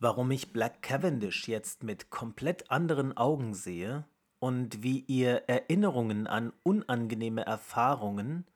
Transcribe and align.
Warum 0.00 0.30
ich 0.30 0.52
Black 0.52 0.80
Cavendish 0.80 1.48
jetzt 1.48 1.82
mit 1.82 2.08
komplett 2.08 2.70
anderen 2.70 3.16
Augen 3.16 3.52
sehe 3.52 4.04
und 4.38 4.84
wie 4.84 5.00
ihr 5.00 5.48
Erinnerungen 5.48 6.28
an 6.28 6.52
unangenehme 6.62 7.44
Erfahrungen 7.44 8.46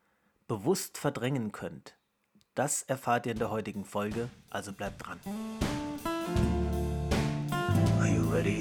bewusst 0.46 0.98
verdrängen 0.98 1.50
könnt, 1.50 1.96
das 2.54 2.82
erfahrt 2.82 3.26
ihr 3.26 3.32
in 3.32 3.40
der 3.40 3.50
heutigen 3.50 3.84
Folge, 3.84 4.28
also 4.50 4.72
bleibt 4.72 5.04
dran. 5.04 5.18
Are 7.98 8.08
you 8.08 8.22
ready? 8.30 8.60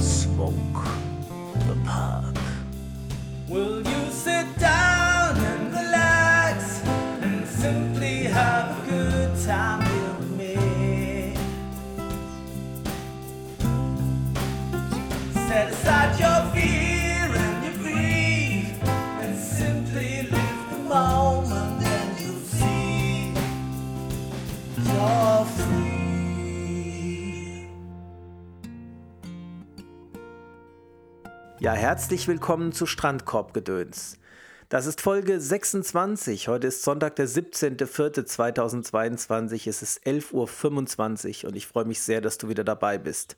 Smoke 0.00 0.82
the 1.68 1.76
park. 1.84 2.34
Will 3.48 3.84
you 3.86 4.10
sit 4.10 4.46
down 4.58 4.85
Ja, 31.66 31.72
herzlich 31.72 32.28
willkommen 32.28 32.70
zu 32.70 32.86
Strandkorbgedöns. 32.86 34.20
Das 34.68 34.86
ist 34.86 35.00
Folge 35.00 35.40
26. 35.40 36.46
Heute 36.46 36.68
ist 36.68 36.84
Sonntag, 36.84 37.16
der 37.16 37.26
17.04.2022. 37.26 39.68
Es 39.68 39.82
ist 39.82 40.06
11.25 40.06 41.42
Uhr 41.42 41.50
und 41.50 41.56
ich 41.56 41.66
freue 41.66 41.84
mich 41.84 42.02
sehr, 42.02 42.20
dass 42.20 42.38
du 42.38 42.48
wieder 42.48 42.62
dabei 42.62 42.98
bist. 42.98 43.36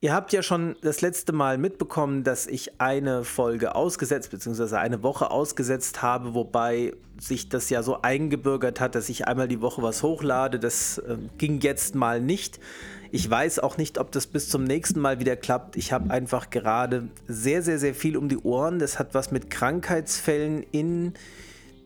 Ihr 0.00 0.14
habt 0.14 0.32
ja 0.32 0.42
schon 0.42 0.76
das 0.80 1.02
letzte 1.02 1.34
Mal 1.34 1.58
mitbekommen, 1.58 2.24
dass 2.24 2.46
ich 2.46 2.80
eine 2.80 3.24
Folge 3.24 3.74
ausgesetzt 3.74 4.30
bzw. 4.30 4.76
eine 4.76 5.02
Woche 5.02 5.30
ausgesetzt 5.30 6.00
habe, 6.00 6.32
wobei 6.32 6.94
sich 7.20 7.50
das 7.50 7.68
ja 7.68 7.82
so 7.82 8.00
eingebürgert 8.00 8.80
hat, 8.80 8.94
dass 8.94 9.10
ich 9.10 9.28
einmal 9.28 9.48
die 9.48 9.60
Woche 9.60 9.82
was 9.82 10.02
hochlade. 10.02 10.58
Das 10.58 10.96
äh, 10.96 11.18
ging 11.36 11.60
jetzt 11.60 11.94
mal 11.94 12.22
nicht. 12.22 12.58
Ich 13.10 13.28
weiß 13.28 13.60
auch 13.60 13.78
nicht, 13.78 13.98
ob 13.98 14.12
das 14.12 14.26
bis 14.26 14.50
zum 14.50 14.64
nächsten 14.64 15.00
Mal 15.00 15.18
wieder 15.18 15.36
klappt. 15.36 15.76
Ich 15.76 15.92
habe 15.92 16.10
einfach 16.10 16.50
gerade 16.50 17.08
sehr, 17.26 17.62
sehr, 17.62 17.78
sehr 17.78 17.94
viel 17.94 18.16
um 18.16 18.28
die 18.28 18.38
Ohren. 18.38 18.78
Das 18.78 18.98
hat 18.98 19.14
was 19.14 19.30
mit 19.30 19.48
Krankheitsfällen 19.48 20.62
in 20.72 21.14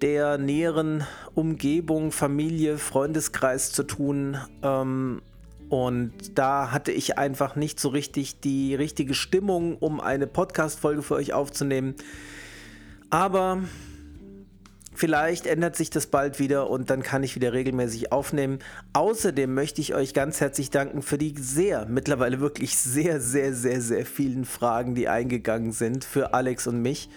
der 0.01 0.37
näheren 0.37 1.07
Umgebung, 1.35 2.11
Familie, 2.11 2.77
Freundeskreis 2.77 3.71
zu 3.71 3.85
tun. 3.85 4.37
Ähm, 4.63 5.23
und 5.69 6.13
da 6.35 6.73
hatte 6.73 6.91
ich 6.91 7.19
einfach 7.19 7.55
nicht 7.55 7.79
so 7.79 7.89
richtig 7.89 8.41
die 8.41 8.75
richtige 8.75 9.15
Stimmung, 9.15 9.77
um 9.79 10.01
eine 10.01 10.27
Podcast-Folge 10.27 11.03
für 11.03 11.15
euch 11.15 11.33
aufzunehmen. 11.33 11.95
Aber 13.11 13.63
Vielleicht 15.03 15.49
ändert 15.49 15.75
sich 15.75 15.91
das 15.91 16.07
bald 16.07 16.39
wieder 16.39 16.71
und 16.71 16.89
dann 16.89 17.03
kann 17.03 17.25
ich 17.25 17.35
wieder 17.35 17.53
regelmäßig 17.53 18.13
aufnehmen. 18.13 18.61
Außerdem 18.93 19.53
möchte 19.53 19.81
ich 19.81 19.97
euch 19.97 20.15
ganz 20.15 20.41
herzlich 20.41 20.71
danken 20.71 21.03
für 21.03 21.19
die 21.19 21.35
sehr, 21.37 21.87
mittlerweile 21.87 22.39
wirklich 22.39 22.77
sehr, 22.79 23.21
sehr, 23.21 23.53
sehr, 23.53 23.81
sehr 23.81 24.07
vielen 24.07 24.45
Fragen, 24.45 24.95
die 24.95 25.09
eingegangen 25.09 25.73
sind 25.73 26.05
für 26.05 26.35
Alex 26.35 26.69
und 26.69 26.83
mich. 26.83 27.09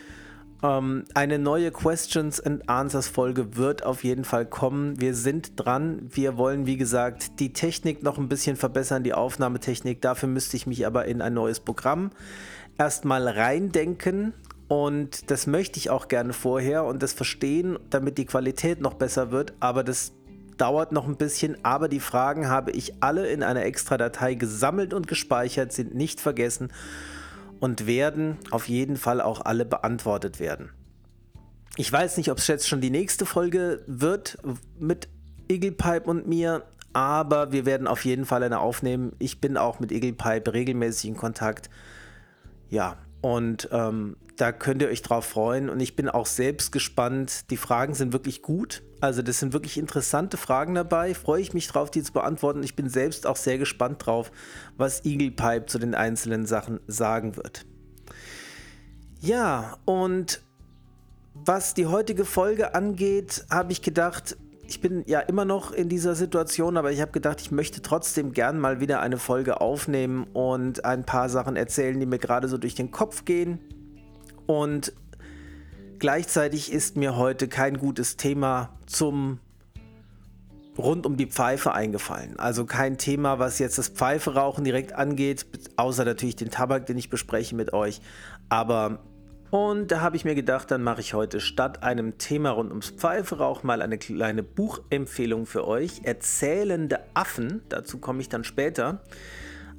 Ähm, 0.64 1.04
eine 1.14 1.38
neue 1.38 1.70
Questions 1.70 2.40
and 2.40 2.68
Answers 2.68 3.08
Folge 3.08 3.56
wird 3.56 3.86
auf 3.86 4.04
jeden 4.04 4.24
Fall 4.24 4.48
kommen. 4.48 5.00
Wir 5.00 5.14
sind 5.14 5.52
dran. 5.56 6.10
Wir 6.10 6.38
wollen, 6.38 6.66
wie 6.66 6.78
gesagt, 6.78 7.40
die 7.40 7.54
Technik 7.54 8.02
noch 8.02 8.18
ein 8.18 8.30
bisschen 8.30 8.56
verbessern, 8.56 9.04
die 9.04 9.14
Aufnahmetechnik. 9.14 10.02
Dafür 10.02 10.28
müsste 10.28 10.58
ich 10.58 10.66
mich 10.66 10.88
aber 10.88 11.06
in 11.06 11.22
ein 11.22 11.36
neues 11.36 11.60
Programm 11.60 12.10
erstmal 12.80 13.28
reindenken 13.28 14.34
und 14.68 15.30
das 15.30 15.46
möchte 15.46 15.78
ich 15.78 15.90
auch 15.90 16.08
gerne 16.08 16.34
vorher 16.34 16.86
und 16.86 17.04
das 17.04 17.14
verstehen, 17.14 17.78
damit 17.90 18.18
die 18.18 18.26
Qualität 18.26 18.82
noch 18.82 18.96
besser 18.96 19.32
wird. 19.32 19.54
Aber 19.60 19.84
das 19.84 20.14
dauert 20.58 20.92
noch 20.92 21.08
ein 21.08 21.18
bisschen. 21.18 21.58
Aber 21.64 21.88
die 21.88 22.00
Fragen 22.00 22.50
habe 22.50 22.72
ich 22.72 23.04
alle 23.04 23.28
in 23.28 23.44
einer 23.44 23.64
extra 23.64 23.98
Datei 23.98 24.34
gesammelt 24.34 24.94
und 24.94 25.08
gespeichert, 25.08 25.72
sind 25.72 25.94
nicht 25.94 26.20
vergessen 26.20 26.72
und 27.60 27.86
werden 27.86 28.38
auf 28.52 28.68
jeden 28.68 28.98
Fall 28.98 29.22
auch 29.22 29.42
alle 29.42 29.66
beantwortet 29.66 30.40
werden. 30.40 30.72
Ich 31.78 31.92
weiß 31.92 32.18
nicht, 32.18 32.32
ob 32.32 32.38
es 32.38 32.48
jetzt 32.48 32.68
schon 32.68 32.82
die 32.82 32.90
nächste 32.90 33.26
Folge 33.26 33.84
wird 33.86 34.38
mit 34.80 35.10
Eaglepipe 35.50 36.10
und 36.10 36.28
mir, 36.28 36.64
aber 36.94 37.52
wir 37.52 37.66
werden 37.66 37.88
auf 37.88 38.06
jeden 38.06 38.26
Fall 38.26 38.44
eine 38.44 38.60
aufnehmen. 38.60 39.12
Ich 39.20 39.42
bin 39.42 39.58
auch 39.58 39.80
mit 39.80 39.92
Eaglepipe 39.92 40.54
regelmäßig 40.54 41.10
in 41.10 41.18
Kontakt. 41.18 41.70
Ja, 42.70 42.98
und 43.22 43.68
ähm, 43.72 44.16
da 44.38 44.52
könnt 44.52 44.82
ihr 44.82 44.90
euch 44.90 45.02
drauf 45.02 45.26
freuen. 45.26 45.70
Und 45.70 45.80
ich 45.80 45.96
bin 45.96 46.10
auch 46.10 46.26
selbst 46.26 46.72
gespannt. 46.72 47.50
Die 47.50 47.58
Fragen 47.58 47.94
sind 47.94 48.14
wirklich 48.14 48.42
gut. 48.42 48.84
Also, 49.02 49.22
das 49.22 49.40
sind 49.40 49.54
wirklich 49.54 49.78
interessante 49.78 50.38
Fragen 50.38 50.76
dabei. 50.76 51.14
Freue 51.14 51.42
ich 51.42 51.54
mich 51.54 51.68
drauf, 51.68 51.92
die 51.92 52.04
zu 52.04 52.14
beantworten. 52.14 52.64
Ich 52.64 52.76
bin 52.76 52.90
selbst 52.90 53.28
auch 53.28 53.36
sehr 53.36 53.58
gespannt 53.58 54.06
drauf, 54.06 54.32
was 54.78 55.06
Eagle 55.06 55.32
Pipe 55.32 55.66
zu 55.68 55.80
den 55.80 55.96
einzelnen 55.96 56.46
Sachen 56.46 56.80
sagen 56.88 57.36
wird. 57.36 57.66
Ja, 59.22 59.78
und 59.86 60.42
was 61.34 61.74
die 61.74 61.86
heutige 61.86 62.26
Folge 62.26 62.76
angeht, 62.76 63.46
habe 63.50 63.72
ich 63.72 63.82
gedacht, 63.82 64.38
ich 64.68 64.82
bin 64.82 65.04
ja 65.06 65.20
immer 65.20 65.46
noch 65.46 65.72
in 65.72 65.90
dieser 65.90 66.16
Situation, 66.16 66.78
aber 66.78 66.92
ich 66.92 67.02
habe 67.02 67.12
gedacht, 67.12 67.42
ich 67.42 67.52
möchte 67.52 67.82
trotzdem 67.82 68.34
gern 68.34 68.60
mal 68.60 68.80
wieder 68.80 69.02
eine 69.02 69.18
Folge 69.18 69.62
aufnehmen 69.62 70.26
und 70.34 70.86
ein 70.86 71.06
paar 71.06 71.30
Sachen 71.30 71.56
erzählen, 71.56 72.00
die 72.00 72.06
mir 72.06 72.20
gerade 72.20 72.48
so 72.48 72.58
durch 72.58 72.76
den 72.76 72.92
Kopf 72.92 73.26
gehen. 73.26 73.60
Und 74.48 74.94
gleichzeitig 76.00 76.72
ist 76.72 76.98
mir 76.98 77.18
heute 77.18 77.48
kein 77.48 77.78
gutes 77.78 78.18
Thema 78.18 78.70
zum 78.86 79.40
rund 80.78 81.06
um 81.06 81.18
die 81.18 81.28
Pfeife 81.28 81.74
eingefallen. 81.74 82.38
Also 82.38 82.66
kein 82.66 82.98
Thema, 82.98 83.40
was 83.40 83.60
jetzt 83.60 83.78
das 83.78 83.90
Pfeiferauchen 83.90 84.64
direkt 84.64 84.94
angeht, 84.94 85.46
außer 85.78 86.04
natürlich 86.06 86.36
den 86.36 86.52
Tabak, 86.52 86.86
den 86.86 86.98
ich 86.98 87.10
bespreche 87.10 87.56
mit 87.56 87.74
euch. 87.74 88.02
Aber 88.50 89.00
und 89.52 89.92
da 89.92 90.02
habe 90.02 90.18
ich 90.18 90.26
mir 90.26 90.36
gedacht, 90.36 90.70
dann 90.72 90.84
mache 90.84 91.00
ich 91.00 91.14
heute 91.14 91.40
statt 91.40 91.82
einem 91.82 92.18
Thema 92.18 92.50
rund 92.50 92.72
ums 92.72 92.90
Pfeiferauch 92.90 93.64
mal 93.64 93.82
eine 93.82 93.98
kleine 93.98 94.44
Buchempfehlung 94.44 95.46
für 95.46 95.66
euch. 95.66 96.02
Erzählende 96.04 97.00
Affen, 97.14 97.62
dazu 97.70 98.00
komme 98.00 98.20
ich 98.22 98.28
dann 98.28 98.44
später. 98.44 99.02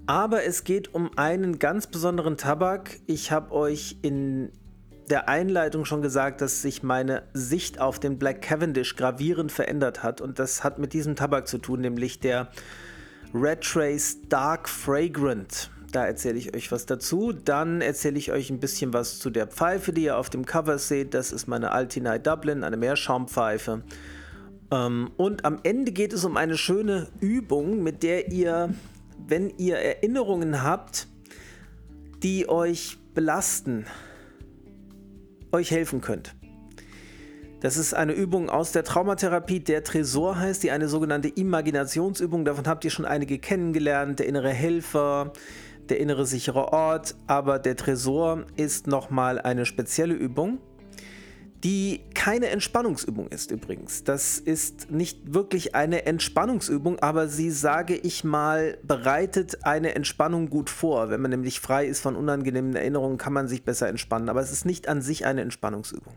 Aber 0.06 0.44
es 0.44 0.62
geht 0.64 0.94
um 0.94 1.10
einen 1.16 1.58
ganz 1.58 1.88
besonderen 1.88 2.36
Tabak. 2.36 3.00
Ich 3.06 3.32
habe 3.32 3.52
euch 3.52 3.96
in 4.02 4.52
der 5.10 5.28
Einleitung 5.28 5.84
schon 5.84 6.02
gesagt, 6.02 6.40
dass 6.40 6.62
sich 6.62 6.82
meine 6.82 7.24
Sicht 7.32 7.80
auf 7.80 7.98
den 7.98 8.18
Black 8.18 8.42
Cavendish 8.42 8.96
gravierend 8.96 9.50
verändert 9.50 10.02
hat. 10.02 10.20
Und 10.20 10.38
das 10.38 10.62
hat 10.62 10.78
mit 10.78 10.92
diesem 10.92 11.16
Tabak 11.16 11.48
zu 11.48 11.58
tun, 11.58 11.80
nämlich 11.80 12.20
der 12.20 12.48
Red 13.34 13.62
Trace 13.62 14.18
Dark 14.28 14.68
Fragrant. 14.68 15.70
Da 15.92 16.06
erzähle 16.06 16.38
ich 16.38 16.54
euch 16.54 16.70
was 16.70 16.86
dazu. 16.86 17.32
Dann 17.32 17.80
erzähle 17.80 18.18
ich 18.18 18.30
euch 18.30 18.50
ein 18.50 18.60
bisschen 18.60 18.92
was 18.92 19.18
zu 19.18 19.30
der 19.30 19.46
Pfeife, 19.46 19.92
die 19.92 20.04
ihr 20.04 20.18
auf 20.18 20.30
dem 20.30 20.44
Cover 20.44 20.78
seht. 20.78 21.14
Das 21.14 21.32
ist 21.32 21.46
meine 21.46 21.72
Altinai 21.72 22.18
Dublin, 22.18 22.64
eine 22.64 22.76
Meerschaumpfeife. 22.76 23.82
Ähm, 24.70 25.10
und 25.16 25.44
am 25.44 25.58
Ende 25.62 25.92
geht 25.92 26.12
es 26.12 26.24
um 26.24 26.36
eine 26.36 26.56
schöne 26.56 27.08
Übung, 27.20 27.82
mit 27.82 28.02
der 28.02 28.30
ihr, 28.32 28.74
wenn 29.26 29.50
ihr 29.58 29.76
Erinnerungen 29.76 30.62
habt, 30.62 31.08
die 32.22 32.48
euch 32.48 32.98
belasten, 33.14 33.86
euch 35.52 35.70
helfen 35.70 36.00
könnt. 36.00 36.34
Das 37.60 37.78
ist 37.78 37.94
eine 37.94 38.12
Übung 38.12 38.50
aus 38.50 38.72
der 38.72 38.84
Traumatherapie, 38.84 39.60
der 39.60 39.82
Tresor 39.82 40.38
heißt, 40.38 40.62
die 40.62 40.70
eine 40.70 40.88
sogenannte 40.88 41.28
Imaginationsübung. 41.28 42.44
Davon 42.44 42.66
habt 42.66 42.84
ihr 42.84 42.90
schon 42.90 43.06
einige 43.06 43.38
kennengelernt. 43.38 44.18
Der 44.18 44.26
innere 44.26 44.50
Helfer, 44.50 45.32
der 45.88 45.98
innere 45.98 46.26
sichere 46.26 46.72
Ort, 46.72 47.16
aber 47.26 47.58
der 47.58 47.76
Tresor 47.76 48.44
ist 48.56 48.86
nochmal 48.86 49.40
eine 49.40 49.64
spezielle 49.64 50.14
Übung, 50.14 50.58
die 51.66 52.04
keine 52.14 52.46
Entspannungsübung 52.50 53.26
ist 53.26 53.50
übrigens. 53.50 54.04
Das 54.04 54.38
ist 54.38 54.88
nicht 54.88 55.34
wirklich 55.34 55.74
eine 55.74 56.06
Entspannungsübung, 56.06 57.00
aber 57.00 57.26
sie, 57.26 57.50
sage 57.50 57.96
ich 57.96 58.22
mal, 58.22 58.78
bereitet 58.84 59.64
eine 59.64 59.96
Entspannung 59.96 60.48
gut 60.48 60.70
vor. 60.70 61.10
Wenn 61.10 61.20
man 61.20 61.32
nämlich 61.32 61.58
frei 61.58 61.86
ist 61.86 61.98
von 61.98 62.14
unangenehmen 62.14 62.76
Erinnerungen, 62.76 63.18
kann 63.18 63.32
man 63.32 63.48
sich 63.48 63.64
besser 63.64 63.88
entspannen, 63.88 64.28
aber 64.28 64.40
es 64.40 64.52
ist 64.52 64.64
nicht 64.64 64.86
an 64.86 65.02
sich 65.02 65.26
eine 65.26 65.40
Entspannungsübung. 65.40 66.14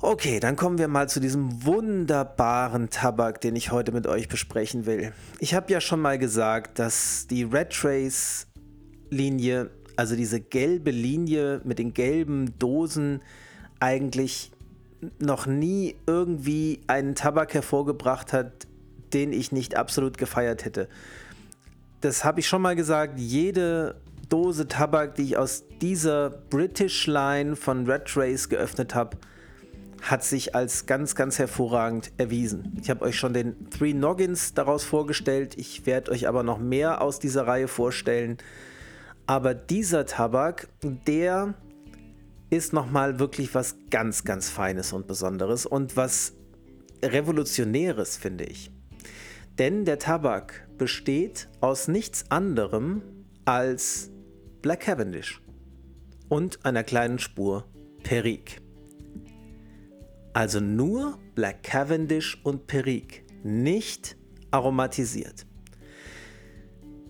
Okay, 0.00 0.40
dann 0.40 0.56
kommen 0.56 0.78
wir 0.78 0.88
mal 0.88 1.08
zu 1.08 1.20
diesem 1.20 1.64
wunderbaren 1.64 2.90
Tabak, 2.90 3.40
den 3.40 3.54
ich 3.54 3.70
heute 3.70 3.92
mit 3.92 4.08
euch 4.08 4.26
besprechen 4.26 4.86
will. 4.86 5.12
Ich 5.38 5.54
habe 5.54 5.72
ja 5.72 5.80
schon 5.80 6.00
mal 6.00 6.18
gesagt, 6.18 6.80
dass 6.80 7.28
die 7.28 7.44
Red 7.44 7.70
Trace 7.70 8.48
Linie, 9.10 9.70
also 9.96 10.16
diese 10.16 10.40
gelbe 10.40 10.90
Linie 10.90 11.60
mit 11.64 11.78
den 11.78 11.94
gelben 11.94 12.58
Dosen, 12.58 13.22
eigentlich 13.80 14.52
noch 15.18 15.46
nie 15.46 15.96
irgendwie 16.06 16.80
einen 16.86 17.14
Tabak 17.14 17.54
hervorgebracht 17.54 18.32
hat, 18.32 18.66
den 19.12 19.32
ich 19.32 19.52
nicht 19.52 19.76
absolut 19.76 20.18
gefeiert 20.18 20.64
hätte. 20.64 20.88
Das 22.00 22.24
habe 22.24 22.40
ich 22.40 22.48
schon 22.48 22.62
mal 22.62 22.76
gesagt, 22.76 23.18
jede 23.18 23.96
Dose 24.28 24.68
Tabak, 24.68 25.14
die 25.14 25.22
ich 25.22 25.36
aus 25.36 25.64
dieser 25.80 26.30
British 26.30 27.06
Line 27.06 27.56
von 27.56 27.88
Red 27.88 28.06
Trace 28.06 28.48
geöffnet 28.48 28.94
habe, 28.94 29.16
hat 30.02 30.24
sich 30.24 30.54
als 30.54 30.86
ganz, 30.86 31.14
ganz 31.14 31.38
hervorragend 31.38 32.12
erwiesen. 32.16 32.76
Ich 32.80 32.90
habe 32.90 33.04
euch 33.04 33.16
schon 33.16 33.32
den 33.32 33.70
Three 33.70 33.94
Noggins 33.94 34.54
daraus 34.54 34.84
vorgestellt. 34.84 35.54
Ich 35.56 35.86
werde 35.86 36.10
euch 36.10 36.28
aber 36.28 36.42
noch 36.42 36.58
mehr 36.58 37.00
aus 37.02 37.18
dieser 37.18 37.46
Reihe 37.46 37.68
vorstellen. 37.68 38.38
Aber 39.26 39.54
dieser 39.54 40.06
Tabak, 40.06 40.68
der 40.82 41.54
ist 42.48 42.72
nochmal 42.72 43.18
wirklich 43.18 43.54
was 43.54 43.76
ganz, 43.90 44.24
ganz 44.24 44.50
Feines 44.50 44.92
und 44.92 45.06
Besonderes 45.06 45.66
und 45.66 45.96
was 45.96 46.34
Revolutionäres, 47.02 48.16
finde 48.16 48.44
ich. 48.44 48.70
Denn 49.58 49.84
der 49.84 49.98
Tabak 49.98 50.68
besteht 50.78 51.48
aus 51.60 51.88
nichts 51.88 52.30
anderem 52.30 53.02
als 53.44 54.10
Black 54.62 54.80
Cavendish 54.80 55.42
und 56.28 56.64
einer 56.64 56.84
kleinen 56.84 57.18
Spur 57.18 57.64
Perique. 58.02 58.60
Also 60.34 60.60
nur 60.60 61.18
Black 61.34 61.62
Cavendish 61.62 62.40
und 62.44 62.66
Perique, 62.66 63.22
nicht 63.42 64.16
aromatisiert. 64.50 65.46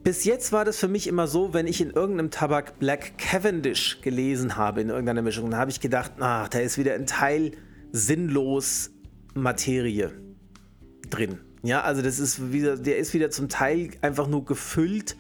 Bis 0.06 0.22
jetzt 0.22 0.52
war 0.52 0.64
das 0.64 0.78
für 0.78 0.86
mich 0.86 1.08
immer 1.08 1.26
so, 1.26 1.52
wenn 1.52 1.66
ich 1.66 1.80
in 1.80 1.90
irgendeinem 1.90 2.30
Tabak 2.30 2.78
Black 2.78 3.18
Cavendish 3.18 4.02
gelesen 4.02 4.56
habe, 4.56 4.80
in 4.80 4.88
irgendeiner 4.88 5.20
Mischung, 5.20 5.50
dann 5.50 5.58
habe 5.58 5.72
ich 5.72 5.80
gedacht, 5.80 6.12
ach, 6.20 6.46
da 6.46 6.60
ist 6.60 6.78
wieder 6.78 6.94
ein 6.94 7.06
Teil 7.06 7.50
sinnlos 7.90 8.92
Materie 9.34 10.12
drin. 11.10 11.40
Ja, 11.64 11.80
also 11.80 12.02
das 12.02 12.20
ist 12.20 12.52
wieder, 12.52 12.76
der 12.76 12.98
ist 12.98 13.14
wieder 13.14 13.30
zum 13.30 13.48
Teil 13.48 13.90
einfach 14.00 14.28
nur 14.28 14.44
gefüllt 14.44 15.16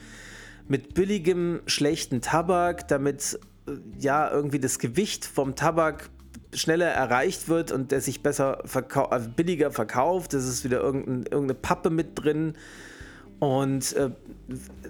mit 0.68 0.94
billigem, 0.94 1.62
schlechten 1.66 2.20
Tabak, 2.20 2.86
damit 2.86 3.40
äh, 3.66 3.72
ja 3.98 4.30
irgendwie 4.30 4.60
das 4.60 4.78
Gewicht 4.78 5.24
vom 5.24 5.56
Tabak 5.56 6.10
schneller 6.54 6.86
erreicht 6.86 7.48
wird 7.48 7.72
und 7.72 7.90
der 7.90 8.00
sich 8.00 8.22
besser 8.22 8.62
verkau 8.66 9.10
äh, 9.10 9.18
billiger 9.18 9.72
verkauft. 9.72 10.32
Das 10.32 10.46
ist 10.46 10.62
wieder 10.62 10.78
irgendein, 10.78 11.24
irgendeine 11.24 11.54
Pappe 11.54 11.90
mit 11.90 12.10
drin. 12.14 12.54
Und 13.38 13.94
äh, 13.94 14.10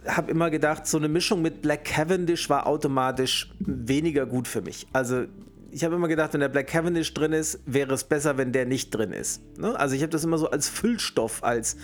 habe 0.07 0.31
immer 0.31 0.51
gedacht, 0.51 0.87
so 0.87 0.99
eine 0.99 1.09
Mischung 1.09 1.43
mit 1.43 1.63
Black 1.63 1.85
Cavendish 1.85 2.49
war 2.49 2.67
automatisch 2.67 3.51
weniger 3.59 4.27
gut 4.27 4.47
für 4.47 4.63
mich. 4.63 4.87
Also 4.93 5.25
ich 5.71 5.85
habe 5.85 5.97
immer 5.97 6.09
gedacht, 6.09 6.33
wenn 6.33 6.41
der 6.41 6.49
Black 6.49 6.69
Cavendish 6.69 7.13
drin 7.13 7.33
ist, 7.33 7.61
wäre 7.67 7.93
es 7.93 8.05
besser, 8.05 8.39
wenn 8.39 8.53
der 8.53 8.67
nicht 8.67 8.91
drin 8.91 9.13
ist. 9.13 9.43
Ne? 9.59 9.79
Also 9.79 9.95
ich 9.95 10.03
habe 10.03 10.11
das 10.11 10.25
immer 10.25 10.39
so 10.39 10.49
als 10.49 10.69
Füllstoff, 10.69 11.43
als, 11.43 11.77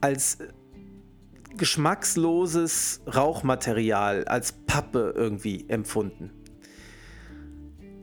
als 0.00 0.38
geschmacksloses 1.56 3.00
Rauchmaterial, 3.12 4.24
als 4.24 4.52
Pappe 4.52 5.14
irgendwie 5.16 5.64
empfunden. 5.68 6.30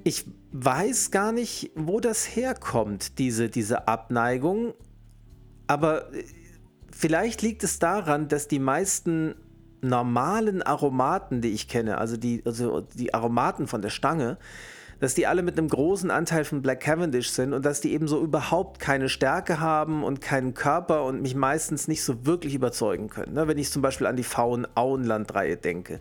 Ich 0.03 0.25
weiß 0.51 1.11
gar 1.11 1.31
nicht, 1.31 1.71
wo 1.75 1.99
das 1.99 2.35
herkommt, 2.35 3.19
diese, 3.19 3.49
diese 3.49 3.87
Abneigung. 3.87 4.73
Aber 5.67 6.09
vielleicht 6.95 7.41
liegt 7.41 7.63
es 7.63 7.79
daran, 7.79 8.27
dass 8.27 8.47
die 8.47 8.59
meisten 8.59 9.35
normalen 9.81 10.61
Aromaten, 10.61 11.41
die 11.41 11.49
ich 11.49 11.67
kenne, 11.67 11.97
also 11.97 12.17
die, 12.17 12.41
also 12.45 12.81
die 12.81 13.13
Aromaten 13.13 13.67
von 13.67 13.81
der 13.81 13.89
Stange, 13.89 14.37
dass 14.99 15.15
die 15.15 15.27
alle 15.27 15.43
mit 15.43 15.57
einem 15.57 15.67
großen 15.67 16.09
Anteil 16.11 16.45
von 16.45 16.61
Black 16.61 16.79
Cavendish 16.79 17.31
sind 17.31 17.51
und 17.51 17.65
dass 17.65 17.81
die 17.81 17.91
eben 17.91 18.07
so 18.07 18.23
überhaupt 18.23 18.79
keine 18.79 19.09
Stärke 19.09 19.59
haben 19.59 20.03
und 20.03 20.21
keinen 20.21 20.53
Körper 20.53 21.03
und 21.03 21.21
mich 21.21 21.35
meistens 21.35 21.89
nicht 21.89 22.03
so 22.03 22.25
wirklich 22.25 22.53
überzeugen 22.53 23.09
können. 23.09 23.33
Ne? 23.33 23.47
Wenn 23.47 23.57
ich 23.57 23.69
zum 23.69 23.81
Beispiel 23.81 24.07
an 24.07 24.15
die 24.15 24.23
Faun-Auenland-Reihe 24.23 25.57
denke, 25.57 25.99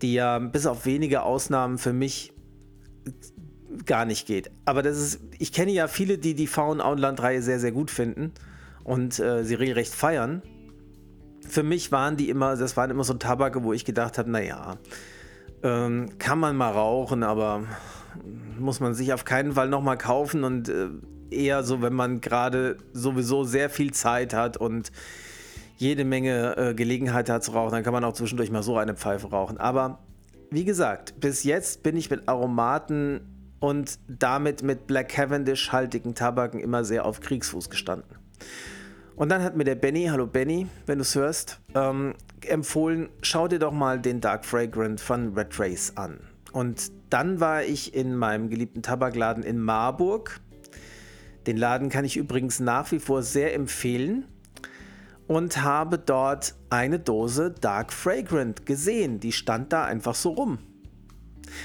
die 0.00 0.14
ja 0.14 0.38
bis 0.38 0.64
auf 0.64 0.86
wenige 0.86 1.22
Ausnahmen 1.22 1.76
für 1.76 1.92
mich 1.92 2.32
gar 3.84 4.06
nicht 4.06 4.26
geht. 4.26 4.50
Aber 4.64 4.82
das 4.82 4.96
ist, 4.96 5.20
ich 5.38 5.52
kenne 5.52 5.72
ja 5.72 5.86
viele, 5.86 6.16
die 6.16 6.34
die 6.34 6.46
Faun-Auenland-Reihe 6.46 7.42
sehr, 7.42 7.60
sehr 7.60 7.72
gut 7.72 7.90
finden 7.90 8.32
und 8.90 9.20
äh, 9.20 9.44
sie 9.44 9.54
regelrecht 9.54 9.94
feiern. 9.94 10.42
Für 11.48 11.62
mich 11.62 11.92
waren 11.92 12.16
die 12.16 12.28
immer, 12.28 12.56
das 12.56 12.76
waren 12.76 12.90
immer 12.90 13.04
so 13.04 13.14
Tabake, 13.14 13.62
wo 13.62 13.72
ich 13.72 13.84
gedacht 13.84 14.18
habe, 14.18 14.28
naja, 14.28 14.78
ähm, 15.62 16.18
kann 16.18 16.40
man 16.40 16.56
mal 16.56 16.72
rauchen, 16.72 17.22
aber 17.22 17.62
muss 18.58 18.80
man 18.80 18.94
sich 18.94 19.12
auf 19.12 19.24
keinen 19.24 19.52
Fall 19.52 19.68
nochmal 19.68 19.96
kaufen 19.96 20.42
und 20.42 20.68
äh, 20.68 20.88
eher 21.30 21.62
so, 21.62 21.82
wenn 21.82 21.94
man 21.94 22.20
gerade 22.20 22.78
sowieso 22.92 23.44
sehr 23.44 23.70
viel 23.70 23.92
Zeit 23.92 24.34
hat 24.34 24.56
und 24.56 24.90
jede 25.76 26.04
Menge 26.04 26.56
äh, 26.56 26.74
Gelegenheit 26.74 27.30
hat 27.30 27.44
zu 27.44 27.52
rauchen, 27.52 27.70
dann 27.70 27.84
kann 27.84 27.92
man 27.92 28.02
auch 28.02 28.14
zwischendurch 28.14 28.50
mal 28.50 28.64
so 28.64 28.76
eine 28.76 28.94
Pfeife 28.94 29.28
rauchen. 29.28 29.56
Aber 29.58 30.00
wie 30.50 30.64
gesagt, 30.64 31.20
bis 31.20 31.44
jetzt 31.44 31.84
bin 31.84 31.96
ich 31.96 32.10
mit 32.10 32.28
Aromaten 32.28 33.20
und 33.60 34.00
damit 34.08 34.64
mit 34.64 34.88
Black 34.88 35.10
Cavendish-haltigen 35.10 36.16
Tabaken 36.16 36.58
immer 36.58 36.82
sehr 36.82 37.06
auf 37.06 37.20
Kriegsfuß 37.20 37.70
gestanden. 37.70 38.16
Und 39.20 39.28
dann 39.28 39.42
hat 39.42 39.54
mir 39.54 39.64
der 39.64 39.74
Benny, 39.74 40.06
hallo 40.06 40.26
Benny, 40.26 40.66
wenn 40.86 40.96
du 40.96 41.02
es 41.02 41.14
hörst, 41.14 41.60
ähm, 41.74 42.14
empfohlen, 42.46 43.10
schau 43.20 43.48
dir 43.48 43.58
doch 43.58 43.70
mal 43.70 44.00
den 44.00 44.22
Dark 44.22 44.46
Fragrant 44.46 44.98
von 44.98 45.34
Red 45.36 45.60
Race 45.60 45.92
an. 45.96 46.20
Und 46.52 46.90
dann 47.10 47.38
war 47.38 47.62
ich 47.62 47.94
in 47.94 48.16
meinem 48.16 48.48
geliebten 48.48 48.80
Tabakladen 48.80 49.42
in 49.42 49.58
Marburg. 49.58 50.40
Den 51.46 51.58
Laden 51.58 51.90
kann 51.90 52.06
ich 52.06 52.16
übrigens 52.16 52.60
nach 52.60 52.92
wie 52.92 52.98
vor 52.98 53.22
sehr 53.22 53.54
empfehlen 53.54 54.24
und 55.26 55.62
habe 55.62 55.98
dort 55.98 56.54
eine 56.70 56.98
Dose 56.98 57.50
Dark 57.50 57.92
Fragrant 57.92 58.64
gesehen. 58.64 59.20
Die 59.20 59.32
stand 59.32 59.70
da 59.74 59.84
einfach 59.84 60.14
so 60.14 60.30
rum. 60.30 60.60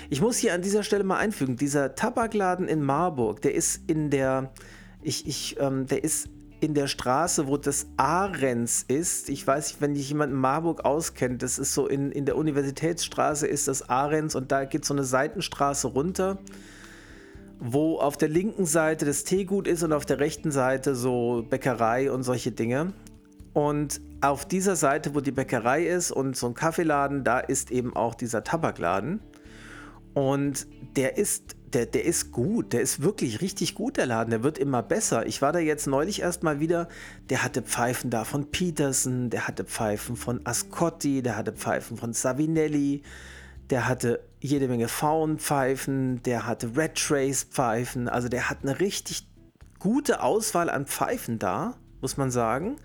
Ich 0.10 0.20
muss 0.20 0.36
hier 0.36 0.54
an 0.54 0.62
dieser 0.62 0.84
Stelle 0.84 1.06
mal 1.06 1.20
einfügen, 1.20 1.56
dieser 1.56 1.96
Tabakladen 1.96 2.68
in 2.68 2.84
Marburg, 2.84 3.42
der 3.44 3.56
ist 3.56 3.90
in 3.90 4.10
der, 4.10 4.52
ich, 5.02 5.26
ich, 5.26 5.56
ähm, 5.62 5.86
der 5.86 6.04
ist 6.04 6.28
in 6.60 6.74
der 6.74 6.88
Straße, 6.88 7.48
wo 7.48 7.58
das 7.58 7.88
Ahrens 7.98 8.84
ist. 8.88 9.30
Ich 9.30 9.46
weiß 9.46 9.68
nicht, 9.68 9.82
wenn 9.82 9.96
sich 9.96 10.10
jemand 10.10 10.34
in 10.34 10.40
Marburg 10.40 10.86
auskennt, 10.86 11.44
das 11.44 11.60
ist 11.60 11.74
so 11.74 11.88
in, 11.88 12.12
in 12.12 12.26
der 12.26 12.38
Universitätsstraße 12.38 13.48
ist 13.48 13.68
das 13.68 13.90
Ahrens 13.90 14.36
und 14.36 14.52
da 14.52 14.66
geht 14.66 14.86
so 14.86 14.94
eine 14.94 15.04
Seitenstraße 15.04 15.88
runter, 15.88 16.38
wo 17.60 17.98
auf 18.00 18.18
der 18.18 18.30
linken 18.30 18.66
Seite 18.66 19.06
das 19.06 19.24
Teegut 19.24 19.68
ist 19.68 19.84
und 19.84 19.94
auf 19.94 20.06
der 20.06 20.20
rechten 20.20 20.52
Seite 20.52 20.96
so 20.96 21.46
Bäckerei 21.50 22.12
und 22.12 22.24
solche 22.24 22.52
Dinge. 22.52 22.94
Und 23.54 24.02
auf 24.20 24.46
dieser 24.46 24.76
Seite, 24.76 25.16
wo 25.16 25.22
die 25.22 25.32
Bäckerei 25.32 25.86
ist 25.86 26.12
und 26.12 26.36
so 26.36 26.48
ein 26.48 26.56
Kaffeeladen, 26.56 27.24
da 27.24 27.40
ist 27.40 27.72
eben 27.72 27.96
auch 27.96 28.14
dieser 28.14 28.44
Tabakladen. 28.44 29.22
Und 30.14 30.68
der 30.98 31.18
ist 31.18 31.56
der, 31.76 31.86
der 31.86 32.06
ist 32.06 32.32
gut, 32.32 32.72
der 32.72 32.80
ist 32.80 33.02
wirklich 33.02 33.42
richtig 33.42 33.76
gut, 33.76 33.98
der 33.98 34.06
Laden, 34.06 34.32
der 34.32 34.44
wird 34.44 34.58
immer 34.58 34.82
besser. 34.82 35.26
Ich 35.26 35.42
war 35.42 35.52
da 35.52 35.60
jetzt 35.60 35.88
neulich 35.88 36.22
erst 36.22 36.42
mal 36.42 36.62
wieder, 36.62 36.88
der 37.30 37.44
hatte 37.44 37.62
Pfeifen 37.62 38.10
da 38.10 38.24
von 38.24 38.50
Peterson, 38.50 39.30
der 39.30 39.46
hatte 39.46 39.66
Pfeifen 39.66 40.16
von 40.16 40.40
Ascotti, 40.46 41.22
der 41.22 41.36
hatte 41.36 41.52
Pfeifen 41.52 41.98
von 41.98 42.14
Savinelli, 42.14 43.04
der 43.70 43.90
hatte 43.90 44.22
jede 44.40 44.70
Menge 44.70 44.88
Faunpfeifen, 44.88 46.24
der 46.24 46.48
hatte 46.48 46.78
Red 46.78 46.96
Trace 46.96 47.44
Pfeifen, 47.44 48.08
also 48.08 48.30
der 48.30 48.50
hat 48.50 48.60
eine 48.64 48.80
richtig 48.80 49.28
gute 49.78 50.24
Auswahl 50.24 50.70
an 50.70 50.86
Pfeifen 50.86 51.40
da, 51.40 51.76
muss 52.00 52.16
man 52.16 52.32
sagen. 52.32 52.78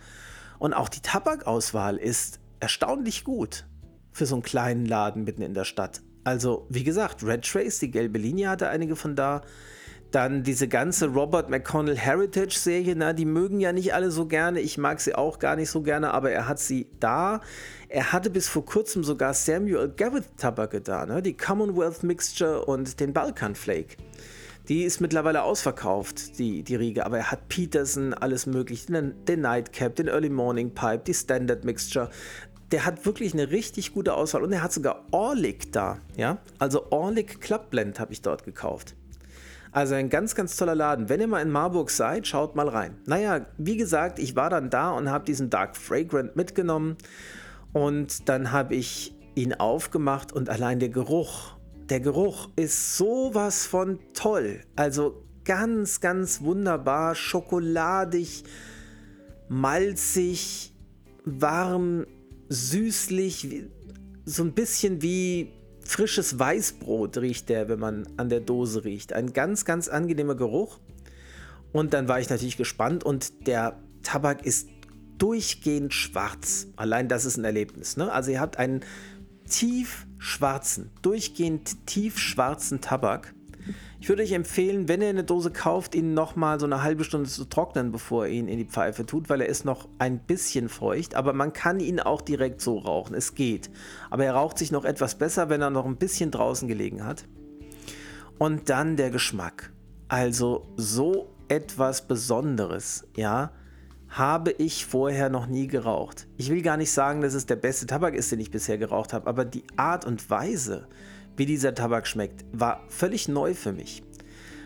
Und 0.59 0.75
auch 0.75 0.89
die 0.89 1.01
Tabakauswahl 1.01 1.97
ist 1.97 2.41
erstaunlich 2.59 3.23
gut 3.23 3.67
für 4.11 4.27
so 4.27 4.35
einen 4.35 4.43
kleinen 4.43 4.85
Laden 4.85 5.23
mitten 5.23 5.43
in 5.43 5.55
der 5.55 5.65
Stadt. 5.65 6.03
Also, 6.25 6.67
wie 6.69 6.85
gesagt, 6.85 7.25
Red 7.25 7.45
Trace, 7.45 7.79
die 7.79 7.91
gelbe 7.91 8.19
Linie 8.19 8.49
hatte 8.49 8.69
einige 8.69 8.97
von 8.97 9.17
da. 9.17 9.43
Dann 10.11 10.43
diese 10.43 10.67
ganze 10.67 11.07
Robert 11.07 11.51
McConnell 11.51 11.97
Heritage 11.97 12.59
Serie, 12.59 12.97
na, 12.97 13.13
die 13.13 13.25
mögen 13.25 13.61
ja 13.61 13.73
nicht 13.73 13.95
alle 13.95 14.11
so 14.11 14.27
gerne. 14.27 14.61
Ich 14.61 14.77
mag 14.77 15.01
sie 15.01 15.15
auch 15.15 15.39
gar 15.39 15.55
nicht 15.55 15.71
so 15.71 15.83
gerne, 15.83 16.13
aber 16.13 16.33
er 16.33 16.49
hat 16.49 16.59
sie 16.59 16.89
da. 16.99 17.41
Er 17.89 18.13
hatte 18.13 18.29
bis 18.29 18.49
vor 18.49 18.65
kurzem 18.65 19.05
sogar 19.05 19.35
Samuel 19.35 19.89
Garrett 19.97 20.25
Tabake 20.37 20.81
da, 20.81 21.07
ne? 21.07 21.23
die 21.23 21.37
Commonwealth 21.37 22.03
Mixture 22.03 22.65
und 22.65 22.99
den 22.99 23.13
Balkan 23.13 23.55
Flake. 23.55 23.97
Die 24.69 24.85
ist 24.85 25.01
mittlerweile 25.01 25.43
ausverkauft, 25.43 26.39
die, 26.39 26.63
die 26.63 26.77
Riege, 26.77 27.07
aber 27.07 27.19
er 27.19 27.31
hat 27.31 27.49
Peterson, 27.49 28.15
alles 28.15 28.47
mögliche, 28.47 28.93
den, 28.93 29.25
den 29.25 29.41
Nightcap, 29.41 29.97
den 29.97 30.07
Early 30.07 30.29
Morning 30.29 30.73
Pipe, 30.75 31.03
die 31.07 31.15
Standard 31.15 31.65
Mixture 31.65 32.11
der 32.73 32.87
hat 32.87 33.05
wirklich 33.05 33.33
eine 33.33 33.51
richtig 33.51 33.93
gute 33.95 34.15
Auswahl 34.15 34.43
und 34.43 34.53
er 34.53 34.63
hat 34.63 34.73
sogar 34.73 35.05
Orlik 35.11 35.73
da, 35.73 35.99
ja? 36.17 36.39
Also 36.59 36.91
Orlik 36.91 37.41
Clubblend 37.41 37.99
habe 37.99 38.13
ich 38.13 38.23
dort 38.23 38.45
gekauft. 38.45 38.95
Also 39.73 39.95
ein 39.95 40.09
ganz, 40.09 40.35
ganz 40.35 40.57
toller 40.57 40.75
Laden. 40.75 41.09
Wenn 41.09 41.21
ihr 41.21 41.29
mal 41.29 41.43
in 41.43 41.51
Marburg 41.51 41.91
seid, 41.91 42.27
schaut 42.27 42.57
mal 42.57 42.69
rein. 42.69 42.97
Naja, 43.07 43.47
wie 43.57 43.77
gesagt, 43.77 44.19
ich 44.19 44.35
war 44.35 44.51
dann 44.51 44.69
da 44.69 44.91
und 44.91 45.11
habe 45.11 45.25
diesen 45.25 45.49
Dark 45.49 45.77
Fragrant 45.77 46.35
mitgenommen 46.35 46.97
und 47.73 48.29
dann 48.29 48.51
habe 48.51 48.75
ich 48.75 49.15
ihn 49.35 49.55
aufgemacht 49.55 50.33
und 50.33 50.49
allein 50.49 50.81
der 50.81 50.89
Geruch, 50.89 51.57
der 51.89 52.01
Geruch 52.01 52.49
ist 52.57 52.97
sowas 52.97 53.65
von 53.67 54.01
toll. 54.13 54.61
Also 54.75 55.23
ganz, 55.45 56.01
ganz 56.01 56.43
wunderbar, 56.43 57.15
schokoladig, 57.15 58.45
malzig, 59.49 60.73
warm, 61.25 62.07
süßlich, 62.51 63.65
so 64.27 64.43
ein 64.43 64.53
bisschen 64.53 65.01
wie 65.01 65.53
frisches 65.83 66.39
Weißbrot 66.39 67.19
riecht 67.19 67.49
der, 67.49 67.69
wenn 67.69 67.79
man 67.79 68.07
an 68.17 68.29
der 68.29 68.41
Dose 68.41 68.85
riecht. 68.85 69.13
Ein 69.13 69.33
ganz, 69.33 69.65
ganz 69.65 69.89
angenehmer 69.89 70.35
Geruch. 70.35 70.79
Und 71.73 71.95
dann 71.95 72.09
war 72.09 72.21
ich 72.21 72.29
natürlich 72.29 72.57
gespannt 72.57 73.05
und 73.05 73.47
der 73.47 73.81
Tabak 74.03 74.45
ist 74.45 74.69
durchgehend 75.19 75.95
schwarz. 75.95 76.67
Allein 76.77 77.09
das 77.09 77.25
ist 77.25 77.37
ein 77.37 77.45
Erlebnis. 77.45 77.97
Ne? 77.97 78.11
Also 78.11 78.33
ihr 78.33 78.41
habt 78.41 78.59
einen 78.59 78.81
tief 79.49 80.07
schwarzen, 80.19 80.91
durchgehend 81.03 81.87
tief 81.87 82.19
schwarzen 82.19 82.81
Tabak. 82.81 83.35
Ich 84.01 84.09
würde 84.09 84.23
euch 84.23 84.33
empfehlen, 84.33 84.89
wenn 84.89 85.03
ihr 85.03 85.09
eine 85.09 85.25
Dose 85.25 85.51
kauft, 85.51 85.95
ihn 85.95 86.15
nochmal 86.15 86.59
so 86.59 86.67
eine 86.67 86.83
halbe 86.83 87.05
Stunde 87.05 87.29
zu 87.29 87.45
trocknen, 87.45 87.93
bevor 87.93 88.27
ihr 88.27 88.33
ihn 88.33 88.49
in 88.49 88.59
die 88.59 88.65
Pfeife 88.65 89.07
tut, 89.07 89.29
weil 89.29 89.41
er 89.41 89.49
ist 89.49 89.65
noch 89.65 89.89
ein 89.99 90.19
bisschen 90.21 90.69
feucht, 90.69 91.15
aber 91.15 91.33
man 91.33 91.53
kann 91.53 91.81
ihn 91.81 92.01
auch 92.01 92.21
direkt 92.21 92.61
so 92.61 92.79
rauchen. 92.79 93.15
Es 93.15 93.35
geht. 93.35 93.71
Aber 94.11 94.25
er 94.25 94.35
raucht 94.35 94.59
sich 94.59 94.73
noch 94.73 94.85
etwas 94.85 95.17
besser, 95.17 95.49
wenn 95.49 95.61
er 95.61 95.71
noch 95.71 95.87
ein 95.87 95.97
bisschen 95.97 96.31
draußen 96.31 96.69
gelegen 96.69 97.05
hat. 97.05 97.25
Und 98.39 98.71
dann 98.71 98.97
der 98.97 99.11
Geschmack. 99.11 99.73
Also 100.09 100.67
so 100.77 101.29
etwas 101.49 102.07
Besonderes, 102.07 103.07
ja 103.17 103.53
habe 104.11 104.51
ich 104.51 104.87
vorher 104.87 105.31
noch 105.31 105.47
nie 105.47 105.69
geraucht. 105.69 106.27
Ich 106.37 106.51
will 106.51 106.63
gar 106.63 106.77
nicht 106.77 106.91
sagen, 106.91 107.21
dass 107.21 107.35
es 107.35 107.47
der 107.47 107.57
beste 107.57 107.87
Tabak 107.87 108.15
ist, 108.15 108.33
den 108.33 108.41
ich 108.41 108.51
bisher 108.51 108.77
geraucht 108.77 109.13
habe, 109.13 109.29
aber 109.29 109.45
die 109.45 109.65
Art 109.77 110.05
und 110.05 110.29
Weise, 110.29 110.89
wie 111.37 111.47
dieser 111.47 111.75
Tabak 111.75 112.07
schmeckt, 112.07 112.45
war 112.53 112.85
völlig 112.89 113.29
neu 113.29 113.55
für 113.55 113.73
mich. 113.73 114.03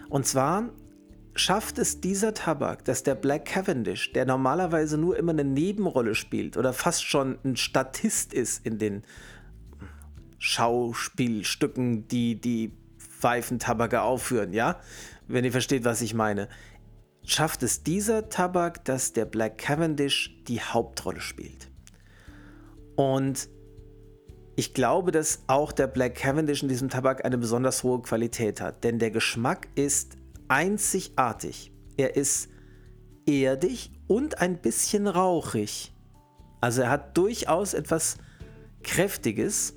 Und 0.08 0.26
zwar 0.26 0.70
schafft 1.34 1.78
es 1.78 2.00
dieser 2.00 2.34
Tabak, 2.34 2.84
dass 2.84 3.02
der 3.02 3.14
Black 3.14 3.46
Cavendish, 3.46 4.12
der 4.12 4.24
normalerweise 4.24 4.98
nur 4.98 5.16
immer 5.16 5.32
eine 5.32 5.44
Nebenrolle 5.44 6.14
spielt 6.14 6.56
oder 6.56 6.72
fast 6.72 7.04
schon 7.04 7.38
ein 7.44 7.56
Statist 7.56 8.32
ist 8.32 8.64
in 8.64 8.78
den 8.78 9.02
Schauspielstücken, 10.38 12.06
die 12.08 12.40
die 12.40 12.72
Pfeifentabake 12.98 14.02
aufführen, 14.02 14.52
ja? 14.52 14.78
Wenn 15.26 15.44
ihr 15.44 15.52
versteht, 15.52 15.84
was 15.84 16.02
ich 16.02 16.12
meine 16.14 16.48
schafft 17.24 17.62
es 17.62 17.82
dieser 17.82 18.28
Tabak, 18.28 18.84
dass 18.84 19.12
der 19.12 19.24
Black 19.24 19.58
Cavendish 19.58 20.36
die 20.46 20.60
Hauptrolle 20.60 21.20
spielt. 21.20 21.70
Und 22.96 23.48
ich 24.56 24.74
glaube, 24.74 25.10
dass 25.10 25.42
auch 25.46 25.72
der 25.72 25.86
Black 25.86 26.14
Cavendish 26.14 26.62
in 26.62 26.68
diesem 26.68 26.88
Tabak 26.88 27.24
eine 27.24 27.38
besonders 27.38 27.82
hohe 27.82 28.00
Qualität 28.02 28.60
hat, 28.60 28.84
denn 28.84 28.98
der 28.98 29.10
Geschmack 29.10 29.68
ist 29.74 30.16
einzigartig. 30.48 31.72
Er 31.96 32.16
ist 32.16 32.48
erdig 33.26 33.90
und 34.06 34.40
ein 34.40 34.60
bisschen 34.60 35.06
rauchig. 35.06 35.92
Also 36.60 36.82
er 36.82 36.90
hat 36.90 37.16
durchaus 37.16 37.74
etwas 37.74 38.16
Kräftiges, 38.82 39.74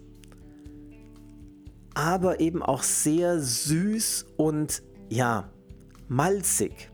aber 1.95 2.39
eben 2.39 2.61
auch 2.61 2.83
sehr 2.83 3.39
süß 3.39 4.27
und 4.37 4.83
ja, 5.09 5.49
malzig. 6.07 6.91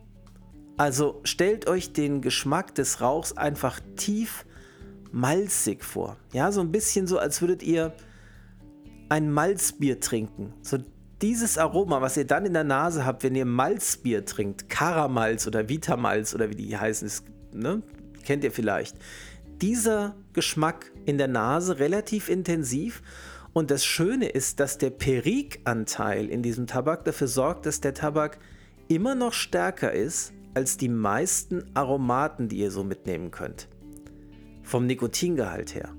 Also 0.78 1.20
stellt 1.24 1.68
euch 1.68 1.94
den 1.94 2.22
Geschmack 2.22 2.74
des 2.76 3.02
Rauchs 3.02 3.36
einfach 3.36 3.80
tief 3.96 4.46
malzig 5.14 5.86
vor. 5.86 6.18
Ja, 6.34 6.52
so 6.52 6.60
ein 6.60 6.72
bisschen 6.72 7.08
so, 7.08 7.20
als 7.20 7.40
würdet 7.40 7.64
ihr 7.64 7.94
ein 9.10 9.32
Malzbier 9.32 10.00
trinken. 10.00 10.54
So 10.62 10.80
dieses 11.22 11.58
Aroma, 11.58 12.02
was 12.02 12.18
ihr 12.18 12.26
dann 12.26 12.46
in 12.46 12.54
der 12.54 12.64
Nase 12.64 13.06
habt, 13.06 13.24
wenn 13.24 13.36
ihr 13.36 13.46
Malzbier 13.46 14.26
trinkt, 14.26 14.70
Karamalz 14.70 15.48
oder 15.48 15.70
Vitamalz 15.70 16.34
oder 16.34 16.50
wie 16.50 16.56
die 16.56 16.78
heißen, 16.78 17.06
ist, 17.06 17.26
ne? 17.54 17.82
kennt 18.26 18.44
ihr 18.44 18.52
vielleicht. 18.52 18.98
Dieser 19.62 20.16
Geschmack 20.34 20.92
in 21.06 21.18
der 21.18 21.28
Nase 21.28 21.80
relativ 21.80 22.28
intensiv 22.28 23.02
und 23.54 23.70
das 23.70 23.86
Schöne 23.86 24.28
ist, 24.28 24.60
dass 24.60 24.80
der 24.80 24.90
Perikanteil 24.90 26.28
in 26.28 26.42
diesem 26.42 26.66
Tabak 26.66 27.06
dafür 27.06 27.28
sorgt, 27.28 27.68
dass 27.68 27.80
der 27.80 27.94
Tabak 27.94 28.40
immer 28.88 29.14
noch 29.14 29.34
stärker 29.34 29.92
ist 29.92 30.34
als 30.56 30.78
die 30.78 30.90
meisten 30.90 31.64
Aromaten, 31.76 32.50
die 32.50 32.58
ihr 32.58 32.72
so 32.72 32.84
mitnehmen 32.84 33.32
könnt. 33.32 33.68
Vom 34.64 34.88
Nikotingehalt 34.88 35.76
her. 35.76 35.90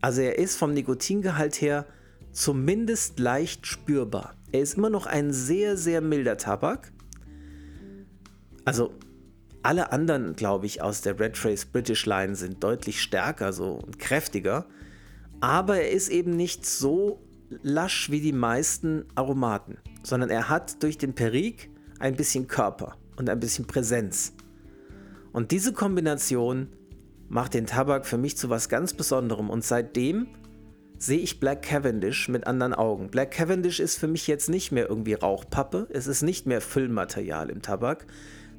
Also 0.00 0.20
er 0.22 0.38
ist 0.38 0.56
vom 0.56 0.74
Nikotingehalt 0.74 1.60
her 1.60 1.86
zumindest 2.32 3.18
leicht 3.18 3.66
spürbar. 3.66 4.34
Er 4.52 4.60
ist 4.60 4.76
immer 4.76 4.90
noch 4.90 5.06
ein 5.06 5.32
sehr, 5.32 5.76
sehr 5.76 6.00
milder 6.00 6.36
Tabak. 6.36 6.92
Also 8.64 8.92
alle 9.62 9.92
anderen, 9.92 10.36
glaube 10.36 10.66
ich, 10.66 10.82
aus 10.82 11.00
der 11.00 11.18
Red 11.18 11.36
Trace 11.36 11.64
British 11.64 12.04
Line 12.06 12.34
sind 12.34 12.62
deutlich 12.62 13.00
stärker 13.00 13.52
so 13.52 13.72
und 13.74 13.98
kräftiger. 13.98 14.66
Aber 15.40 15.78
er 15.78 15.90
ist 15.90 16.08
eben 16.10 16.36
nicht 16.36 16.66
so 16.66 17.22
lasch 17.62 18.10
wie 18.10 18.20
die 18.20 18.32
meisten 18.32 19.06
Aromaten, 19.14 19.78
sondern 20.02 20.30
er 20.30 20.48
hat 20.48 20.82
durch 20.82 20.98
den 20.98 21.14
Perik 21.14 21.70
ein 21.98 22.16
bisschen 22.16 22.46
Körper 22.46 22.96
und 23.16 23.30
ein 23.30 23.40
bisschen 23.40 23.66
Präsenz. 23.66 24.34
Und 25.32 25.50
diese 25.50 25.72
Kombination 25.72 26.68
macht 27.28 27.54
den 27.54 27.66
Tabak 27.66 28.06
für 28.06 28.18
mich 28.18 28.36
zu 28.36 28.50
was 28.50 28.68
ganz 28.68 28.94
Besonderem 28.94 29.50
und 29.50 29.64
seitdem 29.64 30.28
sehe 30.98 31.18
ich 31.18 31.40
Black 31.40 31.62
Cavendish 31.62 32.28
mit 32.28 32.46
anderen 32.46 32.72
Augen. 32.72 33.10
Black 33.10 33.32
Cavendish 33.32 33.80
ist 33.80 33.98
für 33.98 34.08
mich 34.08 34.26
jetzt 34.26 34.48
nicht 34.48 34.72
mehr 34.72 34.88
irgendwie 34.88 35.14
Rauchpappe, 35.14 35.88
es 35.90 36.06
ist 36.06 36.22
nicht 36.22 36.46
mehr 36.46 36.60
Füllmaterial 36.60 37.50
im 37.50 37.62
Tabak, 37.62 38.06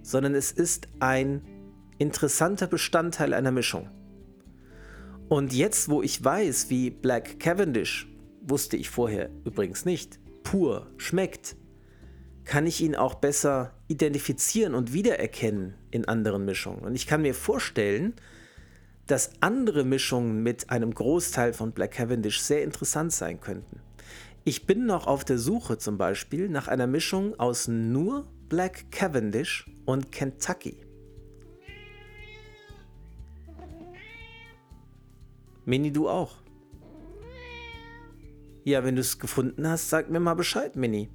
sondern 0.02 0.36
es 0.36 0.52
ist 0.52 0.88
ein 1.00 1.42
interessanter 1.98 2.68
Bestandteil 2.68 3.34
einer 3.34 3.52
Mischung. 3.52 3.90
Und 5.28 5.54
jetzt, 5.54 5.90
wo 5.90 6.04
ich 6.04 6.24
weiß, 6.24 6.70
wie 6.70 6.92
Black 6.92 7.40
Cavendish, 7.40 8.08
wusste 8.42 8.78
ich 8.78 8.90
vorher 8.90 9.32
übrigens 9.44 9.86
nicht, 9.86 10.20
pur 10.44 10.88
schmeckt, 10.98 11.56
kann 12.44 12.68
ich 12.68 12.82
ihn 12.82 12.96
auch 12.96 13.16
besser 13.16 13.74
identifizieren 13.88 14.76
und 14.76 14.94
wiedererkennen 14.94 15.74
in 15.90 16.08
anderen 16.08 16.46
Mischungen. 16.46 16.82
Und 16.82 16.94
ich 16.94 17.08
kann 17.08 17.24
mir 17.24 17.34
vorstellen, 17.34 18.14
dass 19.08 19.32
andere 19.42 19.84
Mischungen 19.84 20.42
mit 20.42 20.70
einem 20.70 20.94
Großteil 20.94 21.54
von 21.54 21.72
Black 21.72 21.92
Cavendish 21.92 22.40
sehr 22.40 22.64
interessant 22.64 23.14
sein 23.14 23.40
könnten. 23.40 23.80
Ich 24.44 24.66
bin 24.66 24.86
noch 24.86 25.08
auf 25.08 25.26
der 25.26 25.38
Suche 25.38 25.78
zum 25.78 25.98
Beispiel 25.98 26.50
nach 26.50 26.68
einer 26.68 26.88
Mischung 26.88 27.40
aus 27.40 27.68
nur 27.68 28.28
Black 28.48 28.92
Cavendish 28.92 29.70
und 29.86 30.12
Kentucky. 30.12 30.78
Mini, 35.66 35.92
du 35.92 36.08
auch. 36.08 36.44
Ja, 38.64 38.84
wenn 38.84 38.96
du 38.96 39.02
es 39.02 39.18
gefunden 39.18 39.68
hast, 39.68 39.90
sag 39.90 40.10
mir 40.10 40.20
mal 40.20 40.36
Bescheid, 40.36 40.76
Mini. 40.76 41.10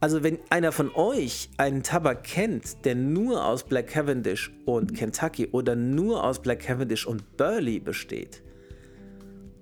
Also 0.00 0.22
wenn 0.22 0.38
einer 0.48 0.72
von 0.72 0.90
euch 0.94 1.50
einen 1.58 1.82
Tabak 1.82 2.24
kennt, 2.24 2.86
der 2.86 2.94
nur 2.94 3.44
aus 3.44 3.64
Black 3.64 3.88
Cavendish 3.88 4.50
und 4.64 4.94
Kentucky 4.94 5.48
oder 5.48 5.76
nur 5.76 6.24
aus 6.24 6.40
Black 6.40 6.60
Cavendish 6.60 7.06
und 7.06 7.36
Burley 7.36 7.80
besteht, 7.80 8.42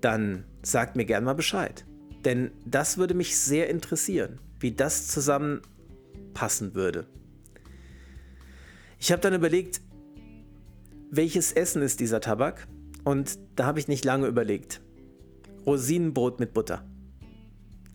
dann 0.00 0.44
sagt 0.62 0.94
mir 0.94 1.04
gern 1.04 1.24
mal 1.24 1.34
Bescheid. 1.34 1.84
Denn 2.24 2.52
das 2.64 2.98
würde 2.98 3.14
mich 3.14 3.36
sehr 3.36 3.68
interessieren, 3.68 4.38
wie 4.60 4.70
das 4.70 5.08
zusammenpassen 5.08 6.74
würde. 6.74 7.06
Ich 9.00 9.10
habe 9.10 9.20
dann 9.20 9.34
überlegt, 9.34 9.80
welches 11.10 11.52
Essen 11.52 11.82
ist 11.82 11.98
dieser 11.98 12.20
Tabak? 12.20 12.68
Und 13.04 13.38
da 13.56 13.64
habe 13.66 13.80
ich 13.80 13.88
nicht 13.88 14.04
lange 14.04 14.26
überlegt. 14.26 14.82
Rosinenbrot 15.66 16.38
mit 16.38 16.52
Butter. 16.52 16.84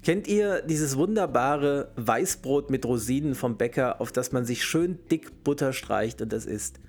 Kennt 0.04 0.28
ihr 0.28 0.62
dieses 0.62 0.98
wunderbare 0.98 1.94
Weißbrot 1.96 2.70
mit 2.70 2.86
Rosinen 2.86 3.36
vom 3.36 3.56
Bäcker, 3.56 4.02
auf 4.02 4.12
das 4.12 4.34
man 4.34 4.44
sich 4.44 4.66
schön 4.66 5.00
dick 5.10 5.46
Butter 5.46 5.72
streicht 5.72 6.22
und 6.22 6.34
das 6.34 6.46
isst? 6.46 6.82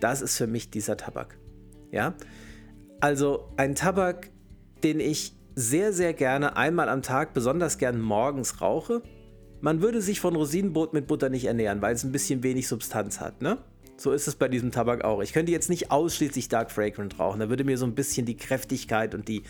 Das 0.00 0.20
ist 0.20 0.36
für 0.36 0.48
mich 0.48 0.68
dieser 0.70 0.96
Tabak. 0.96 1.38
Ja? 1.92 2.14
Also 2.98 3.52
ein 3.56 3.76
Tabak, 3.76 4.30
den 4.82 4.98
ich 4.98 5.36
sehr, 5.54 5.92
sehr 5.92 6.12
gerne 6.12 6.56
einmal 6.56 6.88
am 6.88 7.02
Tag, 7.02 7.34
besonders 7.34 7.78
gern 7.78 8.00
morgens 8.00 8.60
rauche. 8.60 9.00
Man 9.60 9.80
würde 9.80 10.02
sich 10.02 10.18
von 10.18 10.34
Rosinenbrot 10.34 10.92
mit 10.92 11.06
Butter 11.06 11.28
nicht 11.28 11.44
ernähren, 11.44 11.80
weil 11.82 11.94
es 11.94 12.02
ein 12.02 12.12
bisschen 12.12 12.42
wenig 12.42 12.66
Substanz 12.66 13.20
hat, 13.20 13.42
ne? 13.42 13.58
So 13.96 14.12
ist 14.12 14.26
es 14.26 14.34
bei 14.34 14.48
diesem 14.48 14.72
Tabak 14.72 15.04
auch. 15.04 15.22
Ich 15.22 15.32
könnte 15.32 15.52
jetzt 15.52 15.70
nicht 15.70 15.90
ausschließlich 15.90 16.48
Dark 16.48 16.70
Fragrant 16.70 17.18
rauchen. 17.18 17.40
Da 17.40 17.48
würde 17.48 17.64
mir 17.64 17.78
so 17.78 17.86
ein 17.86 17.94
bisschen 17.94 18.26
die 18.26 18.36
Kräftigkeit 18.36 19.14
und 19.14 19.28
die, 19.28 19.44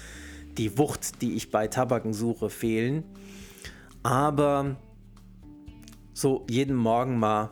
die 0.59 0.79
Wucht, 0.79 1.23
die 1.23 1.35
ich 1.35 1.51
bei 1.51 1.67
Tabaken 1.69 2.13
suche, 2.13 2.51
fehlen. 2.51 3.05
Aber 4.03 4.77
so 6.13 6.47
jeden 6.49 6.77
Morgen 6.77 7.19
mal 7.19 7.51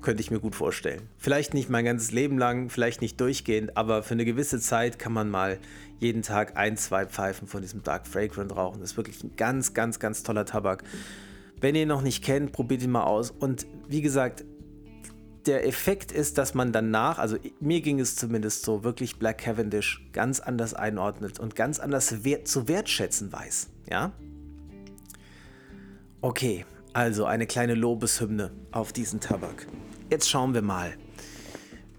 könnte 0.00 0.20
ich 0.20 0.30
mir 0.30 0.40
gut 0.40 0.54
vorstellen. 0.54 1.08
Vielleicht 1.16 1.54
nicht 1.54 1.70
mein 1.70 1.84
ganzes 1.84 2.12
Leben 2.12 2.38
lang, 2.38 2.68
vielleicht 2.68 3.00
nicht 3.00 3.18
durchgehend, 3.20 3.76
aber 3.76 4.02
für 4.02 4.14
eine 4.14 4.24
gewisse 4.24 4.60
Zeit 4.60 4.98
kann 4.98 5.12
man 5.12 5.30
mal 5.30 5.58
jeden 5.98 6.22
Tag 6.22 6.56
ein, 6.56 6.76
zwei 6.76 7.06
Pfeifen 7.06 7.48
von 7.48 7.62
diesem 7.62 7.82
Dark 7.82 8.06
Fragrant 8.06 8.54
rauchen. 8.54 8.80
Das 8.80 8.92
ist 8.92 8.96
wirklich 8.96 9.24
ein 9.24 9.34
ganz, 9.36 9.72
ganz, 9.72 9.98
ganz 9.98 10.22
toller 10.22 10.44
Tabak. 10.44 10.84
Wenn 11.60 11.74
ihr 11.74 11.82
ihn 11.82 11.88
noch 11.88 12.02
nicht 12.02 12.22
kennt, 12.22 12.52
probiert 12.52 12.82
ihn 12.82 12.90
mal 12.90 13.04
aus. 13.04 13.30
Und 13.30 13.66
wie 13.88 14.02
gesagt, 14.02 14.44
der 15.46 15.66
Effekt 15.66 16.12
ist, 16.12 16.38
dass 16.38 16.54
man 16.54 16.72
danach, 16.72 17.18
also 17.18 17.36
mir 17.60 17.80
ging 17.80 18.00
es 18.00 18.16
zumindest 18.16 18.64
so, 18.64 18.84
wirklich 18.84 19.18
Black 19.18 19.38
Cavendish 19.38 20.04
ganz 20.12 20.40
anders 20.40 20.74
einordnet 20.74 21.38
und 21.38 21.56
ganz 21.56 21.80
anders 21.80 22.24
wert, 22.24 22.48
zu 22.48 22.68
wertschätzen 22.68 23.32
weiß. 23.32 23.68
Ja? 23.90 24.12
Okay, 26.20 26.64
also 26.92 27.26
eine 27.26 27.46
kleine 27.46 27.74
Lobeshymne 27.74 28.50
auf 28.72 28.92
diesen 28.92 29.20
Tabak. 29.20 29.66
Jetzt 30.10 30.30
schauen 30.30 30.54
wir 30.54 30.62
mal. 30.62 30.94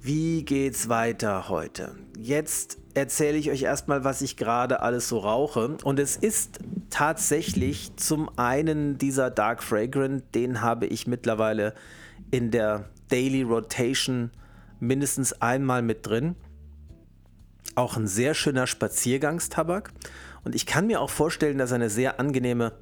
Wie 0.01 0.43
geht's 0.43 0.89
weiter 0.89 1.49
heute? 1.49 1.95
Jetzt 2.17 2.77
erzähle 2.93 3.37
ich 3.37 3.51
euch 3.51 3.63
erstmal, 3.63 4.03
was 4.03 4.21
ich 4.21 4.37
gerade 4.37 4.81
alles 4.81 5.09
so 5.09 5.19
rauche. 5.19 5.77
Und 5.83 5.99
es 5.99 6.15
ist 6.15 6.59
tatsächlich 6.89 7.95
zum 7.97 8.29
einen 8.37 8.97
dieser 8.97 9.29
Dark 9.29 9.63
Fragrant, 9.63 10.23
den 10.33 10.61
habe 10.61 10.85
ich 10.85 11.07
mittlerweile 11.07 11.73
in 12.31 12.51
der 12.51 12.89
Daily 13.15 13.43
Rotation 13.43 14.29
mindestens 14.81 15.31
einmal 15.41 15.81
mit 15.81 16.05
drin. 16.05 16.35
Auch 17.73 17.95
ein 17.95 18.07
sehr 18.07 18.33
schöner 18.33 18.67
Spaziergangstabak. 18.67 19.93
Und 20.43 20.53
ich 20.53 20.65
kann 20.65 20.87
mir 20.87 20.99
auch 20.99 21.09
vorstellen, 21.09 21.57
dass 21.57 21.71
er 21.71 21.75
eine 21.75 21.89
sehr 21.89 22.19
angenehme 22.19 22.73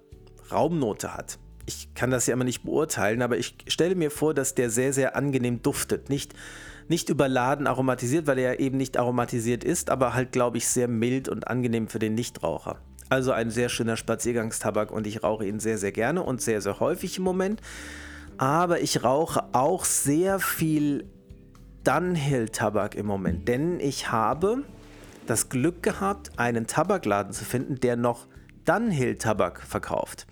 Raumnote 0.51 1.13
hat. 1.13 1.37
Ich 1.67 1.93
kann 1.93 2.09
das 2.09 2.25
ja 2.25 2.33
immer 2.33 2.45
nicht 2.45 2.63
beurteilen, 2.63 3.21
aber 3.21 3.37
ich 3.37 3.57
stelle 3.67 3.93
mir 3.93 4.09
vor, 4.09 4.33
dass 4.33 4.55
der 4.55 4.71
sehr, 4.71 4.91
sehr 4.91 5.15
angenehm 5.15 5.61
duftet. 5.61 6.09
Nicht, 6.09 6.33
nicht 6.87 7.09
überladen 7.09 7.67
aromatisiert, 7.67 8.25
weil 8.25 8.39
er 8.39 8.53
ja 8.53 8.59
eben 8.59 8.77
nicht 8.77 8.97
aromatisiert 8.97 9.63
ist, 9.63 9.91
aber 9.91 10.15
halt, 10.15 10.31
glaube 10.31 10.57
ich, 10.57 10.67
sehr 10.67 10.87
mild 10.87 11.29
und 11.29 11.47
angenehm 11.47 11.89
für 11.89 11.99
den 11.99 12.15
Nichtraucher. 12.15 12.79
Also 13.07 13.33
ein 13.33 13.51
sehr 13.51 13.69
schöner 13.69 13.97
Spaziergangstabak 13.97 14.89
und 14.89 15.05
ich 15.05 15.21
rauche 15.21 15.45
ihn 15.45 15.59
sehr, 15.59 15.77
sehr 15.77 15.91
gerne 15.91 16.23
und 16.23 16.41
sehr, 16.41 16.59
sehr 16.59 16.79
häufig 16.79 17.19
im 17.19 17.23
Moment 17.23 17.61
aber 18.37 18.81
ich 18.81 19.03
rauche 19.03 19.43
auch 19.53 19.85
sehr 19.85 20.39
viel 20.39 21.09
Dunhill-Tabak 21.83 22.95
im 22.95 23.05
Moment, 23.05 23.47
denn 23.47 23.79
ich 23.79 24.11
habe 24.11 24.63
das 25.27 25.49
Glück 25.49 25.83
gehabt, 25.83 26.37
einen 26.37 26.67
Tabakladen 26.67 27.33
zu 27.33 27.45
finden, 27.45 27.79
der 27.79 27.95
noch 27.95 28.27
Dunhill-Tabak 28.65 29.61
verkauft. 29.61 30.27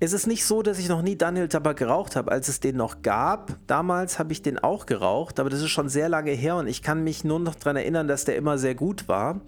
Es 0.00 0.12
ist 0.12 0.26
nicht 0.26 0.44
so, 0.44 0.62
dass 0.62 0.78
ich 0.78 0.88
noch 0.88 1.02
nie 1.02 1.16
Dunhill-Tabak 1.16 1.76
geraucht 1.76 2.14
habe. 2.14 2.30
Als 2.30 2.48
es 2.48 2.60
den 2.60 2.76
noch 2.76 3.02
gab, 3.02 3.56
damals 3.66 4.18
habe 4.18 4.32
ich 4.32 4.42
den 4.42 4.58
auch 4.58 4.86
geraucht, 4.86 5.40
aber 5.40 5.50
das 5.50 5.60
ist 5.60 5.70
schon 5.70 5.88
sehr 5.88 6.08
lange 6.08 6.30
her 6.30 6.56
und 6.56 6.68
ich 6.68 6.82
kann 6.82 7.02
mich 7.02 7.24
nur 7.24 7.40
noch 7.40 7.56
daran 7.56 7.76
erinnern, 7.76 8.06
dass 8.06 8.24
der 8.24 8.36
immer 8.36 8.58
sehr 8.58 8.76
gut 8.76 9.08
war. 9.08 9.40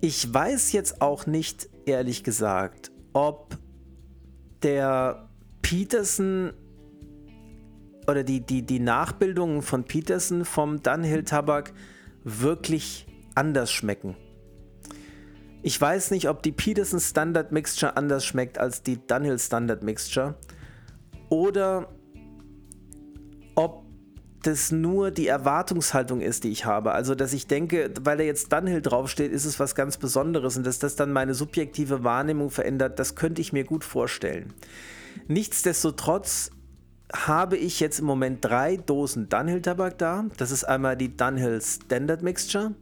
Ich 0.00 0.32
weiß 0.32 0.72
jetzt 0.72 1.02
auch 1.02 1.26
nicht, 1.26 1.68
ehrlich 1.84 2.24
gesagt, 2.24 2.90
ob 3.12 3.58
der 4.62 5.28
Peterson 5.60 6.52
oder 8.06 8.24
die, 8.24 8.40
die, 8.40 8.62
die 8.62 8.80
Nachbildungen 8.80 9.62
von 9.62 9.84
Peterson 9.84 10.44
vom 10.44 10.82
Dunhill-Tabak 10.82 11.72
wirklich 12.24 13.06
anders 13.34 13.70
schmecken. 13.70 14.16
Ich 15.62 15.78
weiß 15.78 16.10
nicht, 16.10 16.28
ob 16.28 16.42
die 16.42 16.52
Peterson 16.52 17.00
Standard 17.00 17.52
Mixture 17.52 17.96
anders 17.96 18.24
schmeckt 18.24 18.58
als 18.58 18.82
die 18.82 19.04
Dunhill 19.06 19.38
Standard 19.38 19.82
Mixture 19.82 20.34
oder 21.28 21.88
ob 23.54 23.84
das 24.42 24.72
nur 24.72 25.10
die 25.10 25.26
Erwartungshaltung 25.26 26.22
ist, 26.22 26.44
die 26.44 26.50
ich 26.50 26.64
habe. 26.64 26.92
Also, 26.92 27.14
dass 27.14 27.34
ich 27.34 27.46
denke, 27.46 27.92
weil 28.00 28.16
da 28.16 28.24
jetzt 28.24 28.50
Dunhill 28.52 28.80
draufsteht, 28.80 29.32
ist 29.32 29.44
es 29.44 29.60
was 29.60 29.74
ganz 29.74 29.98
Besonderes 29.98 30.56
und 30.56 30.66
dass 30.66 30.78
das 30.78 30.96
dann 30.96 31.12
meine 31.12 31.34
subjektive 31.34 32.04
Wahrnehmung 32.04 32.50
verändert, 32.50 32.98
das 32.98 33.14
könnte 33.14 33.42
ich 33.42 33.52
mir 33.52 33.64
gut 33.64 33.84
vorstellen. 33.84 34.54
Nichtsdestotrotz 35.28 36.52
habe 37.12 37.56
ich 37.56 37.80
jetzt 37.80 38.00
im 38.00 38.06
Moment 38.06 38.44
drei 38.44 38.76
Dosen 38.76 39.28
Dunhill 39.28 39.62
Tabak 39.62 39.98
da. 39.98 40.26
Das 40.36 40.50
ist 40.50 40.64
einmal 40.64 40.96
die 40.96 41.16
Dunhill 41.16 41.60
Standard 41.60 42.22
Mixture, 42.22 42.74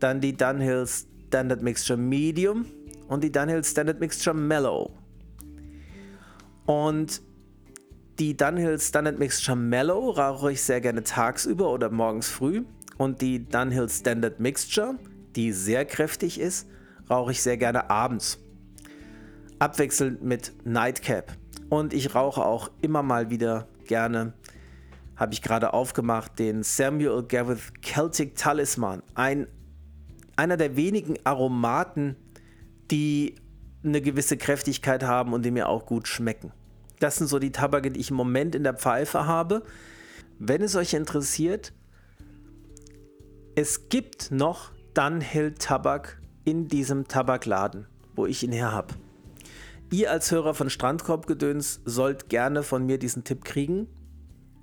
dann 0.00 0.20
die 0.20 0.36
Dunhill 0.36 0.86
Standard 0.86 1.62
Mixture 1.62 1.98
Medium 1.98 2.66
und 3.08 3.22
die 3.24 3.32
Dunhill 3.32 3.64
Standard 3.64 4.00
Mixture 4.00 4.34
Mellow. 4.34 4.92
Und 6.66 7.22
die 8.18 8.36
Dunhill 8.36 8.78
Standard 8.78 9.18
Mixture 9.18 9.56
Mellow 9.56 10.10
rauche 10.10 10.52
ich 10.52 10.62
sehr 10.62 10.80
gerne 10.80 11.02
tagsüber 11.02 11.72
oder 11.72 11.90
morgens 11.90 12.28
früh. 12.28 12.64
Und 12.98 13.20
die 13.20 13.48
Dunhill 13.48 13.88
Standard 13.88 14.38
Mixture, 14.38 14.96
die 15.34 15.52
sehr 15.52 15.84
kräftig 15.84 16.38
ist, 16.38 16.68
rauche 17.08 17.32
ich 17.32 17.42
sehr 17.42 17.56
gerne 17.56 17.90
abends. 17.90 18.38
Abwechselnd 19.58 20.22
mit 20.22 20.52
Nightcap. 20.64 21.32
Und 21.72 21.94
ich 21.94 22.14
rauche 22.14 22.44
auch 22.44 22.70
immer 22.82 23.02
mal 23.02 23.30
wieder 23.30 23.66
gerne, 23.86 24.34
habe 25.16 25.32
ich 25.32 25.40
gerade 25.40 25.72
aufgemacht, 25.72 26.38
den 26.38 26.62
Samuel 26.62 27.22
Gavith 27.22 27.72
Celtic 27.82 28.36
Talisman. 28.36 29.02
Ein, 29.14 29.46
einer 30.36 30.58
der 30.58 30.76
wenigen 30.76 31.16
Aromaten, 31.24 32.16
die 32.90 33.36
eine 33.82 34.02
gewisse 34.02 34.36
Kräftigkeit 34.36 35.02
haben 35.02 35.32
und 35.32 35.46
die 35.46 35.50
mir 35.50 35.70
auch 35.70 35.86
gut 35.86 36.08
schmecken. 36.08 36.52
Das 37.00 37.16
sind 37.16 37.28
so 37.28 37.38
die 37.38 37.52
Tabake, 37.52 37.90
die 37.90 38.00
ich 38.00 38.10
im 38.10 38.16
Moment 38.16 38.54
in 38.54 38.64
der 38.64 38.74
Pfeife 38.74 39.26
habe. 39.26 39.62
Wenn 40.38 40.60
es 40.60 40.76
euch 40.76 40.92
interessiert, 40.92 41.72
es 43.54 43.88
gibt 43.88 44.30
noch 44.30 44.72
Dunhill 44.92 45.54
Tabak 45.54 46.20
in 46.44 46.68
diesem 46.68 47.08
Tabakladen, 47.08 47.86
wo 48.14 48.26
ich 48.26 48.42
ihn 48.42 48.52
her 48.52 48.72
habe. 48.72 48.92
Ihr 49.92 50.10
als 50.10 50.30
Hörer 50.30 50.54
von 50.54 50.70
Strandkorbgedöns 50.70 51.82
sollt 51.84 52.30
gerne 52.30 52.62
von 52.62 52.86
mir 52.86 52.98
diesen 52.98 53.24
Tipp 53.24 53.44
kriegen 53.44 53.88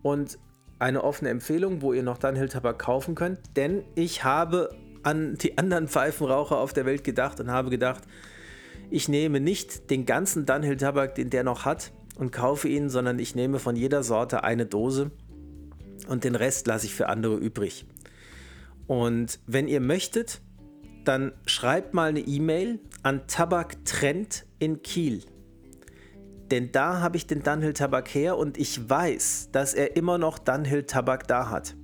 und 0.01 0.39
eine 0.79 1.03
offene 1.03 1.29
Empfehlung, 1.29 1.83
wo 1.83 1.93
ihr 1.93 2.01
noch 2.01 2.17
Dunhill 2.17 2.49
Tabak 2.49 2.79
kaufen 2.79 3.13
könnt, 3.13 3.39
denn 3.55 3.83
ich 3.93 4.23
habe 4.23 4.75
an 5.03 5.35
die 5.35 5.55
anderen 5.59 5.87
Pfeifenraucher 5.87 6.57
auf 6.57 6.73
der 6.73 6.87
Welt 6.87 7.03
gedacht 7.03 7.39
und 7.39 7.51
habe 7.51 7.69
gedacht, 7.69 8.05
ich 8.89 9.07
nehme 9.07 9.39
nicht 9.39 9.91
den 9.91 10.07
ganzen 10.07 10.47
Dunhill 10.47 10.77
Tabak, 10.77 11.13
den 11.13 11.29
der 11.29 11.43
noch 11.43 11.63
hat 11.63 11.91
und 12.17 12.31
kaufe 12.31 12.67
ihn, 12.67 12.89
sondern 12.89 13.19
ich 13.19 13.35
nehme 13.35 13.59
von 13.59 13.75
jeder 13.75 14.01
Sorte 14.01 14.43
eine 14.43 14.65
Dose 14.65 15.11
und 16.07 16.23
den 16.23 16.33
Rest 16.33 16.65
lasse 16.65 16.87
ich 16.87 16.95
für 16.95 17.07
andere 17.07 17.35
übrig. 17.35 17.85
Und 18.87 19.39
wenn 19.45 19.67
ihr 19.67 19.79
möchtet, 19.79 20.41
dann 21.05 21.33
schreibt 21.45 21.93
mal 21.93 22.09
eine 22.09 22.21
E-Mail 22.21 22.79
an 23.03 23.27
Tabaktrend 23.27 24.48
in 24.59 24.81
Kiel. 24.83 25.23
Denn 26.51 26.71
da 26.71 26.99
habe 26.99 27.17
ich 27.17 27.27
den 27.27 27.43
Dunhill 27.43 27.73
Tabak 27.73 28.13
her 28.13 28.37
und 28.37 28.57
ich 28.57 28.89
weiß, 28.89 29.49
dass 29.51 29.73
er 29.73 29.95
immer 29.95 30.17
noch 30.17 30.39
Dunhill 30.39 30.83
Tabak 30.83 31.27
da 31.27 31.49
hat. 31.49 31.75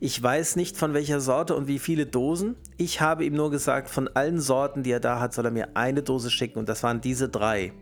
Ich 0.00 0.22
weiß 0.22 0.56
nicht 0.56 0.76
von 0.76 0.92
welcher 0.92 1.20
Sorte 1.20 1.54
und 1.56 1.66
wie 1.66 1.78
viele 1.78 2.06
Dosen. 2.06 2.56
Ich 2.76 3.00
habe 3.00 3.24
ihm 3.24 3.34
nur 3.34 3.50
gesagt, 3.50 3.88
von 3.88 4.08
allen 4.08 4.40
Sorten, 4.40 4.82
die 4.82 4.90
er 4.90 5.00
da 5.00 5.18
hat, 5.18 5.32
soll 5.32 5.46
er 5.46 5.50
mir 5.50 5.76
eine 5.76 6.02
Dose 6.02 6.30
schicken 6.30 6.58
und 6.58 6.68
das 6.68 6.82
waren 6.82 7.00
diese 7.00 7.28
drei. 7.28 7.72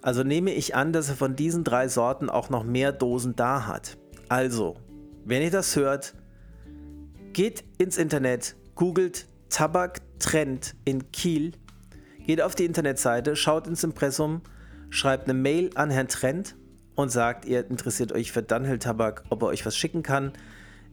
Also 0.00 0.22
nehme 0.22 0.52
ich 0.52 0.76
an, 0.76 0.92
dass 0.92 1.08
er 1.08 1.16
von 1.16 1.34
diesen 1.34 1.64
drei 1.64 1.88
Sorten 1.88 2.30
auch 2.30 2.50
noch 2.50 2.62
mehr 2.62 2.92
Dosen 2.92 3.34
da 3.34 3.66
hat. 3.66 3.98
Also, 4.28 4.76
wenn 5.24 5.42
ihr 5.42 5.50
das 5.50 5.74
hört, 5.74 6.14
geht 7.32 7.64
ins 7.78 7.98
Internet, 7.98 8.54
googelt 8.76 9.26
Tabaktrend 9.50 10.76
in 10.84 11.10
Kiel 11.10 11.52
Geht 12.28 12.42
auf 12.42 12.54
die 12.54 12.66
Internetseite, 12.66 13.36
schaut 13.36 13.66
ins 13.66 13.82
Impressum, 13.82 14.42
schreibt 14.90 15.30
eine 15.30 15.32
Mail 15.32 15.70
an 15.76 15.88
Herrn 15.88 16.08
Trent 16.08 16.56
und 16.94 17.08
sagt, 17.08 17.46
ihr 17.46 17.66
interessiert 17.70 18.12
euch 18.12 18.32
für 18.32 18.42
Dunhill 18.42 18.78
Tabak, 18.78 19.24
ob 19.30 19.40
er 19.40 19.46
euch 19.46 19.64
was 19.64 19.74
schicken 19.74 20.02
kann. 20.02 20.32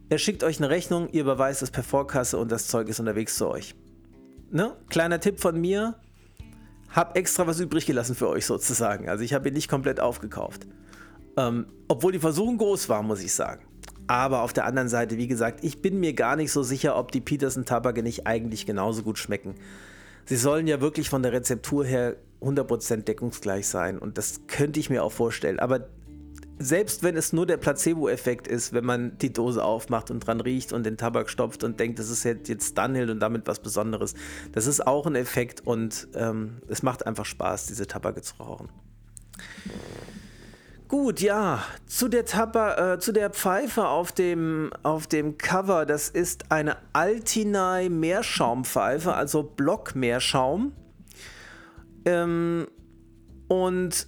Er 0.08 0.16
schickt 0.16 0.42
euch 0.42 0.56
eine 0.56 0.70
Rechnung, 0.70 1.10
ihr 1.10 1.20
überweist 1.20 1.60
es 1.60 1.70
per 1.70 1.82
Vorkasse 1.82 2.38
und 2.38 2.50
das 2.50 2.68
Zeug 2.68 2.88
ist 2.88 3.00
unterwegs 3.00 3.36
zu 3.36 3.48
euch. 3.48 3.74
Ne? 4.50 4.78
Kleiner 4.88 5.20
Tipp 5.20 5.38
von 5.38 5.60
mir, 5.60 5.96
hab 6.88 7.18
extra 7.18 7.46
was 7.46 7.60
übrig 7.60 7.84
gelassen 7.84 8.14
für 8.14 8.30
euch 8.30 8.46
sozusagen. 8.46 9.10
Also 9.10 9.22
ich 9.22 9.34
habe 9.34 9.48
ihn 9.48 9.54
nicht 9.54 9.68
komplett 9.68 10.00
aufgekauft. 10.00 10.66
Ähm, 11.36 11.66
obwohl 11.86 12.12
die 12.12 12.18
Versuchung 12.18 12.56
groß 12.56 12.88
war, 12.88 13.02
muss 13.02 13.22
ich 13.22 13.34
sagen. 13.34 13.62
Aber 14.06 14.40
auf 14.40 14.54
der 14.54 14.64
anderen 14.64 14.88
Seite, 14.88 15.18
wie 15.18 15.28
gesagt, 15.28 15.62
ich 15.62 15.82
bin 15.82 16.00
mir 16.00 16.14
gar 16.14 16.36
nicht 16.36 16.50
so 16.50 16.62
sicher, 16.62 16.96
ob 16.96 17.12
die 17.12 17.20
Peterson 17.20 17.66
Tabake 17.66 18.02
nicht 18.02 18.26
eigentlich 18.26 18.64
genauso 18.64 19.02
gut 19.02 19.18
schmecken 19.18 19.56
sie 20.26 20.36
sollen 20.36 20.66
ja 20.66 20.80
wirklich 20.80 21.08
von 21.08 21.22
der 21.22 21.32
Rezeptur 21.32 21.84
her 21.84 22.16
100% 22.42 23.04
deckungsgleich 23.04 23.66
sein. 23.66 23.98
Und 23.98 24.18
das 24.18 24.42
könnte 24.46 24.78
ich 24.78 24.90
mir 24.90 25.02
auch 25.02 25.12
vorstellen. 25.12 25.58
Aber 25.58 25.88
selbst 26.58 27.02
wenn 27.02 27.16
es 27.16 27.32
nur 27.32 27.46
der 27.46 27.58
Placebo-Effekt 27.58 28.48
ist, 28.48 28.72
wenn 28.72 28.84
man 28.84 29.18
die 29.18 29.32
Dose 29.32 29.62
aufmacht 29.62 30.10
und 30.10 30.20
dran 30.20 30.40
riecht 30.40 30.72
und 30.72 30.84
den 30.84 30.96
Tabak 30.96 31.28
stopft 31.28 31.64
und 31.64 31.78
denkt, 31.80 31.98
das 31.98 32.08
ist 32.08 32.24
jetzt 32.24 32.78
Dunhill 32.78 33.10
und 33.10 33.20
damit 33.20 33.46
was 33.46 33.60
Besonderes, 33.60 34.14
das 34.52 34.66
ist 34.66 34.86
auch 34.86 35.06
ein 35.06 35.16
Effekt 35.16 35.66
und 35.66 36.08
ähm, 36.14 36.62
es 36.68 36.82
macht 36.82 37.06
einfach 37.06 37.26
Spaß, 37.26 37.66
diese 37.66 37.86
Tabake 37.86 38.22
zu 38.22 38.36
rauchen. 38.36 38.68
Gut, 40.88 41.20
ja, 41.20 41.64
zu 41.86 42.06
der, 42.08 42.26
Tapa, 42.26 42.94
äh, 42.94 42.98
zu 43.00 43.10
der 43.10 43.30
Pfeife 43.30 43.88
auf 43.88 44.12
dem, 44.12 44.70
auf 44.84 45.08
dem 45.08 45.36
Cover, 45.36 45.84
das 45.84 46.08
ist 46.08 46.52
eine 46.52 46.76
Altinei 46.92 47.88
Meerschaumpfeife, 47.88 49.12
also 49.12 49.42
Blockmeerschaum. 49.42 50.72
Ähm, 52.04 52.68
und 53.48 54.06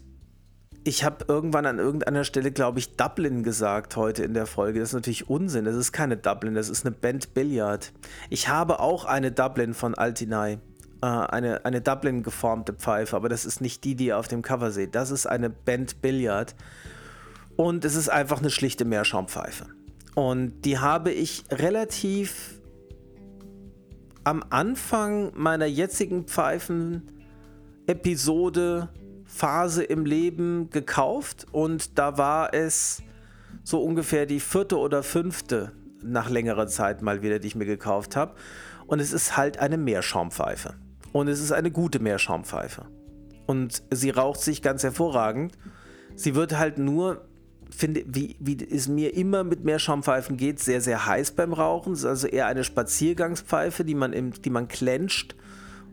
ich 0.85 1.03
habe 1.03 1.25
irgendwann 1.27 1.67
an 1.67 1.81
irgendeiner 1.81 2.23
Stelle, 2.23 2.53
glaube 2.53 2.79
ich, 2.79 2.97
Dublin 2.97 3.43
gesagt 3.43 3.97
heute 3.97 4.23
in 4.23 4.33
der 4.33 4.47
Folge. 4.47 4.79
Das 4.79 4.91
ist 4.91 4.95
natürlich 4.95 5.29
Unsinn. 5.29 5.65
Das 5.65 5.75
ist 5.75 5.91
keine 5.91 6.17
Dublin, 6.17 6.55
das 6.55 6.69
ist 6.69 6.87
eine 6.87 6.95
Band 6.95 7.35
Billard. 7.35 7.93
Ich 8.31 8.49
habe 8.49 8.79
auch 8.79 9.05
eine 9.05 9.33
Dublin 9.33 9.75
von 9.75 9.97
Altinai. 9.97 10.61
Äh, 11.01 11.07
eine, 11.07 11.65
eine 11.65 11.81
Dublin 11.81 12.23
geformte 12.23 12.73
Pfeife, 12.73 13.17
aber 13.17 13.29
das 13.29 13.45
ist 13.45 13.61
nicht 13.61 13.85
die, 13.85 13.95
die 13.95 14.07
ihr 14.07 14.19
auf 14.19 14.27
dem 14.29 14.43
Cover 14.43 14.73
seht. 14.73 14.95
Das 14.95 15.11
ist 15.11 15.27
eine 15.27 15.51
Band 15.51 16.01
Billard. 16.03 16.55
Und 17.57 17.85
es 17.85 17.95
ist 17.95 18.09
einfach 18.09 18.39
eine 18.39 18.51
schlichte 18.51 18.85
Meerschaumpfeife. 18.85 19.67
Und 20.15 20.65
die 20.65 20.79
habe 20.79 21.13
ich 21.13 21.45
relativ 21.51 22.61
am 24.25 24.45
Anfang 24.51 25.33
meiner 25.35 25.67
jetzigen 25.67 26.25
Pfeifen-Episode 26.25 28.89
Phase 29.25 29.85
im 29.85 30.05
Leben 30.07 30.71
gekauft 30.71 31.47
und 31.53 31.99
da 31.99 32.19
war 32.19 32.55
es 32.55 33.03
so 33.63 33.83
ungefähr 33.83 34.27
die 34.27 34.41
vierte 34.41 34.79
oder 34.79 35.03
fünfte 35.03 35.73
nach 36.03 36.31
längerer 36.31 36.67
Zeit 36.67 37.03
mal 37.03 37.21
wieder, 37.23 37.39
die 37.39 37.49
ich 37.49 37.55
mir 37.55 37.67
gekauft 37.67 38.17
habe. 38.17 38.35
Und 38.87 39.01
es 39.01 39.13
ist 39.13 39.37
halt 39.37 39.59
eine 39.59 39.77
Meerschaumpfeife. 39.77 40.77
Und 41.13 41.29
es 41.29 41.41
ist 41.41 41.53
eine 41.53 41.71
gute 41.71 42.01
Meerschaumpfeife. 42.01 42.87
Und 43.47 43.83
sie 43.91 44.11
raucht 44.11 44.41
sich 44.41 44.63
ganz 44.63 44.83
hervorragend. 44.83 45.53
Sie 46.15 46.35
wird 46.35 46.59
halt 46.59 46.79
nur, 46.79 47.27
finde, 47.71 48.05
wie, 48.07 48.37
wie 48.41 48.59
es 48.71 48.89
mir 48.89 49.15
immer 49.15 49.45
mit 49.45 49.65
Meerschaumpfeifen 49.65 50.37
geht, 50.37 50.61
sehr, 50.61 50.81
sehr 50.81 51.07
heiß 51.07 51.33
beim 51.33 51.53
Rauchen. 51.53 51.93
Es 51.93 52.01
ist 52.01 52.05
also 52.05 52.27
eher 52.27 52.47
eine 52.47 52.65
Spaziergangspfeife, 52.65 53.85
die 53.85 53.95
man, 53.95 54.13
im, 54.13 54.33
die 54.33 54.51
man 54.51 54.69
clencht 54.69 55.35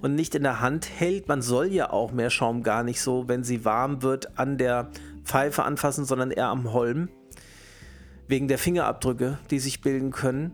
und 0.02 0.16
nicht 0.16 0.36
in 0.36 0.44
der 0.44 0.60
Hand 0.60 0.90
hält. 0.90 1.28
Man 1.28 1.42
soll 1.42 1.68
ja 1.68 1.92
auch 1.92 2.12
Meerschaum 2.12 2.64
gar 2.64 2.84
nicht 2.84 3.02
so, 3.02 3.28
wenn 3.28 3.44
sie 3.44 3.64
warm 3.64 4.02
wird, 4.02 4.38
an 4.38 4.58
der 4.58 4.90
Pfeife 5.24 5.64
anfassen, 5.64 6.06
sondern 6.06 6.32
eher 6.32 6.48
am 6.48 6.74
Holm. 6.74 7.10
Wegen 8.28 8.48
der 8.48 8.58
Fingerabdrücke, 8.58 9.38
die 9.52 9.60
sich 9.60 9.82
bilden 9.82 10.12
können. 10.12 10.54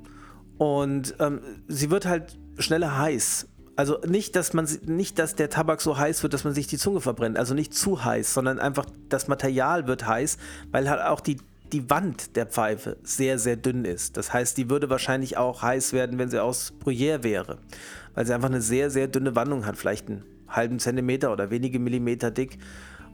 Und 0.58 1.16
ähm, 1.20 1.42
sie 1.68 1.90
wird 1.90 2.06
halt 2.06 2.38
schneller 2.60 2.98
heiß. 2.98 3.48
Also 3.76 4.00
nicht, 4.06 4.36
dass 4.36 4.54
man 4.54 4.68
nicht, 4.86 5.18
dass 5.18 5.36
der 5.36 5.50
Tabak 5.50 5.82
so 5.82 5.98
heiß 5.98 6.24
wird, 6.24 6.34
dass 6.34 6.44
man 6.44 6.54
sich 6.54 6.68
die 6.68 6.78
Zunge 6.78 7.02
verbrennt. 7.02 7.38
Also 7.38 7.54
nicht 7.54 7.74
zu 7.74 8.04
heiß, 8.04 8.34
sondern 8.34 8.60
einfach 8.60 8.86
das 9.10 9.28
Material 9.28 9.88
wird 9.88 10.06
heiß, 10.06 10.38
weil 10.72 10.90
halt 10.90 11.02
auch 11.02 11.22
die, 11.22 11.38
die 11.72 11.90
Wand 11.90 12.36
der 12.36 12.46
Pfeife 12.46 12.98
sehr, 13.04 13.40
sehr 13.40 13.56
dünn 13.56 13.86
ist. 13.86 14.18
Das 14.18 14.34
heißt, 14.34 14.58
die 14.58 14.70
würde 14.70 14.90
wahrscheinlich 14.90 15.38
auch 15.38 15.62
heiß 15.62 15.94
werden, 15.94 16.20
wenn 16.20 16.30
sie 16.30 16.42
aus 16.42 16.74
Bruyère 16.84 17.24
wäre. 17.24 17.58
Weil 18.14 18.26
sie 18.26 18.34
einfach 18.34 18.50
eine 18.50 18.62
sehr, 18.62 18.90
sehr 18.90 19.08
dünne 19.08 19.36
Wandung 19.36 19.66
hat, 19.66 19.78
vielleicht 19.78 20.10
einen 20.10 20.24
halben 20.50 20.80
Zentimeter 20.80 21.32
oder 21.32 21.50
wenige 21.50 21.80
Millimeter 21.80 22.30
dick. 22.30 22.60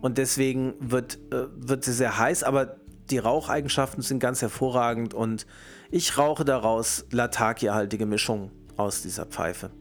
Und 0.01 0.17
deswegen 0.17 0.73
wird, 0.79 1.19
äh, 1.31 1.45
wird 1.55 1.83
sie 1.83 1.93
sehr 1.93 2.17
heiß, 2.17 2.43
aber 2.43 2.77
die 3.09 3.19
Raucheigenschaften 3.19 4.01
sind 4.03 4.19
ganz 4.19 4.41
hervorragend 4.41 5.13
und 5.13 5.45
ich 5.91 6.17
rauche 6.17 6.43
daraus 6.43 7.05
Latakia-haltige 7.11 8.05
Mischung 8.05 8.51
aus 8.75 9.01
dieser 9.01 9.25
Pfeife. 9.25 9.71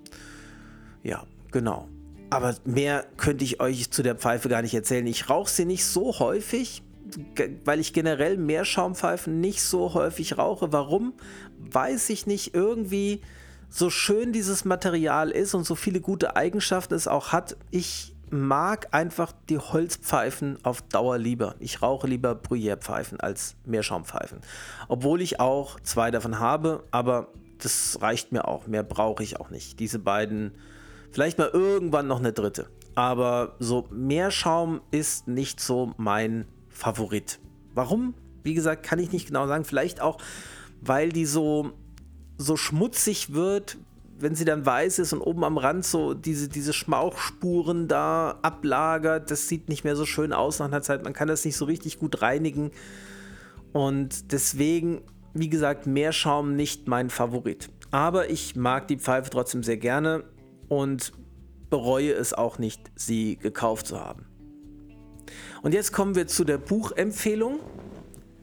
Ja, 1.07 1.25
genau. 1.53 1.89
Aber 2.31 2.57
mehr 2.65 3.07
könnte 3.17 3.45
ich 3.45 3.61
euch 3.61 3.91
zu 3.93 4.03
der 4.03 4.17
Pfeife 4.17 4.49
gar 4.49 4.63
nicht 4.63 4.75
erzählen. 4.75 5.07
Ich 5.07 5.31
rauche 5.31 5.49
sie 5.49 5.65
nicht 5.65 5.85
so 5.85 6.19
häufig, 6.19 6.83
weil 7.65 7.79
ich 7.79 7.93
generell 7.93 8.37
Meerschaumpfeifen 8.37 9.41
nicht 9.41 9.63
so 9.63 9.95
häufig 9.95 10.37
rauche. 10.37 10.73
Warum? 10.73 11.15
Weiß 11.59 12.11
ich 12.11 12.27
nicht. 12.27 12.55
Irgendwie, 12.55 13.21
so 13.69 13.89
schön 13.89 14.33
dieses 14.33 14.65
Material 14.65 15.31
ist 15.31 15.55
und 15.55 15.65
so 15.65 15.77
viele 15.77 16.01
gute 16.01 16.35
Eigenschaften 16.35 16.95
es 16.95 17.07
auch 17.07 17.33
hat, 17.33 17.57
ich 17.71 18.13
mag 18.31 18.89
einfach 18.91 19.33
die 19.49 19.59
Holzpfeifen 19.59 20.59
auf 20.65 20.83
Dauer 20.83 21.19
lieber. 21.19 21.55
Ich 21.61 21.83
rauche 21.83 22.09
lieber 22.09 22.35
Bruyère-Pfeifen 22.35 23.21
als 23.21 23.55
Meerschaumpfeifen. 23.65 24.41
Obwohl 24.89 25.23
ich 25.23 25.39
auch 25.39 25.79
zwei 25.81 26.11
davon 26.11 26.41
habe, 26.41 26.83
aber 26.91 27.29
das 27.59 27.99
reicht 28.01 28.33
mir 28.33 28.49
auch. 28.49 28.67
Mehr 28.67 28.83
brauche 28.83 29.23
ich 29.23 29.39
auch 29.39 29.51
nicht. 29.51 29.79
Diese 29.79 30.01
beiden, 30.01 30.53
vielleicht 31.17 31.39
mal 31.39 31.49
irgendwann 31.51 32.07
noch 32.07 32.19
eine 32.19 32.35
dritte. 32.35 32.67
Aber 32.95 33.55
so 33.59 33.89
Meerschaum 33.91 34.83
ist 34.91 35.27
nicht 35.27 35.61
so 35.61 35.95
mein 35.97 36.45
Favorit. 36.69 37.39
Warum? 37.73 38.13
Wie 38.43 38.53
gesagt, 38.53 38.83
kann 38.83 38.99
ich 38.99 39.13
nicht 39.13 39.29
genau 39.29 39.47
sagen. 39.47 39.65
Vielleicht 39.65 40.03
auch, 40.03 40.19
weil 40.83 41.09
die 41.09 41.25
so, 41.25 41.73
so 42.37 42.59
schmutzig 42.59 43.33
wird, 43.33 43.79
wenn 44.19 44.35
sie 44.35 44.45
dann 44.45 44.67
weiß 44.67 44.99
ist 44.99 45.15
und 45.15 45.23
oben 45.23 45.43
am 45.45 45.57
Rand 45.57 45.87
so 45.87 46.13
diese, 46.13 46.51
diese 46.51 46.75
Schmauchspuren 46.75 47.89
da 47.89 48.39
ablagert. 48.43 49.31
Das 49.31 49.49
sieht 49.49 49.71
nicht 49.71 49.85
mehr 49.85 49.97
so 49.97 50.05
schön 50.05 50.35
aus 50.35 50.59
nach 50.59 50.67
einer 50.67 50.83
Zeit. 50.83 51.03
Man 51.03 51.15
kann 51.15 51.29
das 51.29 51.47
nicht 51.47 51.57
so 51.57 51.65
richtig 51.65 51.99
gut 51.99 52.21
reinigen. 52.21 52.73
Und 53.73 54.33
deswegen, 54.33 55.01
wie 55.33 55.49
gesagt, 55.49 55.87
Meerschaum 55.87 56.57
nicht 56.57 56.89
mein 56.89 57.09
Favorit. 57.09 57.71
Aber 57.91 58.29
ich 58.29 58.55
mag 58.55 58.87
die 58.89 58.99
Pfeife 58.99 59.31
trotzdem 59.31 59.63
sehr 59.63 59.79
gerne 59.79 60.25
und 60.69 61.13
bereue 61.71 62.13
es 62.13 62.33
auch 62.33 62.59
nicht, 62.59 62.91
sie 62.95 63.37
gekauft 63.37 63.87
zu 63.87 64.01
haben. 64.01 64.27
Und 65.63 65.75
jetzt 65.75 65.93
kommen 65.93 66.15
wir 66.15 66.27
zu 66.27 66.45
der 66.45 66.59
Buchempfehlung. 66.59 67.61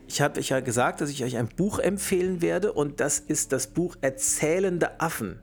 Ich 0.08 0.22
habe 0.22 0.40
euch 0.40 0.50
ja 0.50 0.60
gesagt, 0.60 1.02
dass 1.02 1.10
ich 1.10 1.24
euch 1.24 1.38
ein 1.38 1.48
Buch 1.48 1.80
empfehlen 1.80 2.42
werde 2.42 2.74
und 2.74 3.00
das 3.00 3.20
ist 3.20 3.52
das 3.52 3.68
Buch 3.68 3.96
Erzählende 4.02 5.00
Affen. 5.00 5.40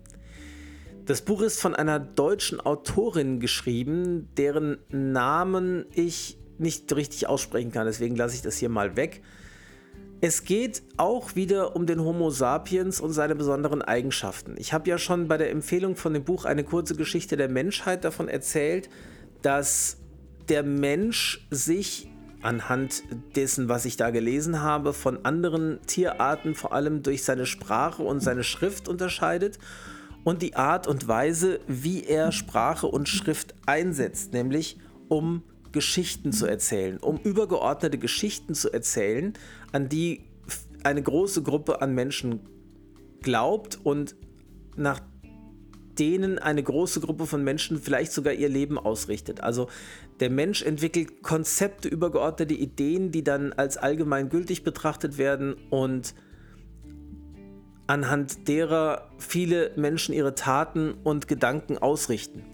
Das 1.06 1.22
Buch 1.22 1.40
ist 1.40 1.60
von 1.60 1.74
einer 1.74 1.98
deutschen 1.98 2.60
Autorin 2.60 3.40
geschrieben, 3.40 4.28
deren 4.36 4.78
Namen 4.90 5.86
ich 5.92 6.38
nicht 6.58 6.94
richtig 6.94 7.26
aussprechen 7.26 7.72
kann, 7.72 7.86
deswegen 7.86 8.14
lasse 8.16 8.36
ich 8.36 8.42
das 8.42 8.58
hier 8.58 8.68
mal 8.68 8.96
weg. 8.96 9.22
Es 10.22 10.44
geht 10.44 10.82
auch 10.98 11.34
wieder 11.34 11.74
um 11.74 11.86
den 11.86 12.04
Homo 12.04 12.28
sapiens 12.28 13.00
und 13.00 13.12
seine 13.12 13.34
besonderen 13.34 13.80
Eigenschaften. 13.80 14.54
Ich 14.58 14.74
habe 14.74 14.90
ja 14.90 14.98
schon 14.98 15.28
bei 15.28 15.38
der 15.38 15.50
Empfehlung 15.50 15.96
von 15.96 16.12
dem 16.12 16.24
Buch 16.24 16.44
eine 16.44 16.62
kurze 16.62 16.94
Geschichte 16.94 17.38
der 17.38 17.48
Menschheit 17.48 18.04
davon 18.04 18.28
erzählt, 18.28 18.90
dass 19.40 19.96
der 20.50 20.62
Mensch 20.62 21.46
sich 21.50 22.10
anhand 22.42 23.02
dessen, 23.34 23.70
was 23.70 23.86
ich 23.86 23.96
da 23.96 24.10
gelesen 24.10 24.60
habe, 24.60 24.92
von 24.92 25.24
anderen 25.24 25.78
Tierarten 25.86 26.54
vor 26.54 26.74
allem 26.74 27.02
durch 27.02 27.24
seine 27.24 27.46
Sprache 27.46 28.02
und 28.02 28.20
seine 28.20 28.44
Schrift 28.44 28.88
unterscheidet 28.88 29.58
und 30.22 30.42
die 30.42 30.54
Art 30.54 30.86
und 30.86 31.08
Weise, 31.08 31.60
wie 31.66 32.04
er 32.04 32.30
Sprache 32.30 32.86
und 32.86 33.08
Schrift 33.08 33.54
einsetzt, 33.64 34.34
nämlich 34.34 34.78
um 35.08 35.42
Geschichten 35.72 36.32
zu 36.32 36.46
erzählen, 36.46 36.98
um 36.98 37.18
übergeordnete 37.18 37.98
Geschichten 37.98 38.54
zu 38.54 38.72
erzählen, 38.72 39.34
an 39.72 39.88
die 39.88 40.26
eine 40.82 41.02
große 41.02 41.42
Gruppe 41.42 41.82
an 41.82 41.94
Menschen 41.94 42.40
glaubt 43.22 43.78
und 43.82 44.14
nach 44.76 45.00
denen 45.98 46.38
eine 46.38 46.62
große 46.62 47.00
Gruppe 47.00 47.26
von 47.26 47.44
Menschen 47.44 47.78
vielleicht 47.78 48.12
sogar 48.12 48.32
ihr 48.32 48.48
Leben 48.48 48.78
ausrichtet. 48.78 49.42
Also 49.42 49.68
der 50.20 50.30
Mensch 50.30 50.62
entwickelt 50.62 51.22
Konzepte, 51.22 51.88
übergeordnete 51.88 52.54
Ideen, 52.54 53.12
die 53.12 53.22
dann 53.22 53.52
als 53.52 53.76
allgemein 53.76 54.30
gültig 54.30 54.64
betrachtet 54.64 55.18
werden 55.18 55.56
und 55.68 56.14
anhand 57.86 58.48
derer 58.48 59.10
viele 59.18 59.72
Menschen 59.76 60.14
ihre 60.14 60.34
Taten 60.34 60.94
und 61.04 61.28
Gedanken 61.28 61.76
ausrichten. 61.76 62.44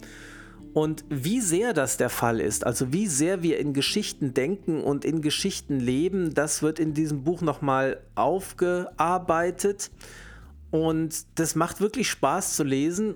Und 0.77 1.07
wie 1.09 1.41
sehr 1.41 1.73
das 1.73 1.97
der 1.97 2.11
Fall 2.11 2.39
ist, 2.39 2.67
also 2.67 2.93
wie 2.93 3.07
sehr 3.07 3.43
wir 3.43 3.59
in 3.59 3.73
Geschichten 3.73 4.35
denken 4.35 4.85
und 4.85 5.07
in 5.07 5.23
Geschichten 5.23 5.81
leben, 5.81 6.35
das 6.35 6.61
wird 6.61 6.79
in 6.79 6.93
diesem 6.93 7.25
Buch 7.25 7.41
nochmal 7.41 8.03
aufgearbeitet. 8.15 9.91
Und 10.71 11.25
das 11.37 11.55
macht 11.55 11.81
wirklich 11.81 12.11
Spaß 12.11 12.57
zu 12.57 12.63
lesen. 12.63 13.15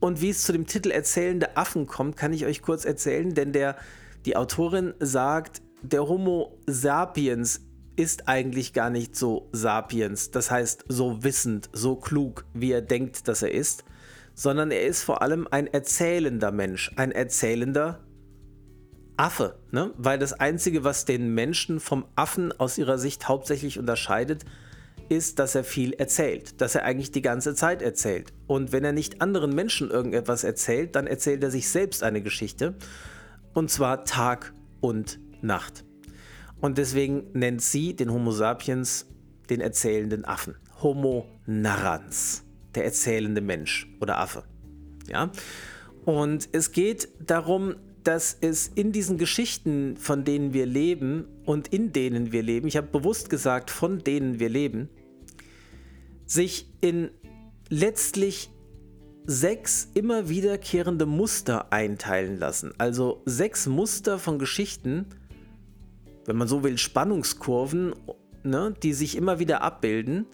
Und 0.00 0.20
wie 0.20 0.30
es 0.30 0.42
zu 0.42 0.50
dem 0.50 0.66
Titel 0.66 0.90
Erzählende 0.90 1.56
Affen 1.56 1.86
kommt, 1.86 2.16
kann 2.16 2.32
ich 2.32 2.44
euch 2.44 2.60
kurz 2.60 2.84
erzählen, 2.84 3.34
denn 3.34 3.52
der, 3.52 3.76
die 4.26 4.34
Autorin 4.34 4.94
sagt, 4.98 5.62
der 5.82 6.08
Homo 6.08 6.58
sapiens 6.66 7.60
ist 7.94 8.26
eigentlich 8.26 8.72
gar 8.72 8.90
nicht 8.90 9.14
so 9.14 9.48
sapiens, 9.52 10.32
das 10.32 10.50
heißt 10.50 10.86
so 10.88 11.22
wissend, 11.22 11.70
so 11.72 11.94
klug, 11.94 12.46
wie 12.52 12.72
er 12.72 12.82
denkt, 12.82 13.28
dass 13.28 13.42
er 13.42 13.52
ist, 13.52 13.84
sondern 14.38 14.70
er 14.70 14.86
ist 14.86 15.02
vor 15.02 15.20
allem 15.20 15.48
ein 15.50 15.66
erzählender 15.66 16.52
Mensch, 16.52 16.92
ein 16.94 17.10
erzählender 17.10 17.98
Affe, 19.16 19.58
ne? 19.72 19.92
weil 19.96 20.20
das 20.20 20.32
Einzige, 20.32 20.84
was 20.84 21.04
den 21.04 21.34
Menschen 21.34 21.80
vom 21.80 22.04
Affen 22.14 22.52
aus 22.52 22.78
ihrer 22.78 22.98
Sicht 22.98 23.26
hauptsächlich 23.26 23.80
unterscheidet, 23.80 24.44
ist, 25.08 25.40
dass 25.40 25.56
er 25.56 25.64
viel 25.64 25.92
erzählt, 25.92 26.60
dass 26.60 26.76
er 26.76 26.84
eigentlich 26.84 27.10
die 27.10 27.20
ganze 27.20 27.56
Zeit 27.56 27.82
erzählt. 27.82 28.32
Und 28.46 28.70
wenn 28.70 28.84
er 28.84 28.92
nicht 28.92 29.20
anderen 29.20 29.56
Menschen 29.56 29.90
irgendetwas 29.90 30.44
erzählt, 30.44 30.94
dann 30.94 31.08
erzählt 31.08 31.42
er 31.42 31.50
sich 31.50 31.68
selbst 31.68 32.04
eine 32.04 32.22
Geschichte. 32.22 32.76
Und 33.54 33.72
zwar 33.72 34.04
Tag 34.04 34.52
und 34.80 35.18
Nacht. 35.42 35.84
Und 36.60 36.78
deswegen 36.78 37.26
nennt 37.32 37.60
sie 37.60 37.96
den 37.96 38.12
Homo 38.12 38.30
sapiens 38.30 39.06
den 39.50 39.60
erzählenden 39.60 40.24
Affen. 40.24 40.54
Homo 40.80 41.26
narrans, 41.44 42.44
der 42.74 42.84
erzählende 42.84 43.40
Mensch 43.40 43.88
oder 44.00 44.18
Affe. 44.18 44.44
Ja? 45.08 45.30
Und 46.04 46.48
es 46.52 46.72
geht 46.72 47.08
darum, 47.24 47.76
dass 48.04 48.36
es 48.40 48.68
in 48.68 48.92
diesen 48.92 49.18
Geschichten, 49.18 49.96
von 49.96 50.24
denen 50.24 50.54
wir 50.54 50.64
leben 50.66 51.26
und 51.44 51.68
in 51.68 51.92
denen 51.92 52.32
wir 52.32 52.42
leben, 52.42 52.66
ich 52.66 52.76
habe 52.76 52.86
bewusst 52.86 53.28
gesagt, 53.28 53.70
von 53.70 53.98
denen 53.98 54.40
wir 54.40 54.48
leben, 54.48 54.88
sich 56.24 56.70
in 56.80 57.10
letztlich 57.68 58.50
sechs 59.26 59.88
immer 59.92 60.30
wiederkehrende 60.30 61.04
Muster 61.04 61.70
einteilen 61.70 62.38
lassen. 62.38 62.72
Also 62.78 63.20
sechs 63.26 63.66
Muster 63.66 64.18
von 64.18 64.38
Geschichten, 64.38 65.06
wenn 66.24 66.36
man 66.36 66.48
so 66.48 66.64
will, 66.64 66.78
Spannungskurven, 66.78 67.94
ne, 68.42 68.74
die 68.82 68.94
sich 68.94 69.16
immer 69.16 69.38
wieder 69.38 69.60
abbilden, 69.62 70.24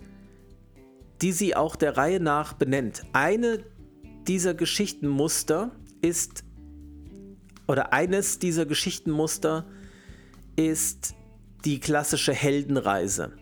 die 1.25 1.33
sie 1.33 1.57
auch 1.57 1.75
der 1.75 1.97
Reihe 1.97 2.21
nach 2.21 2.53
benennt. 2.53 3.03
Eine 3.15 3.65
dieser 4.29 4.53
Geschichtenmuster 4.53 5.71
ist, 6.03 6.45
oder 7.67 7.95
eines 7.95 8.39
dieser 8.39 8.67
Geschichtenmuster 8.67 9.65
ist 10.55 11.15
die 11.65 11.81
klassische 11.81 12.35
Heldenreise. 12.35 13.33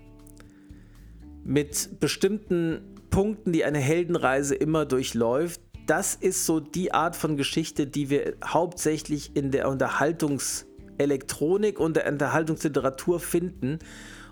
Mit 1.43 1.99
bestimmten 1.99 2.83
Punkten, 3.11 3.51
die 3.51 3.65
eine 3.65 3.81
Heldenreise 3.81 4.55
immer 4.55 4.87
durchläuft. 4.87 5.61
Das 5.89 6.15
ist 6.15 6.47
so 6.47 6.61
die 6.61 6.95
Art 6.95 7.17
von 7.17 7.37
Geschichte, 7.37 7.89
die 7.89 8.11
wir 8.11 8.35
hauptsächlich 8.45 9.35
in 9.35 9.51
der 9.51 9.69
Unterhaltungselektronik 9.69 11.81
und 11.81 11.97
der 11.97 12.07
Unterhaltungsliteratur 12.07 13.19
finden. 13.19 13.81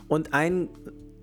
Und 0.07 0.35
ein 0.35 0.69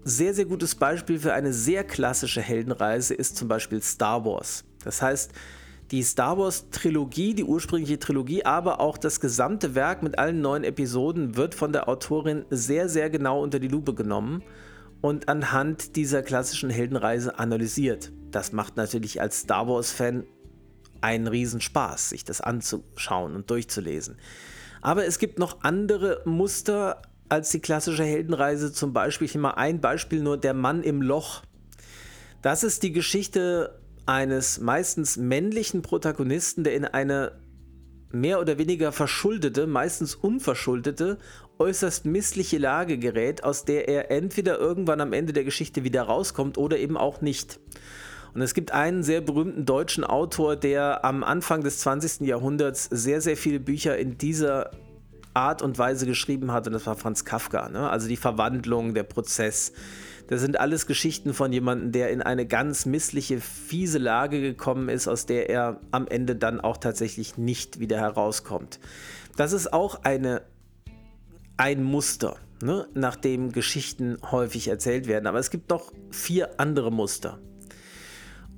sehr, 0.07 0.33
sehr 0.33 0.45
gutes 0.45 0.75
Beispiel 0.75 1.19
für 1.19 1.33
eine 1.33 1.53
sehr 1.53 1.83
klassische 1.83 2.41
Heldenreise 2.41 3.13
ist 3.13 3.37
zum 3.37 3.47
Beispiel 3.47 3.81
Star 3.81 4.25
Wars. 4.25 4.63
Das 4.83 5.01
heißt, 5.01 5.31
die 5.91 6.03
Star 6.03 6.37
Wars 6.37 6.69
Trilogie, 6.69 7.33
die 7.33 7.43
ursprüngliche 7.43 7.99
Trilogie, 7.99 8.43
aber 8.43 8.79
auch 8.79 8.97
das 8.97 9.19
gesamte 9.19 9.75
Werk 9.75 10.03
mit 10.03 10.19
allen 10.19 10.41
neuen 10.41 10.63
Episoden 10.63 11.35
wird 11.37 11.55
von 11.55 11.71
der 11.71 11.87
Autorin 11.87 12.45
sehr, 12.49 12.89
sehr 12.89 13.09
genau 13.09 13.41
unter 13.41 13.59
die 13.59 13.69
Lupe 13.69 13.93
genommen 13.93 14.43
und 15.01 15.29
anhand 15.29 15.95
dieser 15.95 16.23
klassischen 16.23 16.69
Heldenreise 16.69 17.39
analysiert. 17.39 18.11
Das 18.31 18.51
macht 18.51 18.75
natürlich 18.75 19.21
als 19.21 19.39
Star 19.39 19.67
Wars-Fan 19.67 20.25
einen 20.99 21.27
Riesenspaß, 21.27 22.09
sich 22.09 22.25
das 22.25 22.41
anzuschauen 22.41 23.35
und 23.35 23.49
durchzulesen. 23.49 24.17
Aber 24.81 25.05
es 25.05 25.19
gibt 25.19 25.39
noch 25.39 25.63
andere 25.63 26.21
Muster 26.25 27.01
als 27.29 27.49
die 27.49 27.59
klassische 27.59 28.03
Heldenreise. 28.03 28.71
Zum 28.71 28.93
Beispiel, 28.93 29.25
ich 29.25 29.35
nehme 29.35 29.49
mal 29.49 29.53
ein 29.55 29.81
Beispiel 29.81 30.21
nur, 30.21 30.37
der 30.37 30.53
Mann 30.53 30.83
im 30.83 31.01
Loch. 31.01 31.43
Das 32.41 32.63
ist 32.63 32.83
die 32.83 32.91
Geschichte 32.91 33.79
eines 34.05 34.59
meistens 34.59 35.17
männlichen 35.17 35.81
Protagonisten, 35.81 36.63
der 36.63 36.75
in 36.75 36.85
eine 36.85 37.33
mehr 38.11 38.39
oder 38.39 38.57
weniger 38.57 38.91
verschuldete, 38.91 39.67
meistens 39.67 40.15
unverschuldete 40.15 41.17
äußerst 41.59 42.05
missliche 42.05 42.57
Lage 42.57 42.97
gerät, 42.97 43.43
aus 43.43 43.65
der 43.65 43.87
er 43.89 44.11
entweder 44.11 44.59
irgendwann 44.59 45.01
am 45.01 45.13
Ende 45.13 45.33
der 45.33 45.43
Geschichte 45.43 45.83
wieder 45.83 46.03
rauskommt 46.03 46.57
oder 46.57 46.77
eben 46.77 46.97
auch 46.97 47.21
nicht. 47.21 47.59
Und 48.33 48.41
es 48.41 48.53
gibt 48.53 48.71
einen 48.71 49.03
sehr 49.03 49.21
berühmten 49.21 49.65
deutschen 49.65 50.03
Autor, 50.03 50.55
der 50.55 51.03
am 51.03 51.23
Anfang 51.23 51.63
des 51.63 51.79
20. 51.79 52.27
Jahrhunderts 52.27 52.85
sehr, 52.85 53.19
sehr 53.21 53.35
viele 53.35 53.59
Bücher 53.59 53.97
in 53.97 54.17
dieser 54.17 54.71
Art 55.37 55.61
und 55.61 55.77
Weise 55.77 56.05
geschrieben 56.05 56.51
hat, 56.51 56.67
und 56.67 56.73
das 56.73 56.87
war 56.87 56.95
Franz 56.95 57.23
Kafka. 57.23 57.69
Ne? 57.69 57.89
Also 57.89 58.07
die 58.07 58.17
Verwandlung, 58.17 58.93
der 58.93 59.03
Prozess. 59.03 59.71
Das 60.27 60.41
sind 60.41 60.59
alles 60.59 60.87
Geschichten 60.87 61.33
von 61.33 61.53
jemandem, 61.53 61.91
der 61.93 62.09
in 62.09 62.21
eine 62.21 62.45
ganz 62.45 62.85
missliche, 62.85 63.39
fiese 63.39 63.99
Lage 63.99 64.41
gekommen 64.41 64.89
ist, 64.89 65.07
aus 65.07 65.25
der 65.25 65.49
er 65.49 65.79
am 65.91 66.07
Ende 66.07 66.35
dann 66.35 66.59
auch 66.59 66.77
tatsächlich 66.77 67.37
nicht 67.37 67.79
wieder 67.79 67.97
herauskommt. 67.97 68.79
Das 69.37 69.53
ist 69.53 69.71
auch 69.71 70.03
eine 70.03 70.41
ein 71.57 71.83
Muster, 71.83 72.37
ne, 72.61 72.87
nach 72.93 73.15
dem 73.15 73.51
Geschichten 73.51 74.17
häufig 74.31 74.67
erzählt 74.67 75.07
werden. 75.07 75.27
Aber 75.27 75.39
es 75.39 75.49
gibt 75.49 75.69
noch 75.69 75.91
vier 76.11 76.59
andere 76.59 76.91
Muster. 76.91 77.39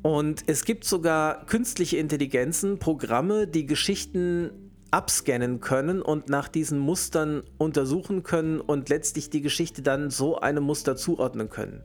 Und 0.02 0.44
es 0.48 0.64
gibt 0.64 0.86
sogar 0.86 1.46
künstliche 1.46 1.98
Intelligenzen, 1.98 2.80
Programme, 2.80 3.48
die 3.48 3.66
Geschichten 3.66 4.69
abscannen 4.92 5.60
können 5.60 6.02
und 6.02 6.30
nach 6.30 6.48
diesen 6.48 6.80
Mustern 6.80 7.44
untersuchen 7.58 8.24
können 8.24 8.60
und 8.60 8.90
letztlich 8.90 9.30
die 9.30 9.42
Geschichte 9.42 9.82
dann 9.82 10.10
so 10.10 10.40
einem 10.40 10.64
Muster 10.64 10.96
zuordnen 10.96 11.50
können. 11.50 11.82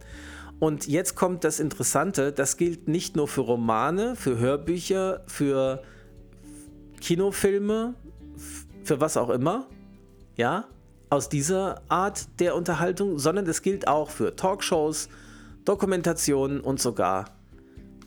Und 0.60 0.86
jetzt 0.86 1.14
kommt 1.14 1.44
das 1.44 1.60
Interessante, 1.60 2.32
das 2.32 2.56
gilt 2.56 2.88
nicht 2.88 3.16
nur 3.16 3.28
für 3.28 3.42
Romane, 3.42 4.16
für 4.16 4.38
Hörbücher, 4.38 5.22
für 5.26 5.82
Kinofilme, 7.00 7.94
für 8.84 9.00
was 9.00 9.16
auch 9.16 9.30
immer, 9.30 9.68
ja, 10.36 10.66
aus 11.10 11.28
dieser 11.28 11.82
Art 11.88 12.40
der 12.40 12.56
Unterhaltung, 12.56 13.18
sondern 13.18 13.46
es 13.46 13.62
gilt 13.62 13.88
auch 13.88 14.10
für 14.10 14.36
Talkshows, 14.36 15.08
Dokumentationen 15.64 16.60
und 16.60 16.80
sogar 16.80 17.36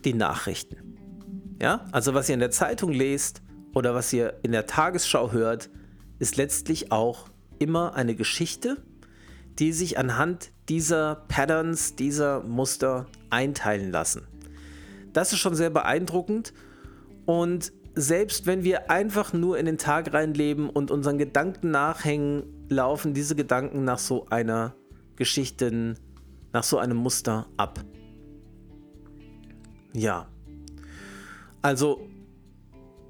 die 0.03 0.13
Nachrichten. 0.13 0.97
Ja, 1.61 1.85
also 1.91 2.13
was 2.13 2.29
ihr 2.29 2.33
in 2.33 2.39
der 2.39 2.51
Zeitung 2.51 2.91
lest 2.91 3.41
oder 3.77 3.93
was 3.93 4.11
ihr 4.11 4.33
in 4.41 4.53
der 4.53 4.65
Tagesschau 4.65 5.31
hört, 5.31 5.69
ist 6.17 6.35
letztlich 6.35 6.91
auch 6.91 7.29
immer 7.59 7.93
eine 7.93 8.15
Geschichte, 8.15 8.77
die 9.59 9.71
sich 9.71 9.99
anhand 9.99 10.51
dieser 10.67 11.25
Patterns, 11.27 11.95
dieser 11.95 12.41
Muster 12.41 13.05
einteilen 13.29 13.91
lassen. 13.91 14.27
Das 15.13 15.31
ist 15.31 15.37
schon 15.37 15.53
sehr 15.53 15.69
beeindruckend 15.69 16.53
und 17.27 17.71
selbst 17.93 18.47
wenn 18.47 18.63
wir 18.63 18.89
einfach 18.89 19.31
nur 19.33 19.59
in 19.59 19.67
den 19.67 19.77
Tag 19.77 20.11
reinleben 20.11 20.71
und 20.71 20.89
unseren 20.89 21.19
Gedanken 21.19 21.69
nachhängen, 21.69 22.45
laufen 22.69 23.13
diese 23.13 23.35
Gedanken 23.35 23.83
nach 23.83 23.99
so 23.99 24.25
einer 24.29 24.75
Geschichte, 25.17 25.93
nach 26.51 26.63
so 26.63 26.79
einem 26.79 26.97
Muster 26.97 27.45
ab. 27.57 27.79
Ja. 29.93 30.27
Also, 31.61 32.07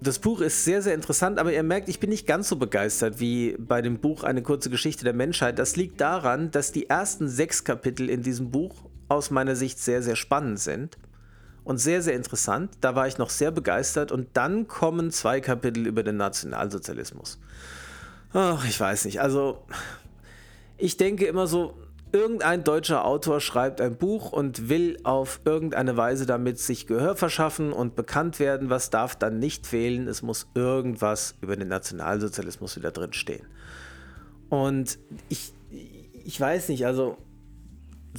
das 0.01 0.19
Buch 0.19 0.41
ist 0.41 0.63
sehr, 0.63 0.81
sehr 0.81 0.93
interessant, 0.93 1.39
aber 1.39 1.51
ihr 1.51 1.63
merkt, 1.63 1.89
ich 1.89 1.99
bin 1.99 2.09
nicht 2.09 2.27
ganz 2.27 2.49
so 2.49 2.55
begeistert 2.55 3.19
wie 3.19 3.55
bei 3.57 3.81
dem 3.81 3.99
Buch 3.99 4.23
Eine 4.23 4.43
kurze 4.43 4.69
Geschichte 4.69 5.03
der 5.03 5.13
Menschheit. 5.13 5.59
Das 5.59 5.75
liegt 5.75 6.01
daran, 6.01 6.51
dass 6.51 6.71
die 6.71 6.89
ersten 6.89 7.27
sechs 7.27 7.63
Kapitel 7.63 8.09
in 8.09 8.21
diesem 8.21 8.51
Buch 8.51 8.75
aus 9.07 9.31
meiner 9.31 9.55
Sicht 9.55 9.79
sehr, 9.79 10.01
sehr 10.01 10.15
spannend 10.15 10.59
sind 10.59 10.97
und 11.63 11.79
sehr, 11.79 12.01
sehr 12.01 12.13
interessant. 12.13 12.75
Da 12.81 12.95
war 12.95 13.07
ich 13.07 13.17
noch 13.17 13.29
sehr 13.29 13.51
begeistert. 13.51 14.11
Und 14.11 14.29
dann 14.33 14.67
kommen 14.67 15.11
zwei 15.11 15.41
Kapitel 15.41 15.87
über 15.87 16.03
den 16.03 16.17
Nationalsozialismus. 16.17 17.39
Ach, 18.33 18.63
ich 18.65 18.79
weiß 18.79 19.05
nicht. 19.05 19.21
Also, 19.21 19.65
ich 20.77 20.97
denke 20.97 21.25
immer 21.25 21.47
so, 21.47 21.77
irgendein 22.17 22.63
deutscher 22.63 23.05
Autor 23.05 23.39
schreibt 23.39 23.79
ein 23.79 23.95
Buch 23.95 24.31
und 24.31 24.69
will 24.69 24.97
auf 25.03 25.39
irgendeine 25.45 25.95
Weise 25.95 26.25
damit 26.25 26.59
sich 26.59 26.87
Gehör 26.87 27.15
verschaffen 27.15 27.71
und 27.71 27.95
bekannt 27.95 28.39
werden. 28.39 28.69
Was 28.69 28.89
darf 28.89 29.15
dann 29.15 29.39
nicht 29.39 29.67
fehlen? 29.67 30.07
Es 30.07 30.21
muss 30.23 30.47
irgendwas 30.55 31.35
über 31.41 31.55
den 31.55 31.67
Nationalsozialismus 31.67 32.75
wieder 32.75 32.91
drin 32.91 33.13
stehen. 33.13 33.45
Und 34.49 34.97
ich, 35.29 35.53
ich 36.25 36.39
weiß 36.39 36.69
nicht, 36.69 36.85
also 36.85 37.17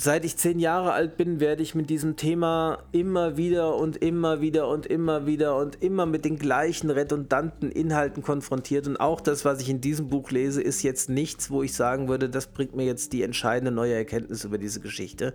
seit 0.01 0.25
ich 0.25 0.37
zehn 0.37 0.61
Jahre 0.61 0.93
alt 0.93 1.17
bin, 1.17 1.41
werde 1.41 1.63
ich 1.63 1.75
mit 1.75 1.91
diesem 1.91 2.15
Thema 2.15 2.85
immer 2.93 3.37
wieder 3.37 3.75
und 3.75 3.97
immer 3.97 4.41
wieder 4.41 4.69
und 4.69 4.87
immer 4.87 5.27
wieder 5.27 5.57
und 5.57 5.83
immer 5.83 6.07
mit 6.07 6.25
den 6.25 6.39
gleichen 6.39 6.91
redundanten 6.91 7.73
Inhalten 7.73 8.23
konfrontiert. 8.23 8.87
Und 8.87 8.99
auch 8.99 9.21
das, 9.21 9.45
was 9.45 9.61
ich 9.61 9.69
in 9.69 9.81
diesem 9.81 10.09
Buch 10.09 10.31
lese, 10.31 10.63
ist 10.63 10.83
jetzt 10.83 11.09
nichts, 11.09 11.51
wo 11.51 11.65
ich 11.65 11.75
sagen 11.75 12.09
würde, 12.09 12.29
das 12.31 12.47
bringt 12.47 12.77
mir 12.77 12.87
jetzt 12.87 13.13
die 13.13 13.23
entscheidende 13.23 13.73
neue 13.73 13.95
Erkenntnis 13.95 14.45
über 14.45 14.57
diese 14.57 14.81
Geschichte. 14.81 15.35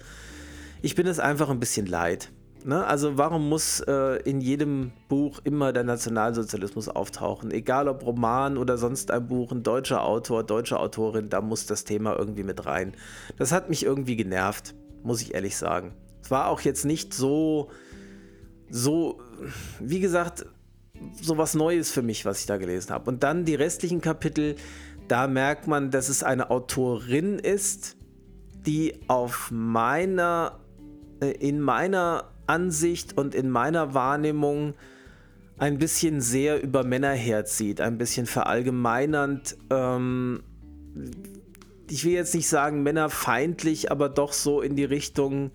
Ich 0.81 0.95
bin 0.95 1.07
es 1.07 1.19
einfach 1.19 1.49
ein 1.49 1.59
bisschen 1.59 1.85
leid. 1.85 2.31
Ne? 2.65 2.85
Also 2.85 3.17
warum 3.17 3.49
muss 3.49 3.81
äh, 3.81 4.21
in 4.23 4.39
jedem 4.39 4.91
Buch 5.09 5.41
immer 5.43 5.73
der 5.73 5.83
Nationalsozialismus 5.83 6.87
auftauchen? 6.87 7.51
Egal 7.51 7.87
ob 7.87 8.05
Roman 8.05 8.57
oder 8.57 8.77
sonst 8.77 9.11
ein 9.11 9.27
Buch, 9.27 9.51
ein 9.51 9.63
deutscher 9.63 10.03
Autor, 10.03 10.43
deutsche 10.43 10.79
Autorin, 10.79 11.29
da 11.29 11.41
muss 11.41 11.65
das 11.65 11.83
Thema 11.83 12.17
irgendwie 12.17 12.43
mit 12.43 12.65
rein. 12.65 12.93
Das 13.37 13.51
hat 13.51 13.69
mich 13.69 13.85
irgendwie 13.85 14.15
genervt, 14.15 14.75
muss 15.03 15.21
ich 15.21 15.33
ehrlich 15.33 15.57
sagen. 15.57 15.93
Es 16.21 16.31
war 16.31 16.47
auch 16.47 16.61
jetzt 16.61 16.85
nicht 16.85 17.13
so, 17.13 17.69
so, 18.69 19.19
wie 19.79 19.99
gesagt, 19.99 20.45
so 21.21 21.37
was 21.37 21.53
Neues 21.53 21.91
für 21.91 22.01
mich, 22.01 22.25
was 22.25 22.39
ich 22.39 22.45
da 22.45 22.55
gelesen 22.57 22.91
habe. 22.91 23.09
Und 23.09 23.23
dann 23.23 23.43
die 23.43 23.55
restlichen 23.55 23.99
Kapitel, 23.99 24.55
da 25.09 25.27
merkt 25.27 25.67
man, 25.67 25.91
dass 25.91 26.07
es 26.07 26.23
eine 26.23 26.49
Autorin 26.49 27.39
ist, 27.39 27.97
die 28.65 29.01
auf 29.09 29.51
meiner, 29.51 30.59
äh, 31.19 31.31
in 31.31 31.59
meiner 31.59 32.32
Ansicht 32.47 33.17
und 33.17 33.35
in 33.35 33.49
meiner 33.49 33.93
Wahrnehmung 33.93 34.73
ein 35.57 35.77
bisschen 35.77 36.21
sehr 36.21 36.61
über 36.61 36.83
Männer 36.83 37.11
herzieht, 37.11 37.79
ein 37.79 37.97
bisschen 37.97 38.25
verallgemeinernd. 38.25 39.57
Ähm, 39.69 40.43
ich 41.89 42.05
will 42.05 42.13
jetzt 42.13 42.33
nicht 42.33 42.47
sagen 42.47 42.83
männerfeindlich, 42.83 43.91
aber 43.91 44.09
doch 44.09 44.33
so 44.33 44.61
in 44.61 44.75
die 44.75 44.83
Richtung 44.83 45.51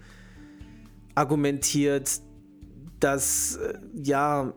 argumentiert, 1.14 2.20
dass 3.00 3.56
äh, 3.56 3.74
ja 3.94 4.54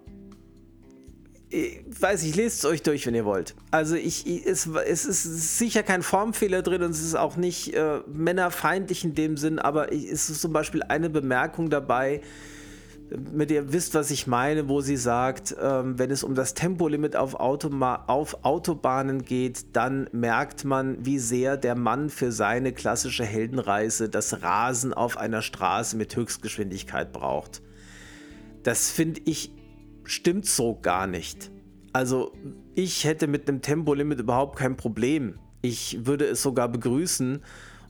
ich 1.52 1.82
weiß 2.00 2.24
ich 2.24 2.36
lest 2.36 2.60
es 2.60 2.66
euch 2.66 2.82
durch, 2.82 3.06
wenn 3.06 3.16
ihr 3.16 3.26
wollt. 3.26 3.56
Also 3.72 3.96
ich, 3.96 4.26
es, 4.46 4.68
es 4.68 5.06
ist 5.06 5.58
sicher 5.58 5.84
kein 5.84 6.02
Formfehler 6.02 6.62
drin 6.62 6.82
und 6.82 6.92
es 6.92 7.02
ist 7.02 7.16
auch 7.16 7.36
nicht 7.36 7.74
äh, 7.74 8.00
männerfeindlich 8.08 9.04
in 9.04 9.16
dem 9.16 9.38
Sinn, 9.38 9.60
aber 9.60 9.92
es 9.92 10.30
ist 10.30 10.42
zum 10.42 10.54
Beispiel 10.54 10.82
eine 10.84 11.10
Bemerkung 11.10 11.70
dabei, 11.70 12.22
mit 13.34 13.52
ihr 13.52 13.74
wisst, 13.74 13.94
was 13.94 14.10
ich 14.10 14.26
meine, 14.26 14.70
wo 14.70 14.80
sie 14.80 14.96
sagt, 14.96 15.54
ähm, 15.62 16.00
wenn 16.00 16.12
es 16.12 16.24
um 16.24 16.34
das 16.34 16.54
Tempolimit 16.54 17.16
auf, 17.16 17.36
Automa 17.36 18.06
auf 18.08 18.46
Autobahnen 18.46 19.24
geht, 19.26 19.76
dann 19.76 20.08
merkt 20.14 20.64
man, 20.64 21.06
wie 21.06 21.20
sehr 21.20 21.58
der 21.58 21.76
Mann 21.76 22.10
für 22.10 22.32
seine 22.32 22.72
klassische 22.72 23.26
Heldenreise 23.26 24.08
das 24.08 24.42
Rasen 24.42 24.94
auf 24.94 25.18
einer 25.18 25.42
Straße 25.42 25.98
mit 25.98 26.16
Höchstgeschwindigkeit 26.16 27.12
braucht. 27.12 27.62
Das 28.64 28.90
finde 28.90 29.22
ich 29.26 29.52
stimmt 30.12 30.46
so 30.46 30.78
gar 30.82 31.08
nicht. 31.08 31.52
Also 31.94 32.34
ich 32.76 33.06
hätte 33.06 33.28
mit 33.28 33.48
einem 33.48 33.62
Tempolimit 33.62 34.20
überhaupt 34.20 34.58
kein 34.58 34.78
Problem. 34.78 35.40
Ich 35.62 36.06
würde 36.06 36.26
es 36.26 36.42
sogar 36.42 36.70
begrüßen, 36.70 37.44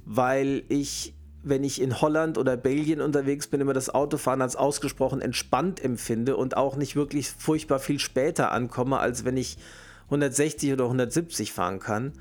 weil 0.05 0.63
ich, 0.69 1.13
wenn 1.43 1.63
ich 1.63 1.81
in 1.81 2.01
Holland 2.01 2.37
oder 2.37 2.57
Belgien 2.57 3.01
unterwegs 3.01 3.47
bin, 3.47 3.61
immer 3.61 3.73
das 3.73 3.89
Autofahren 3.89 4.41
als 4.41 4.55
ausgesprochen 4.55 5.21
entspannt 5.21 5.83
empfinde 5.83 6.35
und 6.35 6.57
auch 6.57 6.75
nicht 6.75 6.95
wirklich 6.95 7.29
furchtbar 7.29 7.79
viel 7.79 7.99
später 7.99 8.51
ankomme, 8.51 8.99
als 8.99 9.25
wenn 9.25 9.37
ich 9.37 9.57
160 10.05 10.73
oder 10.73 10.85
170 10.85 11.53
fahren 11.53 11.79
kann. 11.79 12.13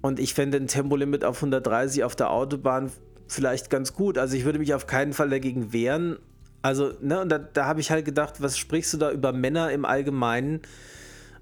Und 0.00 0.20
ich 0.20 0.34
fände 0.34 0.58
ein 0.58 0.66
Tempolimit 0.66 1.24
auf 1.24 1.36
130 1.36 2.04
auf 2.04 2.16
der 2.16 2.30
Autobahn 2.30 2.90
vielleicht 3.26 3.70
ganz 3.70 3.92
gut. 3.92 4.18
Also 4.18 4.36
ich 4.36 4.44
würde 4.44 4.58
mich 4.58 4.74
auf 4.74 4.86
keinen 4.86 5.12
Fall 5.12 5.28
dagegen 5.28 5.72
wehren, 5.72 6.18
also, 6.62 6.92
ne, 7.00 7.20
und 7.20 7.28
da, 7.28 7.38
da 7.38 7.66
habe 7.66 7.80
ich 7.80 7.90
halt 7.90 8.04
gedacht, 8.04 8.40
was 8.40 8.58
sprichst 8.58 8.92
du 8.94 8.96
da 8.98 9.12
über 9.12 9.32
Männer 9.32 9.70
im 9.70 9.84
Allgemeinen? 9.84 10.60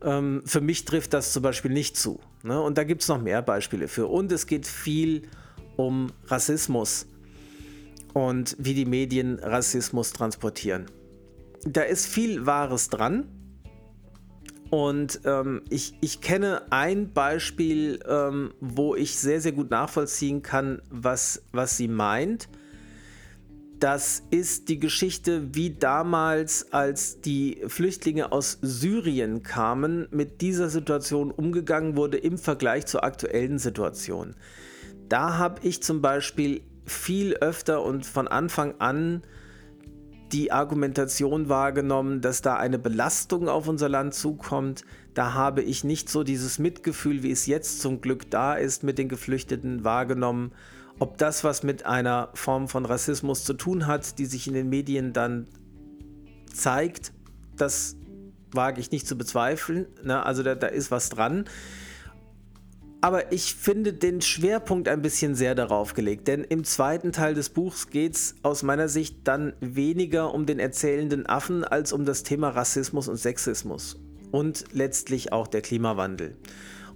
Ähm, 0.02 0.42
für 0.44 0.60
mich 0.60 0.84
trifft 0.84 1.14
das 1.14 1.32
zum 1.32 1.42
Beispiel 1.42 1.70
nicht 1.70 1.96
zu. 1.96 2.20
Ne? 2.42 2.60
Und 2.60 2.78
da 2.78 2.84
gibt 2.84 3.02
es 3.02 3.08
noch 3.08 3.20
mehr 3.20 3.42
Beispiele 3.42 3.88
für. 3.88 4.06
Und 4.06 4.30
es 4.32 4.46
geht 4.46 4.66
viel 4.66 5.22
um 5.76 6.12
Rassismus 6.26 7.06
und 8.12 8.56
wie 8.58 8.74
die 8.74 8.84
Medien 8.84 9.38
Rassismus 9.38 10.12
transportieren. 10.12 10.86
Da 11.64 11.82
ist 11.82 12.06
viel 12.06 12.46
Wahres 12.46 12.88
dran. 12.88 13.28
Und 14.70 15.20
ähm, 15.24 15.62
ich, 15.70 15.94
ich 16.00 16.20
kenne 16.20 16.62
ein 16.70 17.12
Beispiel, 17.12 18.00
ähm, 18.08 18.52
wo 18.60 18.94
ich 18.94 19.16
sehr, 19.16 19.40
sehr 19.40 19.52
gut 19.52 19.70
nachvollziehen 19.70 20.42
kann, 20.42 20.82
was, 20.90 21.42
was 21.52 21.76
sie 21.76 21.88
meint. 21.88 22.48
Das 23.78 24.22
ist 24.30 24.70
die 24.70 24.78
Geschichte, 24.78 25.54
wie 25.54 25.70
damals, 25.70 26.72
als 26.72 27.20
die 27.20 27.62
Flüchtlinge 27.66 28.32
aus 28.32 28.58
Syrien 28.62 29.42
kamen, 29.42 30.08
mit 30.10 30.40
dieser 30.40 30.70
Situation 30.70 31.30
umgegangen 31.30 31.94
wurde 31.94 32.16
im 32.16 32.38
Vergleich 32.38 32.86
zur 32.86 33.04
aktuellen 33.04 33.58
Situation. 33.58 34.34
Da 35.10 35.36
habe 35.36 35.60
ich 35.66 35.82
zum 35.82 36.00
Beispiel 36.00 36.62
viel 36.86 37.34
öfter 37.34 37.82
und 37.82 38.06
von 38.06 38.28
Anfang 38.28 38.76
an 38.78 39.22
die 40.32 40.52
Argumentation 40.52 41.50
wahrgenommen, 41.50 42.22
dass 42.22 42.40
da 42.40 42.56
eine 42.56 42.78
Belastung 42.78 43.48
auf 43.48 43.68
unser 43.68 43.90
Land 43.90 44.14
zukommt. 44.14 44.84
Da 45.12 45.34
habe 45.34 45.62
ich 45.62 45.84
nicht 45.84 46.08
so 46.08 46.24
dieses 46.24 46.58
Mitgefühl, 46.58 47.22
wie 47.22 47.30
es 47.30 47.46
jetzt 47.46 47.80
zum 47.80 48.00
Glück 48.00 48.30
da 48.30 48.54
ist, 48.54 48.84
mit 48.84 48.96
den 48.96 49.08
Geflüchteten 49.08 49.84
wahrgenommen 49.84 50.52
ob 50.98 51.18
das 51.18 51.44
was 51.44 51.62
mit 51.62 51.86
einer 51.86 52.30
Form 52.34 52.68
von 52.68 52.84
Rassismus 52.84 53.44
zu 53.44 53.54
tun 53.54 53.86
hat, 53.86 54.18
die 54.18 54.26
sich 54.26 54.46
in 54.46 54.54
den 54.54 54.68
Medien 54.68 55.12
dann 55.12 55.46
zeigt, 56.52 57.12
das 57.56 57.96
wage 58.52 58.80
ich 58.80 58.90
nicht 58.90 59.06
zu 59.06 59.18
bezweifeln. 59.18 59.86
Ne? 60.02 60.24
Also 60.24 60.42
da, 60.42 60.54
da 60.54 60.68
ist 60.68 60.90
was 60.90 61.10
dran. 61.10 61.44
Aber 63.02 63.30
ich 63.30 63.54
finde 63.54 63.92
den 63.92 64.22
Schwerpunkt 64.22 64.88
ein 64.88 65.02
bisschen 65.02 65.34
sehr 65.34 65.54
darauf 65.54 65.94
gelegt, 65.94 66.28
denn 66.28 66.44
im 66.44 66.64
zweiten 66.64 67.12
Teil 67.12 67.34
des 67.34 67.50
Buchs 67.50 67.90
geht 67.90 68.16
es 68.16 68.34
aus 68.42 68.62
meiner 68.62 68.88
Sicht 68.88 69.18
dann 69.24 69.52
weniger 69.60 70.32
um 70.32 70.46
den 70.46 70.58
erzählenden 70.58 71.26
Affen 71.26 71.62
als 71.62 71.92
um 71.92 72.04
das 72.04 72.22
Thema 72.22 72.48
Rassismus 72.48 73.06
und 73.06 73.16
Sexismus 73.16 74.00
und 74.32 74.64
letztlich 74.72 75.30
auch 75.32 75.46
der 75.46 75.60
Klimawandel. 75.60 76.36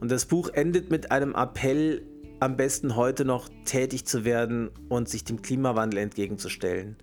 Und 0.00 0.10
das 0.10 0.24
Buch 0.24 0.48
endet 0.48 0.90
mit 0.90 1.12
einem 1.12 1.34
Appell 1.34 2.02
am 2.40 2.56
besten 2.56 2.96
heute 2.96 3.24
noch 3.24 3.48
tätig 3.64 4.06
zu 4.06 4.24
werden 4.24 4.70
und 4.88 5.08
sich 5.08 5.24
dem 5.24 5.42
Klimawandel 5.42 6.00
entgegenzustellen. 6.00 6.96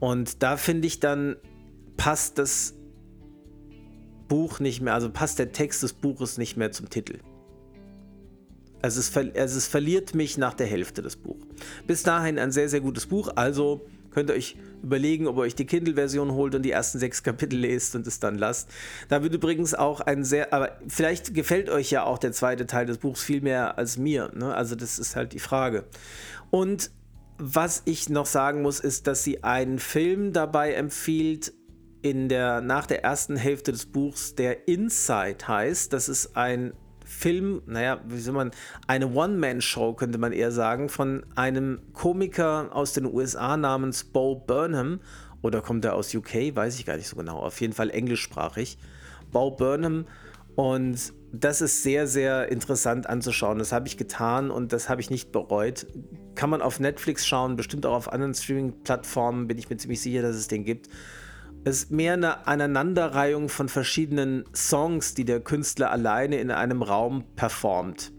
Und 0.00 0.42
da 0.42 0.56
finde 0.56 0.86
ich 0.86 1.00
dann, 1.00 1.36
passt 1.96 2.38
das 2.38 2.74
Buch 4.28 4.60
nicht 4.60 4.80
mehr, 4.80 4.94
also 4.94 5.10
passt 5.10 5.38
der 5.38 5.52
Text 5.52 5.82
des 5.82 5.92
Buches 5.92 6.38
nicht 6.38 6.56
mehr 6.56 6.72
zum 6.72 6.88
Titel. 6.88 7.18
Also 8.80 9.00
es, 9.00 9.16
also 9.16 9.58
es 9.58 9.66
verliert 9.66 10.14
mich 10.14 10.38
nach 10.38 10.54
der 10.54 10.66
Hälfte 10.66 11.02
des 11.02 11.16
Buchs. 11.16 11.46
Bis 11.86 12.02
dahin 12.02 12.38
ein 12.38 12.52
sehr, 12.52 12.68
sehr 12.68 12.80
gutes 12.80 13.06
Buch, 13.06 13.32
also 13.34 13.86
Könnt 14.14 14.30
ihr 14.30 14.36
euch 14.36 14.56
überlegen, 14.82 15.26
ob 15.26 15.36
ihr 15.36 15.42
euch 15.42 15.54
die 15.54 15.66
Kindle-Version 15.66 16.32
holt 16.32 16.54
und 16.54 16.62
die 16.62 16.70
ersten 16.70 16.98
sechs 16.98 17.22
Kapitel 17.22 17.58
lest 17.58 17.94
und 17.94 18.06
es 18.06 18.20
dann 18.20 18.38
lasst. 18.38 18.70
Da 19.08 19.22
wird 19.22 19.34
übrigens 19.34 19.74
auch 19.74 20.00
ein 20.00 20.24
sehr, 20.24 20.52
aber 20.52 20.78
vielleicht 20.88 21.34
gefällt 21.34 21.68
euch 21.68 21.90
ja 21.90 22.04
auch 22.04 22.18
der 22.18 22.32
zweite 22.32 22.66
Teil 22.66 22.86
des 22.86 22.98
Buchs 22.98 23.22
viel 23.22 23.40
mehr 23.40 23.76
als 23.78 23.98
mir. 23.98 24.30
Ne? 24.34 24.54
Also 24.54 24.76
das 24.76 24.98
ist 24.98 25.16
halt 25.16 25.32
die 25.32 25.38
Frage. 25.38 25.84
Und 26.50 26.90
was 27.38 27.82
ich 27.84 28.08
noch 28.08 28.26
sagen 28.26 28.62
muss, 28.62 28.80
ist, 28.80 29.06
dass 29.06 29.24
sie 29.24 29.42
einen 29.42 29.78
Film 29.78 30.32
dabei 30.32 30.74
empfiehlt, 30.74 31.52
in 32.04 32.28
der, 32.28 32.60
nach 32.60 32.84
der 32.84 33.02
ersten 33.02 33.34
Hälfte 33.34 33.72
des 33.72 33.86
Buchs, 33.86 34.34
der 34.34 34.68
Inside 34.68 35.48
heißt. 35.48 35.90
Das 35.90 36.10
ist 36.10 36.36
ein 36.36 36.74
Film, 37.14 37.62
naja, 37.66 38.00
wie 38.06 38.20
soll 38.20 38.34
man, 38.34 38.50
eine 38.86 39.12
One-Man-Show 39.12 39.94
könnte 39.94 40.18
man 40.18 40.32
eher 40.32 40.50
sagen, 40.50 40.88
von 40.88 41.24
einem 41.36 41.80
Komiker 41.92 42.68
aus 42.72 42.92
den 42.92 43.06
USA 43.06 43.56
namens 43.56 44.04
Bo 44.04 44.36
Burnham. 44.36 45.00
Oder 45.40 45.60
kommt 45.60 45.84
er 45.84 45.94
aus 45.94 46.14
UK? 46.14 46.54
Weiß 46.54 46.78
ich 46.78 46.86
gar 46.86 46.96
nicht 46.96 47.08
so 47.08 47.16
genau. 47.16 47.38
Auf 47.38 47.60
jeden 47.60 47.72
Fall 47.72 47.90
englischsprachig. 47.90 48.78
Bo 49.30 49.50
Burnham. 49.50 50.06
Und 50.56 51.12
das 51.32 51.60
ist 51.60 51.82
sehr, 51.82 52.06
sehr 52.06 52.50
interessant 52.50 53.08
anzuschauen. 53.08 53.58
Das 53.58 53.72
habe 53.72 53.88
ich 53.88 53.96
getan 53.96 54.50
und 54.50 54.72
das 54.72 54.88
habe 54.88 55.00
ich 55.00 55.10
nicht 55.10 55.32
bereut. 55.32 55.86
Kann 56.34 56.50
man 56.50 56.62
auf 56.62 56.78
Netflix 56.78 57.26
schauen, 57.26 57.56
bestimmt 57.56 57.86
auch 57.86 57.94
auf 57.94 58.12
anderen 58.12 58.34
Streaming-Plattformen, 58.34 59.48
bin 59.48 59.58
ich 59.58 59.68
mir 59.68 59.76
ziemlich 59.76 60.00
sicher, 60.00 60.22
dass 60.22 60.36
es 60.36 60.48
den 60.48 60.64
gibt. 60.64 60.88
Es 61.66 61.84
ist 61.84 61.90
mehr 61.90 62.12
eine 62.12 62.46
Aneinanderreihung 62.46 63.48
von 63.48 63.70
verschiedenen 63.70 64.44
Songs, 64.54 65.14
die 65.14 65.24
der 65.24 65.40
Künstler 65.40 65.90
alleine 65.90 66.36
in 66.36 66.50
einem 66.50 66.82
Raum 66.82 67.24
performt. 67.36 68.12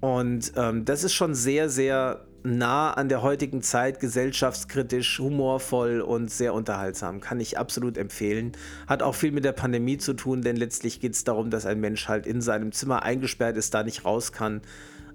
Und 0.00 0.52
ähm, 0.56 0.84
das 0.84 1.04
ist 1.04 1.14
schon 1.14 1.36
sehr, 1.36 1.68
sehr 1.68 2.26
nah 2.42 2.92
an 2.92 3.08
der 3.08 3.22
heutigen 3.22 3.62
Zeit, 3.62 4.00
gesellschaftskritisch, 4.00 5.20
humorvoll 5.20 6.00
und 6.00 6.28
sehr 6.28 6.52
unterhaltsam. 6.52 7.20
Kann 7.20 7.38
ich 7.38 7.56
absolut 7.56 7.96
empfehlen. 7.96 8.50
Hat 8.88 9.04
auch 9.04 9.14
viel 9.14 9.30
mit 9.30 9.44
der 9.44 9.52
Pandemie 9.52 9.98
zu 9.98 10.14
tun, 10.14 10.42
denn 10.42 10.56
letztlich 10.56 10.98
geht 10.98 11.14
es 11.14 11.22
darum, 11.22 11.50
dass 11.50 11.66
ein 11.66 11.78
Mensch 11.78 12.08
halt 12.08 12.26
in 12.26 12.40
seinem 12.40 12.72
Zimmer 12.72 13.04
eingesperrt 13.04 13.56
ist, 13.56 13.74
da 13.74 13.84
nicht 13.84 14.04
raus 14.04 14.32
kann. 14.32 14.62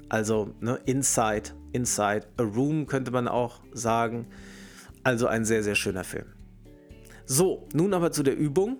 Also 0.07 0.55
ne, 0.61 0.79
Inside, 0.85 1.49
Inside, 1.73 2.27
a 2.37 2.43
Room 2.43 2.87
könnte 2.87 3.11
man 3.11 3.27
auch 3.27 3.59
sagen. 3.73 4.27
Also 5.03 5.27
ein 5.27 5.43
sehr, 5.43 5.63
sehr 5.63 5.75
schöner 5.75 6.05
Film. 6.05 6.34
So, 7.25 7.67
nun 7.73 7.93
aber 7.93 8.11
zu 8.11 8.23
der 8.23 8.37
Übung. 8.37 8.79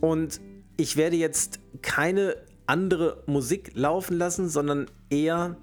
Und 0.00 0.40
ich 0.76 0.96
werde 0.96 1.16
jetzt 1.16 1.60
keine 1.82 2.36
andere 2.66 3.22
Musik 3.26 3.72
laufen 3.74 4.18
lassen, 4.18 4.48
sondern 4.48 4.90
eher... 5.10 5.56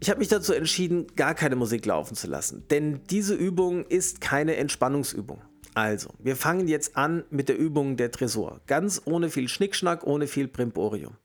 Ich 0.00 0.10
habe 0.10 0.18
mich 0.18 0.28
dazu 0.28 0.52
entschieden, 0.52 1.06
gar 1.16 1.34
keine 1.34 1.56
Musik 1.56 1.86
laufen 1.86 2.14
zu 2.14 2.26
lassen, 2.26 2.68
denn 2.68 3.00
diese 3.08 3.34
Übung 3.34 3.86
ist 3.86 4.20
keine 4.20 4.56
Entspannungsübung. 4.56 5.40
Also, 5.72 6.10
wir 6.18 6.36
fangen 6.36 6.68
jetzt 6.68 6.96
an 6.96 7.24
mit 7.30 7.48
der 7.48 7.56
Übung 7.56 7.96
der 7.96 8.10
Tresor. 8.10 8.60
Ganz 8.66 9.00
ohne 9.06 9.30
viel 9.30 9.48
Schnickschnack, 9.48 10.06
ohne 10.06 10.26
viel 10.26 10.46
Primborium. 10.46 11.16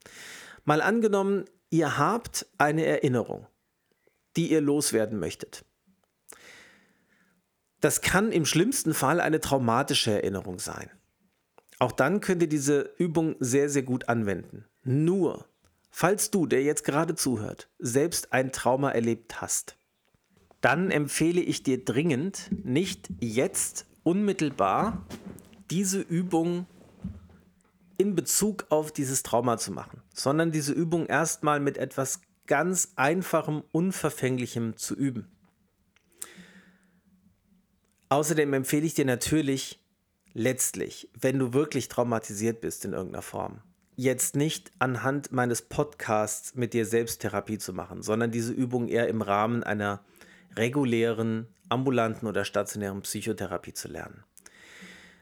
Mal 0.64 0.82
angenommen, 0.82 1.44
ihr 1.70 1.98
habt 1.98 2.48
eine 2.58 2.86
Erinnerung, 2.86 3.48
die 4.38 4.50
ihr 4.52 4.62
loswerden 4.62 5.20
möchtet. 5.20 5.66
Das 7.82 8.02
kann 8.02 8.32
im 8.32 8.46
schlimmsten 8.46 8.94
Fall 8.94 9.22
eine 9.22 9.40
traumatische 9.40 10.12
Erinnerung 10.12 10.60
sein. 10.60 10.90
Auch 11.80 11.94
dann 11.94 12.20
könnt 12.20 12.42
ihr 12.42 12.50
diese 12.50 12.94
Übung 12.98 13.36
sehr, 13.40 13.70
sehr 13.70 13.84
gut 13.84 14.10
anwenden. 14.10 14.66
Nur, 14.84 15.46
falls 15.90 16.30
du, 16.30 16.46
der 16.46 16.62
jetzt 16.64 16.84
gerade 16.84 17.16
zuhört, 17.16 17.70
selbst 17.80 18.34
ein 18.34 18.52
Trauma 18.52 18.92
erlebt 18.92 19.42
hast, 19.42 19.78
dann 20.60 20.92
empfehle 20.92 21.40
ich 21.40 21.64
dir 21.64 21.86
dringend, 21.86 22.50
nicht 22.66 23.10
jetzt 23.22 23.86
unmittelbar 24.04 25.06
diese 25.70 26.02
Übung 26.02 26.66
in 27.98 28.16
Bezug 28.16 28.66
auf 28.70 28.92
dieses 28.92 29.24
Trauma 29.24 29.58
zu 29.58 29.72
machen, 29.72 30.02
sondern 30.14 30.52
diese 30.52 30.74
Übung 30.74 31.06
erstmal 31.06 31.60
mit 31.62 31.78
etwas 31.78 32.22
ganz 32.46 32.94
Einfachem, 32.96 33.64
Unverfänglichem 33.72 34.76
zu 34.76 34.96
üben. 34.96 35.28
Außerdem 38.10 38.54
empfehle 38.54 38.86
ich 38.86 38.96
dir 38.96 39.06
natürlich, 39.06 39.80
letztlich, 40.34 41.10
wenn 41.20 41.40
du 41.40 41.54
wirklich 41.54 41.88
traumatisiert 41.88 42.62
bist 42.62 42.86
in 42.86 42.94
irgendeiner 42.94 43.22
Form, 43.22 43.62
jetzt 43.96 44.36
nicht 44.36 44.72
anhand 44.80 45.32
meines 45.32 45.62
Podcasts 45.62 46.56
mit 46.56 46.74
dir 46.74 46.86
selbst 46.86 47.22
Therapie 47.22 47.58
zu 47.58 47.74
machen, 47.74 48.02
sondern 48.02 48.32
diese 48.32 48.54
Übung 48.54 48.88
eher 48.88 49.08
im 49.08 49.22
Rahmen 49.22 49.64
einer 49.64 50.04
regulären, 50.56 51.48
ambulanten 51.68 52.28
oder 52.28 52.46
stationären 52.46 53.02
Psychotherapie 53.02 53.74
zu 53.74 53.88
lernen. 53.88 54.24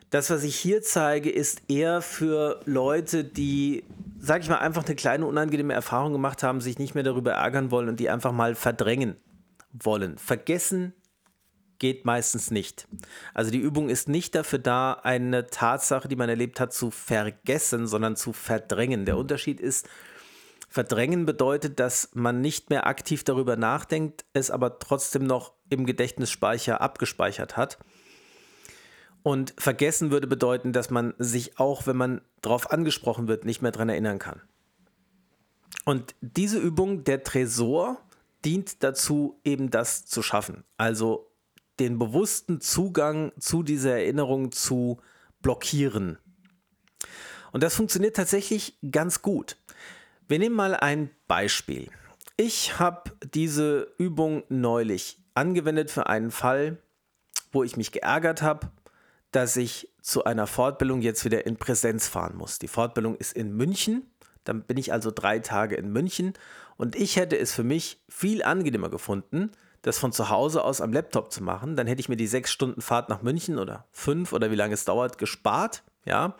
Das, 0.10 0.30
was 0.30 0.44
ich 0.44 0.56
hier 0.56 0.82
zeige, 0.82 1.30
ist 1.30 1.64
eher 1.68 2.02
für 2.02 2.62
Leute, 2.64 3.26
die, 3.26 3.84
sag 4.18 4.42
ich 4.42 4.48
mal, 4.48 4.60
einfach 4.60 4.86
eine 4.86 4.96
kleine 4.96 5.26
unangenehme 5.26 5.74
Erfahrung 5.74 6.14
gemacht 6.14 6.44
haben, 6.44 6.62
sich 6.62 6.80
nicht 6.80 6.96
mehr 6.96 7.04
darüber 7.04 7.34
ärgern 7.34 7.72
wollen 7.72 7.90
und 7.90 8.00
die 8.00 8.10
einfach 8.10 8.32
mal 8.32 8.56
verdrängen 8.56 9.18
wollen. 9.74 10.18
Vergessen 10.18 10.94
geht 11.80 12.06
meistens 12.06 12.52
nicht. 12.52 12.88
Also 13.34 13.52
die 13.52 13.60
Übung 13.60 13.90
ist 13.90 14.10
nicht 14.10 14.36
dafür 14.36 14.60
da, 14.60 14.94
eine 14.94 15.48
Tatsache, 15.48 16.08
die 16.08 16.16
man 16.16 16.30
erlebt 16.30 16.60
hat, 16.60 16.74
zu 16.74 16.92
vergessen, 16.92 17.88
sondern 17.88 18.16
zu 18.16 18.34
verdrängen. 18.34 19.06
Der 19.06 19.18
Unterschied 19.18 19.60
ist, 19.60 19.88
verdrängen 20.70 21.26
bedeutet, 21.26 21.80
dass 21.80 22.10
man 22.14 22.42
nicht 22.42 22.70
mehr 22.70 22.88
aktiv 22.88 23.24
darüber 23.24 23.56
nachdenkt, 23.56 24.26
es 24.34 24.52
aber 24.52 24.80
trotzdem 24.80 25.26
noch 25.26 25.54
im 25.70 25.86
Gedächtnisspeicher 25.86 26.82
abgespeichert 26.82 27.58
hat. 27.58 27.78
Und 29.24 29.54
vergessen 29.58 30.12
würde 30.12 30.28
bedeuten, 30.28 30.72
dass 30.72 30.90
man 30.90 31.14
sich 31.18 31.60
auch, 31.60 31.88
wenn 31.88 31.98
man 31.98 32.22
darauf 32.42 32.72
angesprochen 32.72 33.28
wird, 33.28 33.44
nicht 33.44 33.62
mehr 33.62 33.72
daran 33.72 33.90
erinnern 33.90 34.20
kann. 34.20 34.42
Und 35.84 36.16
diese 36.22 36.60
Übung, 36.60 37.04
der 37.04 37.24
Tresor, 37.24 37.98
dient 38.46 38.84
dazu, 38.84 39.40
eben 39.44 39.70
das 39.70 40.06
zu 40.06 40.22
schaffen. 40.22 40.64
Also 40.78 41.27
den 41.80 42.00
bewussten 42.00 42.62
Zugang 42.62 43.32
zu 43.40 43.64
dieser 43.64 43.98
Erinnerung 43.98 44.52
zu 44.52 45.00
blockieren. 45.42 46.18
Und 47.52 47.64
das 47.64 47.76
funktioniert 47.76 48.16
tatsächlich 48.16 48.78
ganz 48.92 49.22
gut. 49.22 49.58
Wir 50.28 50.40
nehmen 50.40 50.56
mal 50.56 50.76
ein 50.76 51.10
Beispiel. 51.28 51.90
Ich 52.36 52.80
habe 52.80 53.12
diese 53.34 53.94
Übung 53.98 54.44
neulich 54.50 55.20
angewendet 55.34 55.90
für 55.90 56.08
einen 56.08 56.32
Fall, 56.32 56.78
wo 57.52 57.64
ich 57.64 57.78
mich 57.78 57.92
geärgert 57.92 58.42
habe, 58.42 58.70
dass 59.32 59.56
ich 59.56 59.90
zu 60.02 60.24
einer 60.24 60.48
Fortbildung 60.48 61.02
jetzt 61.02 61.26
wieder 61.26 61.46
in 61.46 61.58
Präsenz 61.58 62.08
fahren 62.08 62.38
muss. 62.38 62.60
Die 62.60 62.68
Fortbildung 62.68 63.16
ist 63.16 63.34
in 63.34 63.56
München. 63.56 64.12
Dann 64.44 64.64
bin 64.64 64.78
ich 64.78 64.94
also 64.94 65.12
drei 65.12 65.40
Tage 65.40 65.76
in 65.76 65.92
München 65.92 66.34
und 66.78 66.96
ich 66.96 67.18
hätte 67.18 67.38
es 67.38 67.54
für 67.54 67.64
mich 67.64 68.02
viel 68.08 68.44
angenehmer 68.44 68.90
gefunden, 68.90 69.52
das 69.88 69.98
von 69.98 70.12
zu 70.12 70.30
Hause 70.30 70.64
aus 70.64 70.82
am 70.82 70.94
Laptop 70.94 71.32
zu 71.32 71.44
machen. 71.44 71.76
Dann 71.76 71.88
hätte 71.88 72.00
ich 72.00 72.10
mir 72.10 72.18
die 72.18 72.28
sechs 72.28 72.52
Stunden 72.52 72.82
Fahrt 72.82 73.10
nach 73.10 73.22
München 73.22 73.58
oder 73.58 73.86
fünf 73.92 74.34
oder 74.34 74.52
wie 74.52 74.56
lange 74.56 74.74
es 74.74 74.86
dauert 74.86 75.18
gespart. 75.18 75.84
Ja, 76.06 76.36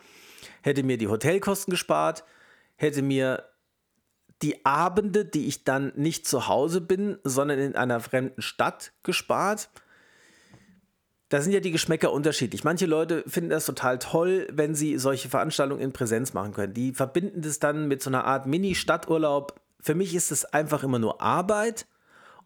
hätte 0.62 0.82
mir 0.82 0.98
die 0.98 1.08
Hotelkosten 1.08 1.70
gespart, 1.70 2.24
hätte 2.76 3.02
mir 3.02 3.44
die 4.42 4.64
Abende, 4.64 5.24
die 5.24 5.46
ich 5.46 5.64
dann 5.64 5.92
nicht 5.96 6.26
zu 6.26 6.46
Hause 6.46 6.80
bin, 6.80 7.18
sondern 7.24 7.58
in 7.58 7.74
einer 7.74 8.00
fremden 8.00 8.40
Stadt 8.40 8.92
gespart 9.02 9.68
da 11.28 11.42
sind 11.42 11.52
ja 11.52 11.60
die 11.60 11.72
Geschmäcker 11.72 12.12
unterschiedlich. 12.12 12.64
Manche 12.64 12.86
Leute 12.86 13.22
finden 13.26 13.50
das 13.50 13.66
total 13.66 13.98
toll, 13.98 14.48
wenn 14.50 14.74
sie 14.74 14.98
solche 14.98 15.28
Veranstaltungen 15.28 15.82
in 15.82 15.92
Präsenz 15.92 16.32
machen 16.32 16.54
können. 16.54 16.72
Die 16.72 16.92
verbinden 16.92 17.42
das 17.42 17.58
dann 17.58 17.86
mit 17.86 18.02
so 18.02 18.08
einer 18.08 18.24
Art 18.24 18.46
Mini-Stadturlaub. 18.46 19.60
Für 19.80 19.94
mich 19.94 20.14
ist 20.14 20.32
es 20.32 20.46
einfach 20.46 20.82
immer 20.82 20.98
nur 20.98 21.20
Arbeit 21.20 21.86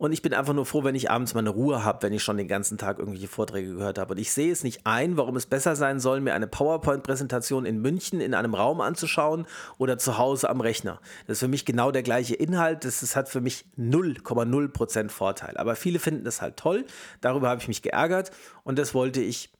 und 0.02 0.10
ich 0.10 0.20
bin 0.20 0.34
einfach 0.34 0.52
nur 0.52 0.66
froh, 0.66 0.82
wenn 0.82 0.96
ich 0.96 1.12
abends 1.12 1.32
meine 1.32 1.50
Ruhe 1.50 1.84
habe, 1.84 2.02
wenn 2.02 2.12
ich 2.12 2.24
schon 2.24 2.36
den 2.36 2.48
ganzen 2.48 2.76
Tag 2.76 2.98
irgendwelche 2.98 3.28
Vorträge 3.28 3.72
gehört 3.72 4.00
habe. 4.00 4.14
Und 4.14 4.18
ich 4.18 4.32
sehe 4.32 4.50
es 4.50 4.64
nicht 4.64 4.84
ein, 4.84 5.16
warum 5.16 5.36
es 5.36 5.46
besser 5.46 5.76
sein 5.76 6.00
soll, 6.00 6.20
mir 6.20 6.34
eine 6.34 6.48
PowerPoint-Präsentation 6.48 7.64
in 7.64 7.80
München 7.80 8.20
in 8.20 8.34
einem 8.34 8.56
Raum 8.56 8.80
anzuschauen 8.80 9.46
oder 9.78 9.98
zu 9.98 10.18
Hause 10.18 10.50
am 10.50 10.60
Rechner. 10.60 11.00
Das 11.28 11.36
ist 11.36 11.38
für 11.38 11.46
mich 11.46 11.64
genau 11.64 11.92
der 11.92 12.02
gleiche 12.02 12.34
Inhalt. 12.34 12.84
Das, 12.84 12.98
das 12.98 13.14
hat 13.14 13.28
für 13.28 13.40
mich 13.40 13.64
0,0% 13.78 15.08
Vorteil. 15.08 15.56
Aber 15.56 15.76
viele 15.76 16.00
finden 16.00 16.24
das 16.24 16.42
halt 16.42 16.56
toll. 16.56 16.84
Darüber 17.20 17.48
habe 17.48 17.60
ich 17.60 17.68
mich 17.68 17.80
geärgert 17.80 18.32
und 18.64 18.80
das 18.80 18.94
wollte 18.94 19.20
ich, 19.20 19.52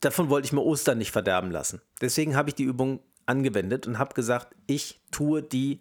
davon 0.00 0.28
wollte 0.28 0.44
ich 0.44 0.52
mir 0.52 0.60
Ostern 0.60 0.98
nicht 0.98 1.10
verderben 1.10 1.50
lassen. 1.50 1.80
Deswegen 2.02 2.36
habe 2.36 2.50
ich 2.50 2.54
die 2.54 2.64
Übung 2.64 3.00
angewendet 3.24 3.86
und 3.86 3.98
habe 3.98 4.12
gesagt, 4.12 4.54
ich 4.66 5.00
tue 5.10 5.42
die, 5.42 5.80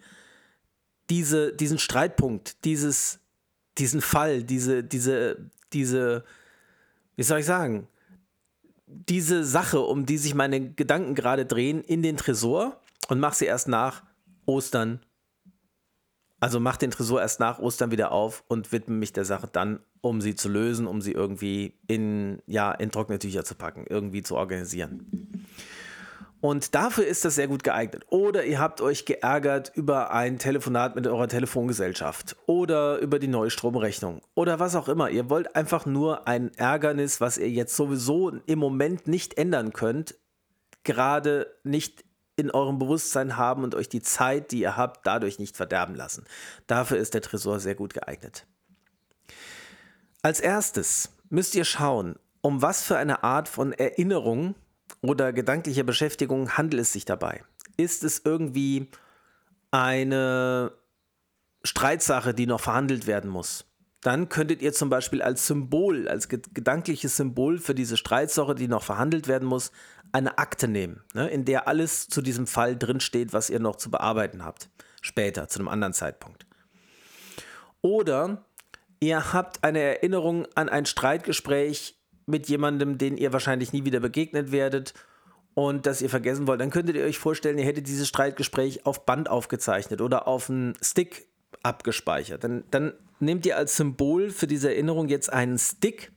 diese, 1.10 1.52
diesen 1.52 1.80
Streitpunkt, 1.80 2.64
dieses 2.64 3.20
diesen 3.80 4.02
Fall, 4.02 4.44
diese, 4.44 4.84
diese, 4.84 5.50
diese, 5.74 6.24
wie 7.16 7.24
soll 7.24 7.40
ich 7.40 7.46
sagen, 7.46 7.88
diese 8.88 9.44
Sache, 9.44 9.80
um 9.80 10.06
die 10.06 10.18
sich 10.18 10.34
meine 10.34 10.74
Gedanken 10.74 11.16
gerade 11.16 11.46
drehen, 11.46 11.84
in 11.84 12.02
den 12.02 12.18
Tresor 12.18 12.80
und 13.08 13.20
mach 13.20 13.34
sie 13.34 13.46
erst 13.46 13.68
nach 13.68 14.04
Ostern. 14.46 15.00
Also 16.40 16.60
mach 16.60 16.78
den 16.78 16.92
Tresor 16.92 17.22
erst 17.22 17.40
nach 17.40 17.60
Ostern 17.60 17.92
wieder 17.92 18.12
auf 18.12 18.44
und 18.48 18.72
widme 18.72 18.96
mich 18.96 19.14
der 19.14 19.26
Sache 19.26 19.48
dann, 19.52 19.80
um 20.02 20.22
sie 20.22 20.36
zu 20.36 20.50
lösen, 20.50 20.88
um 20.88 21.02
sie 21.02 21.12
irgendwie 21.12 21.74
in, 21.88 22.42
ja, 22.48 22.72
in 22.72 22.92
trockene 22.92 23.20
Tücher 23.20 23.44
zu 23.44 23.56
packen, 23.56 23.86
irgendwie 23.88 24.24
zu 24.24 24.36
organisieren. 24.36 25.39
Und 26.42 26.74
dafür 26.74 27.06
ist 27.06 27.26
das 27.26 27.36
sehr 27.36 27.48
gut 27.48 27.64
geeignet. 27.64 28.06
Oder 28.10 28.46
ihr 28.46 28.60
habt 28.60 28.80
euch 28.80 29.06
geärgert 29.06 29.72
über 29.76 30.12
ein 30.12 30.40
Telefonat 30.40 30.96
mit 30.96 31.06
eurer 31.06 31.28
Telefongesellschaft 31.28 32.38
oder 32.46 33.00
über 33.00 33.20
die 33.20 33.28
neue 33.28 33.50
Stromrechnung 33.50 34.22
oder 34.36 34.60
was 34.60 34.76
auch 34.76 34.88
immer. 34.88 35.10
Ihr 35.10 35.30
wollt 35.30 35.56
einfach 35.56 35.86
nur 35.86 36.28
ein 36.28 36.54
Ärgernis, 36.56 37.20
was 37.20 37.38
ihr 37.38 37.50
jetzt 37.50 37.76
sowieso 37.76 38.30
im 38.46 38.60
Moment 38.60 39.08
nicht 39.08 39.38
ändern 39.38 39.74
könnt, 39.74 40.16
gerade 40.84 41.48
nicht 41.64 42.06
in 42.38 42.52
eurem 42.52 42.80
Bewusstsein 42.80 43.36
haben 43.36 43.66
und 43.66 43.76
euch 43.76 43.90
die 43.90 44.02
Zeit, 44.02 44.52
die 44.52 44.62
ihr 44.62 44.78
habt, 44.78 45.06
dadurch 45.06 45.40
nicht 45.40 45.58
verderben 45.58 45.94
lassen. 45.94 46.24
Dafür 46.68 46.98
ist 46.98 47.14
der 47.14 47.22
Tresor 47.22 47.60
sehr 47.60 47.76
gut 47.76 47.94
geeignet. 47.94 48.48
Als 50.22 50.40
erstes 50.40 51.10
müsst 51.30 51.54
ihr 51.56 51.66
schauen, 51.66 52.16
um 52.40 52.62
was 52.62 52.84
für 52.84 52.98
eine 52.98 53.24
Art 53.24 53.50
von 53.50 53.74
Erinnerung 53.74 54.56
oder 55.02 55.34
gedanklicher 55.34 55.84
Beschäftigung 55.84 56.58
handelt 56.58 56.82
es 56.82 56.93
sich 56.93 57.06
dabei? 57.06 57.43
Ist 57.78 58.04
es 58.04 58.22
irgendwie 58.24 58.88
eine 59.72 60.72
Streitsache, 61.64 62.34
die 62.34 62.47
noch 62.47 62.62
verhandelt 62.62 63.08
werden 63.08 63.30
muss? 63.30 63.66
Dann 64.02 64.30
könntet 64.30 64.62
ihr 64.62 64.72
zum 64.72 64.89
Beispiel 64.89 65.22
als 65.22 65.45
Symbol, 65.45 66.08
als 66.08 66.30
gedankliches 66.30 67.18
Symbol 67.18 67.58
für 67.58 67.76
diese 67.76 67.97
Streitsache, 67.97 68.56
die 68.56 68.70
noch 68.70 68.84
verhandelt 68.84 69.28
werden 69.28 69.47
muss, 69.47 69.72
eine 70.12 70.38
Akte 70.38 70.68
nehmen, 70.68 71.04
ne, 71.14 71.30
in 71.30 71.45
der 71.45 71.68
alles 71.68 72.08
zu 72.08 72.22
diesem 72.22 72.47
Fall 72.47 72.78
drinsteht, 72.78 73.34
was 73.34 73.50
ihr 73.50 73.60
noch 73.60 73.76
zu 73.76 73.91
bearbeiten 73.91 74.43
habt. 74.43 74.70
Später, 75.02 75.47
zu 75.47 75.60
einem 75.60 75.68
anderen 75.68 75.93
Zeitpunkt. 75.93 76.45
Oder 77.82 78.45
ihr 79.00 79.34
habt 79.34 79.64
eine 79.64 79.80
Erinnerung 79.80 80.47
an 80.56 80.70
ein 80.70 80.86
Streitgespräch 80.86 81.99
mit 82.30 82.48
jemandem, 82.48 82.98
den 82.98 83.18
ihr 83.18 83.34
wahrscheinlich 83.34 83.74
nie 83.74 83.86
wieder 83.86 84.00
begegnet 84.00 84.52
werdet 84.52 84.94
und 85.54 85.86
das 85.86 86.02
ihr 86.02 86.10
vergessen 86.10 86.48
wollt, 86.48 86.62
dann 86.62 86.70
könntet 86.70 86.96
ihr 86.96 87.04
euch 87.04 87.18
vorstellen, 87.18 87.58
ihr 87.58 87.66
hättet 87.66 87.88
dieses 87.88 88.08
Streitgespräch 88.08 88.86
auf 88.86 89.06
Band 89.06 89.30
aufgezeichnet 89.30 90.02
oder 90.02 90.28
auf 90.28 90.50
einen 90.50 90.76
Stick 90.82 91.28
abgespeichert. 91.64 92.44
Dann, 92.44 92.64
dann 92.72 92.94
nehmt 93.20 93.46
ihr 93.46 93.58
als 93.58 93.76
Symbol 93.76 94.30
für 94.30 94.48
diese 94.48 94.70
Erinnerung 94.70 95.10
jetzt 95.10 95.32
einen 95.32 95.58
Stick, 95.58 96.12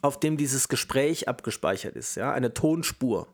auf 0.00 0.20
dem 0.20 0.36
dieses 0.36 0.68
Gespräch 0.68 1.28
abgespeichert 1.28 1.96
ist, 1.96 2.14
ja, 2.14 2.32
eine 2.32 2.54
Tonspur. 2.54 3.28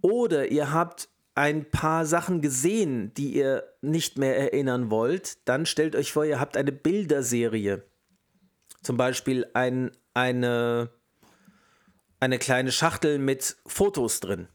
Oder 0.00 0.50
ihr 0.50 0.72
habt 0.72 1.08
ein 1.34 1.70
paar 1.70 2.06
Sachen 2.06 2.40
gesehen, 2.40 3.12
die 3.14 3.34
ihr 3.34 3.64
nicht 3.80 4.18
mehr 4.18 4.36
erinnern 4.36 4.90
wollt, 4.90 5.38
dann 5.48 5.66
stellt 5.66 5.96
euch 5.96 6.12
vor, 6.12 6.24
ihr 6.24 6.40
habt 6.40 6.56
eine 6.56 6.72
Bilderserie. 6.72 7.82
Zum 8.82 8.96
Beispiel 8.96 9.46
ein, 9.54 9.90
eine, 10.14 10.90
eine 12.18 12.38
kleine 12.38 12.72
Schachtel 12.72 13.18
mit 13.18 13.56
Fotos 13.66 14.20
drin. 14.20 14.48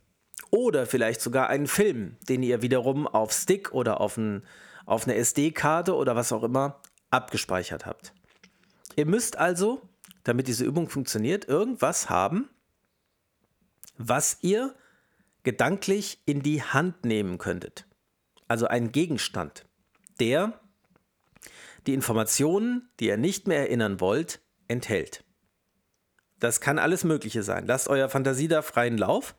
Oder 0.51 0.85
vielleicht 0.85 1.21
sogar 1.21 1.49
einen 1.49 1.67
Film, 1.67 2.17
den 2.29 2.43
ihr 2.43 2.61
wiederum 2.61 3.07
auf 3.07 3.33
Stick 3.33 3.73
oder 3.73 3.99
auf, 3.99 4.17
ein, 4.17 4.43
auf 4.85 5.05
eine 5.05 5.15
SD-Karte 5.15 5.95
oder 5.95 6.15
was 6.15 6.31
auch 6.31 6.43
immer 6.43 6.81
abgespeichert 7.09 7.85
habt. 7.85 8.13
Ihr 8.95 9.05
müsst 9.05 9.37
also, 9.37 9.81
damit 10.23 10.47
diese 10.47 10.63
Übung 10.63 10.89
funktioniert, 10.89 11.47
irgendwas 11.47 12.09
haben, 12.09 12.49
was 13.97 14.37
ihr 14.41 14.75
gedanklich 15.43 16.21
in 16.25 16.41
die 16.41 16.63
Hand 16.63 17.05
nehmen 17.05 17.37
könntet. 17.37 17.85
Also 18.47 18.67
einen 18.67 18.91
Gegenstand, 18.91 19.65
der 20.19 20.59
die 21.85 21.93
Informationen, 21.93 22.89
die 22.99 23.07
ihr 23.07 23.17
nicht 23.17 23.47
mehr 23.47 23.59
erinnern 23.59 23.99
wollt, 23.99 24.39
enthält. 24.67 25.24
Das 26.45 26.61
kann 26.61 26.77
alles 26.77 27.03
Mögliche 27.03 27.41
sein. 27.41 27.65
Lasst 27.65 27.87
euer 27.87 28.07
Fantasie 28.07 28.47
da 28.47 28.61
freien 28.61 28.99
Lauf. 28.99 29.35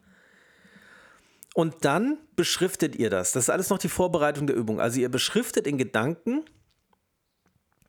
Und 1.54 1.84
dann 1.84 2.18
beschriftet 2.34 2.96
ihr 2.96 3.10
das. 3.10 3.30
Das 3.30 3.44
ist 3.44 3.50
alles 3.50 3.70
noch 3.70 3.78
die 3.78 3.88
Vorbereitung 3.88 4.48
der 4.48 4.56
Übung. 4.56 4.80
Also 4.80 4.98
ihr 4.98 5.08
beschriftet 5.08 5.66
in 5.68 5.78
Gedanken 5.78 6.44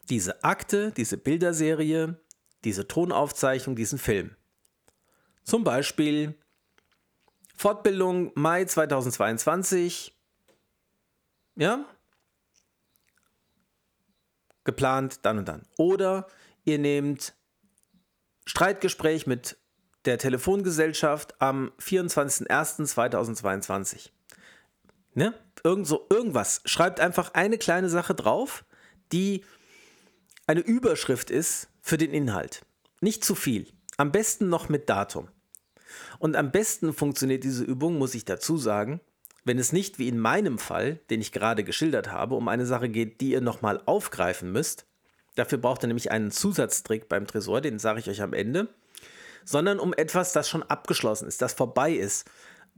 diese 0.10 0.44
Akte, 0.44 0.92
diese 0.92 1.18
Bilderserie, 1.18 2.22
diese 2.64 2.88
Tonaufzeichnung, 2.88 3.76
diesen 3.76 3.98
Film. 3.98 4.36
Zum 5.44 5.64
Beispiel 5.64 6.36
Fortbildung 7.56 8.32
Mai 8.36 8.66
2022. 8.66 10.16
Ja? 11.56 11.86
Geplant 14.64 15.26
dann 15.26 15.40
und 15.40 15.48
dann. 15.48 15.66
Oder 15.78 16.28
ihr 16.66 16.78
nehmt 16.78 17.34
Streitgespräch 18.48 19.28
mit 19.28 19.58
der 20.06 20.18
Telefongesellschaft 20.18 21.36
am 21.40 21.72
24.01.2022. 21.82 24.10
Ne? 25.14 25.34
Irgend 25.64 25.86
so, 25.86 26.08
irgendwas. 26.10 26.62
Schreibt 26.66 27.00
einfach 27.02 27.34
eine 27.34 27.58
kleine 27.58 27.90
Sache 27.90 28.16
drauf, 28.16 28.64
die 29.12 29.44
eine 30.46 30.62
Überschrift 30.62 31.30
ist 31.30 31.68
für 31.82 31.98
den 31.98 32.12
Inhalt. 32.12 32.62
Nicht 33.02 33.26
zu 33.26 33.36
viel. 33.36 33.68
Am 33.98 34.14
besten 34.14 34.48
noch 34.48 34.70
mit 34.70 34.90
Datum. 34.90 35.28
Und 36.20 36.38
am 36.38 36.52
besten 36.52 36.94
funktioniert 36.94 37.44
diese 37.44 37.66
Übung, 37.66 37.98
muss 37.98 38.16
ich 38.16 38.24
dazu 38.24 38.58
sagen, 38.58 39.02
wenn 39.44 39.60
es 39.60 39.74
nicht 39.74 40.00
wie 40.00 40.08
in 40.08 40.20
meinem 40.20 40.58
Fall, 40.58 41.02
den 41.10 41.20
ich 41.20 41.34
gerade 41.34 41.66
geschildert 41.66 42.12
habe, 42.12 42.36
um 42.36 42.48
eine 42.48 42.66
Sache 42.66 42.88
geht, 42.88 43.20
die 43.20 43.32
ihr 43.32 43.42
nochmal 43.42 43.82
aufgreifen 43.86 44.54
müsst. 44.54 44.86
Dafür 45.38 45.60
braucht 45.60 45.84
ihr 45.84 45.88
nämlich 45.88 46.10
einen 46.10 46.32
Zusatztrick 46.32 47.08
beim 47.08 47.28
Tresor, 47.28 47.62
den 47.62 47.78
sage 47.78 48.00
ich 48.00 48.10
euch 48.10 48.24
am 48.24 48.34
Ende. 48.34 48.70
Sondern 49.46 49.80
um 49.80 49.94
etwas, 49.94 50.34
das 50.34 50.50
schon 50.50 50.64
abgeschlossen 50.64 51.28
ist, 51.28 51.44
das 51.44 51.54
vorbei 51.54 51.94
ist, 51.94 52.28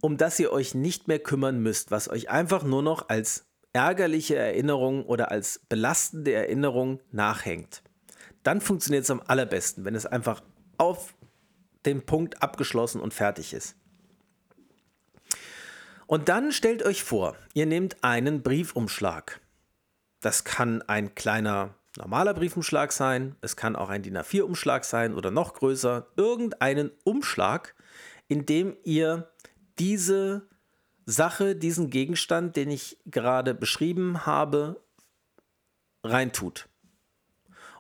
um 0.01 0.17
das 0.17 0.37
ihr 0.39 0.51
euch 0.51 0.75
nicht 0.75 1.07
mehr 1.07 1.19
kümmern 1.19 1.59
müsst, 1.59 1.89
was 1.89 2.09
euch 2.09 2.29
einfach 2.29 2.63
nur 2.63 2.83
noch 2.83 3.07
als 3.07 3.45
ärgerliche 3.71 4.35
Erinnerung 4.35 5.05
oder 5.05 5.31
als 5.31 5.61
belastende 5.69 6.33
Erinnerung 6.33 6.99
nachhängt. 7.11 7.81
Dann 8.43 8.59
funktioniert 8.59 9.05
es 9.05 9.09
am 9.09 9.23
allerbesten, 9.25 9.85
wenn 9.85 9.95
es 9.95 10.05
einfach 10.05 10.43
auf 10.77 11.13
den 11.85 12.05
Punkt 12.05 12.43
abgeschlossen 12.43 12.99
und 12.99 13.13
fertig 13.13 13.53
ist. 13.53 13.77
Und 16.07 16.27
dann 16.27 16.51
stellt 16.51 16.83
euch 16.83 17.03
vor, 17.05 17.37
ihr 17.53 17.65
nehmt 17.65 18.03
einen 18.03 18.43
Briefumschlag. 18.43 19.39
Das 20.19 20.43
kann 20.43 20.81
ein 20.81 21.15
kleiner 21.15 21.78
normaler 21.99 22.33
Briefumschlag 22.33 22.91
sein, 22.91 23.35
es 23.41 23.55
kann 23.55 23.75
auch 23.75 23.89
ein 23.89 24.01
DIN 24.01 24.17
A4-Umschlag 24.17 24.83
sein 24.83 25.13
oder 25.13 25.31
noch 25.31 25.53
größer, 25.53 26.07
irgendeinen 26.15 26.91
Umschlag, 27.03 27.75
in 28.27 28.45
dem 28.45 28.77
ihr 28.83 29.29
diese 29.77 30.47
Sache, 31.05 31.55
diesen 31.55 31.89
Gegenstand, 31.89 32.55
den 32.55 32.71
ich 32.71 32.97
gerade 33.05 33.53
beschrieben 33.53 34.25
habe, 34.25 34.81
reintut. 36.03 36.69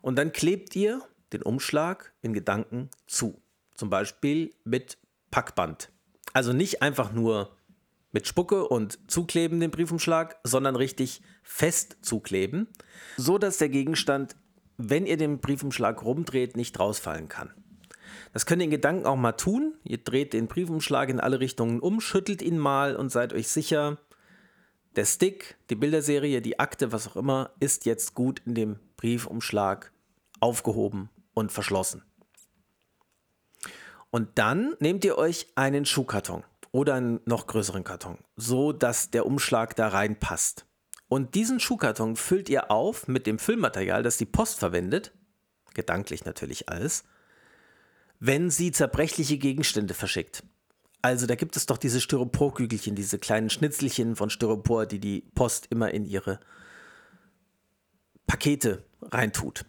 Und 0.01 0.17
dann 0.17 0.33
klebt 0.33 0.75
ihr 0.75 1.01
den 1.31 1.41
Umschlag 1.41 2.13
in 2.21 2.33
Gedanken 2.33 2.89
zu. 3.07 3.41
Zum 3.75 3.89
Beispiel 3.89 4.53
mit 4.63 4.97
Packband. 5.31 5.91
Also 6.33 6.53
nicht 6.53 6.81
einfach 6.81 7.11
nur 7.11 7.55
mit 8.11 8.27
Spucke 8.27 8.67
und 8.67 8.99
zukleben 9.09 9.59
den 9.59 9.71
Briefumschlag, 9.71 10.37
sondern 10.43 10.75
richtig 10.75 11.21
fest 11.43 11.97
zukleben, 12.01 12.67
so 13.17 13.37
dass 13.37 13.57
der 13.57 13.69
Gegenstand, 13.69 14.35
wenn 14.77 15.05
ihr 15.05 15.17
den 15.17 15.39
Briefumschlag 15.39 16.03
rumdreht, 16.03 16.57
nicht 16.57 16.79
rausfallen 16.79 17.27
kann. 17.27 17.53
Das 18.33 18.45
könnt 18.45 18.61
ihr 18.61 18.65
in 18.65 18.71
Gedanken 18.71 19.05
auch 19.05 19.15
mal 19.15 19.33
tun. 19.33 19.75
Ihr 19.83 19.99
dreht 19.99 20.33
den 20.33 20.47
Briefumschlag 20.47 21.09
in 21.09 21.19
alle 21.19 21.39
Richtungen 21.39 21.79
um, 21.79 22.01
schüttelt 22.01 22.41
ihn 22.41 22.57
mal 22.57 22.95
und 22.95 23.09
seid 23.09 23.33
euch 23.33 23.47
sicher, 23.47 23.97
der 24.95 25.05
Stick, 25.05 25.57
die 25.69 25.75
Bilderserie, 25.75 26.41
die 26.41 26.59
Akte, 26.59 26.91
was 26.91 27.07
auch 27.07 27.15
immer, 27.15 27.51
ist 27.59 27.85
jetzt 27.85 28.15
gut 28.15 28.41
in 28.45 28.55
dem 28.55 28.79
Briefumschlag 28.97 29.91
aufgehoben 30.39 31.09
und 31.33 31.51
verschlossen. 31.51 32.03
Und 34.09 34.39
dann 34.39 34.75
nehmt 34.79 35.05
ihr 35.05 35.17
euch 35.17 35.47
einen 35.55 35.85
Schuhkarton 35.85 36.43
oder 36.71 36.95
einen 36.95 37.19
noch 37.25 37.47
größeren 37.47 37.83
Karton, 37.83 38.17
so 38.35 38.71
dass 38.71 39.11
der 39.11 39.25
Umschlag 39.25 39.75
da 39.75 39.87
reinpasst. 39.87 40.65
Und 41.07 41.33
diesen 41.35 41.59
Schuhkarton 41.59 42.15
füllt 42.15 42.49
ihr 42.49 42.69
auf 42.69 43.07
mit 43.07 43.25
dem 43.25 43.39
Füllmaterial, 43.39 44.03
das 44.03 44.17
die 44.17 44.25
Post 44.25 44.59
verwendet, 44.59 45.11
gedanklich 45.73 46.25
natürlich 46.25 46.69
alles, 46.69 47.03
wenn 48.19 48.49
sie 48.49 48.71
zerbrechliche 48.71 49.37
Gegenstände 49.37 49.93
verschickt. 49.93 50.43
Also 51.01 51.25
da 51.25 51.35
gibt 51.35 51.55
es 51.55 51.65
doch 51.65 51.77
diese 51.77 52.01
Styroporkügelchen, 52.01 52.95
diese 52.95 53.19
kleinen 53.19 53.49
Schnitzelchen 53.49 54.15
von 54.15 54.29
Styropor, 54.29 54.85
die 54.85 54.99
die 54.99 55.21
Post 55.33 55.67
immer 55.69 55.91
in 55.93 56.05
ihre 56.05 56.39
Pakete 58.27 58.83
reintut. 59.01 59.65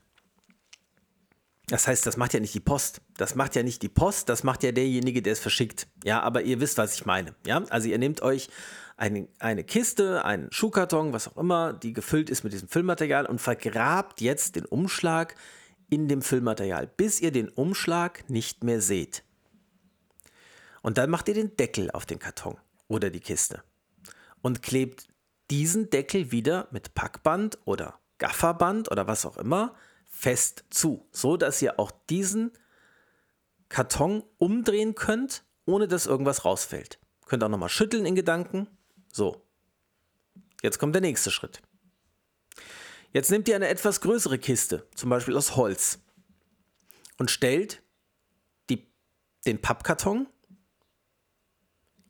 Das 1.71 1.87
heißt, 1.87 2.05
das 2.05 2.17
macht 2.17 2.35
ja 2.35 2.41
nicht 2.41 2.53
die 2.53 2.61
Post. 2.61 3.01
Das 3.17 3.37
macht 3.37 3.55
ja 3.55 3.63
nicht 3.63 3.81
die 3.83 3.89
Post, 3.89 4.29
das 4.29 4.43
macht 4.43 4.65
ja 4.65 4.73
derjenige, 4.73 5.23
der 5.23 5.35
es 5.35 5.39
verschickt. 5.39 5.87
Ja, 6.03 6.21
aber 6.21 6.43
ihr 6.43 6.59
wisst, 6.59 6.79
was 6.79 6.95
ich 6.95 7.07
meine. 7.07 7.35
Ja, 7.47 7.63
also 7.71 7.89
ihr 7.89 7.99
nehmt 7.99 8.23
euch 8.23 8.49
eine, 8.97 9.29
eine 9.39 9.63
Kiste, 9.63 10.25
einen 10.25 10.51
Schuhkarton, 10.51 11.13
was 11.13 11.29
auch 11.29 11.37
immer, 11.37 11.73
die 11.73 11.93
gefüllt 11.93 12.29
ist 12.29 12.43
mit 12.43 12.53
diesem 12.53 12.69
Füllmaterial 12.69 13.25
und 13.25 13.41
vergrabt 13.41 14.21
jetzt 14.21 14.57
den 14.57 14.65
Umschlag 14.65 15.37
in 15.89 16.09
dem 16.09 16.23
Füllmaterial, 16.23 16.89
bis 16.89 17.21
ihr 17.21 17.31
den 17.31 17.49
Umschlag 17.49 18.29
nicht 18.29 18.65
mehr 18.65 18.81
seht. 18.81 19.23
Und 20.83 20.99
dann 20.99 21.09
macht 21.09 21.29
ihr 21.29 21.35
den 21.35 21.57
Deckel 21.57 21.91
auf 21.93 22.05
den 22.05 22.19
Karton 22.19 22.57
oder 22.89 23.11
die 23.11 23.21
Kiste 23.21 23.63
und 24.43 24.63
klebt 24.63 25.07
diesen 25.51 25.89
Deckel 25.89 26.33
wieder 26.33 26.67
mit 26.73 26.95
Packband 26.95 27.59
oder 27.65 28.01
Gafferband 28.19 28.91
oder 28.91 29.07
was 29.07 29.25
auch 29.25 29.37
immer 29.37 29.77
fest 30.21 30.65
zu, 30.69 31.09
so 31.13 31.39
dass 31.39 31.63
ihr 31.63 31.81
auch 31.81 31.91
diesen 32.11 32.53
Karton 33.71 34.23
umdrehen 34.37 34.95
könnt, 34.95 35.45
ohne 35.65 35.89
dass 35.89 36.05
irgendwas 36.05 36.45
rausfällt. 36.45 36.99
Könnt 37.25 37.43
auch 37.43 37.49
nochmal 37.49 37.71
schütteln 37.71 38.05
in 38.05 38.15
Gedanken. 38.15 38.69
So. 39.11 39.47
Jetzt 40.63 40.79
kommt 40.79 40.95
der 40.95 41.01
nächste 41.01 41.31
Schritt. 41.31 41.63
Jetzt 43.15 43.31
nehmt 43.31 43.49
ihr 43.49 43.57
eine 43.57 43.69
etwas 43.69 44.03
größere 44.03 44.39
Kiste, 44.39 44.87
zum 44.95 45.09
Beispiel 45.09 45.37
aus 45.39 45.57
Holz, 45.57 46.01
und 47.17 47.31
stellt 47.31 47.83
die, 48.69 48.93
den 49.47 49.63
Pappkarton 49.63 50.29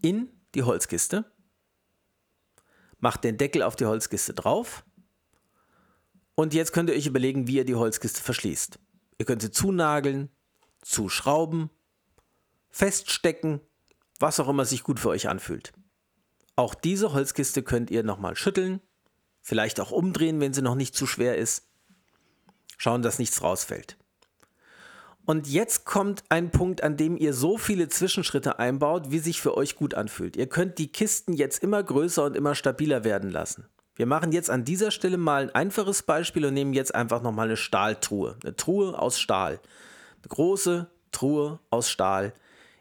in 0.03 0.29
die 0.57 0.65
Holzkiste, 0.65 1.31
macht 2.99 3.23
den 3.23 3.39
Deckel 3.39 3.63
auf 3.63 3.77
die 3.77 3.87
Holzkiste 3.87 4.35
drauf 4.35 4.85
und 6.41 6.55
jetzt 6.55 6.73
könnt 6.73 6.89
ihr 6.89 6.97
euch 6.97 7.07
überlegen, 7.07 7.47
wie 7.47 7.57
ihr 7.57 7.67
die 7.67 7.75
Holzkiste 7.75 8.23
verschließt. 8.23 8.79
Ihr 9.19 9.27
könnt 9.27 9.43
sie 9.43 9.51
zunageln, 9.51 10.31
zuschrauben, 10.81 11.69
feststecken, 12.71 13.61
was 14.19 14.41
auch 14.41 14.49
immer 14.49 14.65
sich 14.65 14.83
gut 14.83 14.99
für 14.99 15.11
euch 15.11 15.29
anfühlt. 15.29 15.75
Auch 16.57 16.75
diese 16.75 17.13
Holzkiste 17.13 17.63
könnt 17.63 17.91
ihr 17.91 18.05
nochmal 18.05 18.37
schütteln, 18.37 18.81
vielleicht 19.43 19.81
auch 19.81 19.91
umdrehen, 19.91 20.41
wenn 20.41 20.55
sie 20.55 20.63
noch 20.63 20.77
nicht 20.77 20.97
zu 20.97 21.07
schwer 21.07 21.37
ist. 21.37 21.69
Schauen, 22.79 23.03
dass 23.03 23.19
nichts 23.19 23.43
rausfällt. 23.43 23.99
Und 25.27 25.47
jetzt 25.47 25.85
kommt 25.85 26.25
ein 26.31 26.51
Punkt, 26.51 26.83
an 26.83 26.97
dem 26.97 27.19
ihr 27.19 27.35
so 27.35 27.59
viele 27.59 27.91
Zwischenschritte 27.91 28.59
einbaut, 28.59 29.11
wie 29.11 29.19
sich 29.19 29.43
für 29.43 29.59
euch 29.59 29.77
gut 29.77 29.93
anfühlt. 29.93 30.37
Ihr 30.37 30.49
könnt 30.49 30.79
die 30.79 30.91
Kisten 30.91 31.35
jetzt 31.35 31.63
immer 31.63 31.83
größer 31.83 32.25
und 32.25 32.35
immer 32.35 32.55
stabiler 32.55 33.05
werden 33.05 33.29
lassen. 33.29 33.69
Wir 34.01 34.07
machen 34.07 34.33
jetzt 34.33 34.49
an 34.49 34.65
dieser 34.65 34.93
Stelle 34.93 35.19
mal 35.19 35.43
ein 35.43 35.55
einfaches 35.55 36.03
Beispiel 36.03 36.47
und 36.47 36.55
nehmen 36.55 36.73
jetzt 36.73 36.95
einfach 36.95 37.21
nochmal 37.21 37.49
eine 37.49 37.59
Stahltruhe. 37.59 38.39
Eine 38.43 38.57
Truhe 38.57 38.99
aus 38.99 39.21
Stahl. 39.21 39.61
Eine 40.23 40.29
große 40.31 40.91
Truhe 41.13 41.61
aus 41.69 41.91
Stahl, 41.91 42.33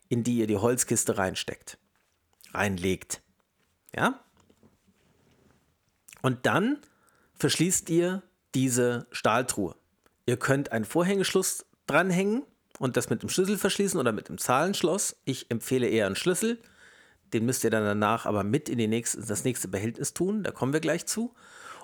in 0.07 0.23
die 0.23 0.37
ihr 0.37 0.47
die 0.47 0.55
Holzkiste 0.55 1.17
reinsteckt. 1.17 1.77
Reinlegt. 2.53 3.21
Ja? 3.93 4.21
Und 6.21 6.45
dann 6.45 6.77
verschließt 7.35 7.89
ihr 7.89 8.23
diese 8.55 9.05
Stahltruhe. 9.11 9.75
Ihr 10.25 10.37
könnt 10.37 10.71
einen 10.71 10.85
Vorhängeschluss 10.85 11.65
dranhängen 11.85 12.43
und 12.77 12.95
das 12.95 13.09
mit 13.09 13.23
dem 13.23 13.29
Schlüssel 13.29 13.57
verschließen 13.57 13.99
oder 13.99 14.13
mit 14.13 14.29
dem 14.29 14.37
Zahlenschloss. 14.37 15.17
Ich 15.25 15.51
empfehle 15.51 15.89
eher 15.89 16.05
einen 16.05 16.15
Schlüssel. 16.15 16.59
Den 17.33 17.45
müsst 17.45 17.63
ihr 17.63 17.69
dann 17.69 17.83
danach 17.83 18.25
aber 18.25 18.43
mit 18.43 18.69
in 18.69 18.77
die 18.77 18.87
nächste, 18.87 19.21
das 19.21 19.43
nächste 19.43 19.67
Behältnis 19.67 20.13
tun. 20.13 20.43
Da 20.43 20.51
kommen 20.51 20.73
wir 20.73 20.79
gleich 20.79 21.05
zu. 21.05 21.33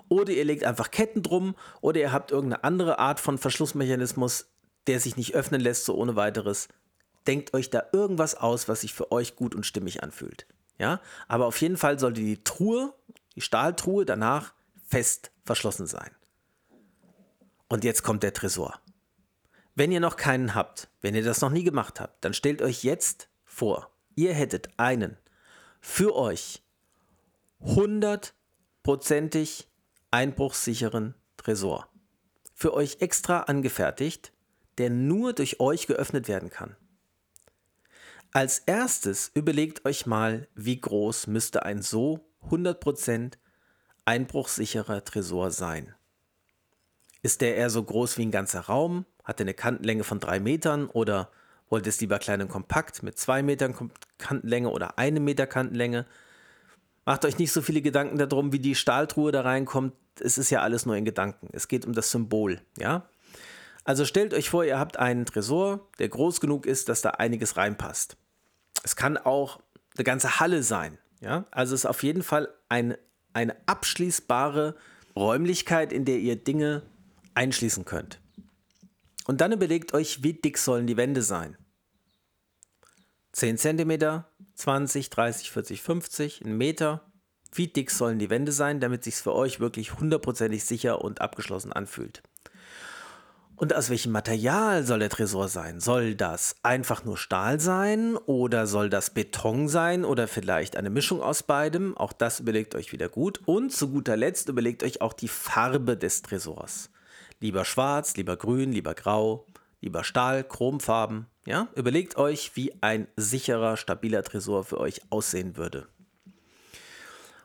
Oder 0.09 0.33
ihr 0.33 0.45
legt 0.45 0.63
einfach 0.63 0.91
Ketten 0.91 1.23
drum. 1.23 1.55
Oder 1.81 1.99
ihr 1.99 2.11
habt 2.11 2.31
irgendeine 2.31 2.63
andere 2.63 2.99
Art 2.99 3.19
von 3.19 3.37
Verschlussmechanismus, 3.37 4.47
der 4.87 4.99
sich 4.99 5.17
nicht 5.17 5.35
öffnen 5.35 5.61
lässt, 5.61 5.85
so 5.85 5.95
ohne 5.95 6.15
weiteres. 6.15 6.67
Denkt 7.27 7.53
euch 7.53 7.69
da 7.69 7.83
irgendwas 7.91 8.35
aus, 8.35 8.67
was 8.67 8.81
sich 8.81 8.93
für 8.93 9.11
euch 9.11 9.35
gut 9.35 9.55
und 9.55 9.65
stimmig 9.65 10.03
anfühlt. 10.03 10.45
Ja, 10.77 10.99
aber 11.27 11.45
auf 11.45 11.59
jeden 11.61 11.77
Fall 11.77 11.99
sollte 11.99 12.21
die 12.21 12.43
Truhe, 12.43 12.93
die 13.35 13.41
Stahltruhe 13.41 14.05
danach 14.05 14.53
fest 14.85 15.31
verschlossen 15.43 15.87
sein. 15.87 16.11
Und 17.67 17.83
jetzt 17.83 18.03
kommt 18.03 18.23
der 18.23 18.33
Tresor. 18.33 18.79
Wenn 19.73 19.91
ihr 19.91 19.99
noch 19.99 20.15
keinen 20.15 20.53
habt, 20.53 20.89
wenn 21.01 21.15
ihr 21.15 21.23
das 21.23 21.41
noch 21.41 21.49
nie 21.49 21.63
gemacht 21.63 21.99
habt, 21.99 22.23
dann 22.23 22.33
stellt 22.33 22.61
euch 22.61 22.83
jetzt 22.83 23.27
vor, 23.43 23.89
ihr 24.15 24.33
hättet 24.33 24.69
einen 24.77 25.17
für 25.87 26.15
euch 26.15 26.63
hundertprozentig 27.61 29.69
einbruchssicheren 30.11 31.15
Tresor. 31.37 31.87
Für 32.53 32.73
euch 32.73 32.97
extra 32.99 33.41
angefertigt, 33.41 34.33
der 34.77 34.89
nur 34.89 35.31
durch 35.31 35.61
euch 35.61 35.87
geöffnet 35.87 36.27
werden 36.27 36.49
kann. 36.49 36.75
Als 38.33 38.59
erstes 38.59 39.31
überlegt 39.35 39.85
euch 39.85 40.05
mal, 40.05 40.49
wie 40.53 40.81
groß 40.81 41.27
müsste 41.27 41.63
ein 41.63 41.81
so 41.81 42.27
100% 42.49 43.37
einbruchsicherer 44.03 45.05
Tresor 45.05 45.51
sein. 45.51 45.95
Ist 47.21 47.39
der 47.39 47.55
eher 47.55 47.69
so 47.69 47.81
groß 47.83 48.17
wie 48.17 48.25
ein 48.25 48.31
ganzer 48.31 48.61
Raum? 48.61 49.05
Hat 49.23 49.39
er 49.39 49.45
eine 49.45 49.53
Kantenlänge 49.53 50.03
von 50.03 50.19
drei 50.19 50.41
Metern 50.41 50.87
oder 50.87 51.31
wollt 51.69 51.85
ihr 51.85 51.89
es 51.89 52.01
lieber 52.01 52.19
klein 52.19 52.41
und 52.41 52.49
kompakt 52.49 53.03
mit 53.03 53.17
zwei 53.17 53.43
Metern 53.43 53.91
Kantenlänge 54.17 54.69
oder 54.69 54.97
einem 54.97 55.23
Meter 55.23 55.47
Kantenlänge? 55.47 56.05
Macht 57.05 57.25
euch 57.25 57.37
nicht 57.37 57.51
so 57.51 57.61
viele 57.61 57.81
Gedanken 57.81 58.17
darum, 58.17 58.51
wie 58.51 58.59
die 58.59 58.75
Stahltruhe 58.75 59.31
da 59.31 59.41
reinkommt. 59.41 59.93
Es 60.19 60.37
ist 60.37 60.49
ja 60.49 60.61
alles 60.61 60.85
nur 60.85 60.95
in 60.95 61.05
Gedanken. 61.05 61.49
Es 61.51 61.67
geht 61.67 61.85
um 61.85 61.93
das 61.93 62.11
Symbol, 62.11 62.61
ja? 62.77 63.07
Also 63.83 64.05
stellt 64.05 64.33
euch 64.33 64.49
vor, 64.49 64.65
ihr 64.65 64.79
habt 64.79 64.97
einen 64.97 65.25
Tresor, 65.25 65.87
der 65.99 66.09
groß 66.09 66.41
genug 66.41 66.65
ist, 66.65 66.89
dass 66.89 67.03
da 67.03 67.11
einiges 67.11 67.55
reinpasst. 67.55 68.17
Es 68.83 68.95
kann 68.95 69.17
auch 69.17 69.59
eine 69.95 70.03
ganze 70.03 70.39
Halle 70.39 70.63
sein, 70.63 70.97
ja? 71.21 71.45
Also 71.51 71.75
es 71.75 71.81
ist 71.81 71.85
auf 71.85 72.01
jeden 72.01 72.23
Fall 72.23 72.49
ein, 72.69 72.97
eine 73.33 73.55
abschließbare 73.67 74.75
Räumlichkeit, 75.15 75.93
in 75.93 76.05
der 76.05 76.17
ihr 76.17 76.35
Dinge 76.35 76.81
einschließen 77.35 77.85
könnt. 77.85 78.19
Und 79.25 79.41
dann 79.41 79.51
überlegt 79.51 79.93
euch, 79.93 80.23
wie 80.23 80.33
dick 80.33 80.57
sollen 80.57 80.87
die 80.87 80.97
Wände 80.97 81.21
sein. 81.21 81.57
10 83.33 83.57
cm, 83.57 84.23
20, 84.55 85.09
30, 85.09 85.51
40, 85.51 85.81
50, 85.81 86.45
ein 86.45 86.57
Meter. 86.57 87.11
Wie 87.51 87.67
dick 87.67 87.91
sollen 87.91 88.19
die 88.19 88.29
Wände 88.29 88.51
sein, 88.51 88.79
damit 88.79 89.03
sich 89.03 89.15
für 89.15 89.33
euch 89.33 89.59
wirklich 89.59 89.99
hundertprozentig 89.99 90.63
sicher 90.63 91.01
und 91.01 91.21
abgeschlossen 91.21 91.73
anfühlt? 91.73 92.21
Und 93.57 93.73
aus 93.73 93.89
welchem 93.89 94.11
Material 94.11 94.83
soll 94.83 94.99
der 94.99 95.09
Tresor 95.09 95.47
sein? 95.47 95.79
Soll 95.79 96.15
das 96.15 96.57
einfach 96.61 97.05
nur 97.05 97.17
Stahl 97.17 97.61
sein 97.61 98.17
oder 98.17 98.67
soll 98.67 98.89
das 98.89 99.09
Beton 99.11 99.69
sein 99.69 100.03
oder 100.03 100.27
vielleicht 100.27 100.75
eine 100.75 100.89
Mischung 100.89 101.21
aus 101.21 101.41
beidem? 101.43 101.95
Auch 101.95 102.11
das 102.11 102.41
überlegt 102.41 102.75
euch 102.75 102.91
wieder 102.91 103.07
gut. 103.07 103.41
Und 103.45 103.71
zu 103.71 103.89
guter 103.89 104.17
Letzt 104.17 104.49
überlegt 104.49 104.83
euch 104.83 105.01
auch 105.01 105.13
die 105.13 105.29
Farbe 105.29 105.95
des 105.95 106.21
Tresors. 106.21 106.89
Lieber 107.39 107.65
schwarz, 107.65 108.15
lieber 108.15 108.37
grün, 108.37 108.71
lieber 108.71 108.93
grau, 108.93 109.45
lieber 109.81 110.03
Stahl, 110.03 110.43
Chromfarben. 110.43 111.27
Ja? 111.45 111.67
Überlegt 111.75 112.17
euch, 112.17 112.55
wie 112.55 112.73
ein 112.81 113.07
sicherer, 113.15 113.77
stabiler 113.77 114.23
Tresor 114.23 114.63
für 114.63 114.79
euch 114.79 115.01
aussehen 115.09 115.57
würde. 115.57 115.87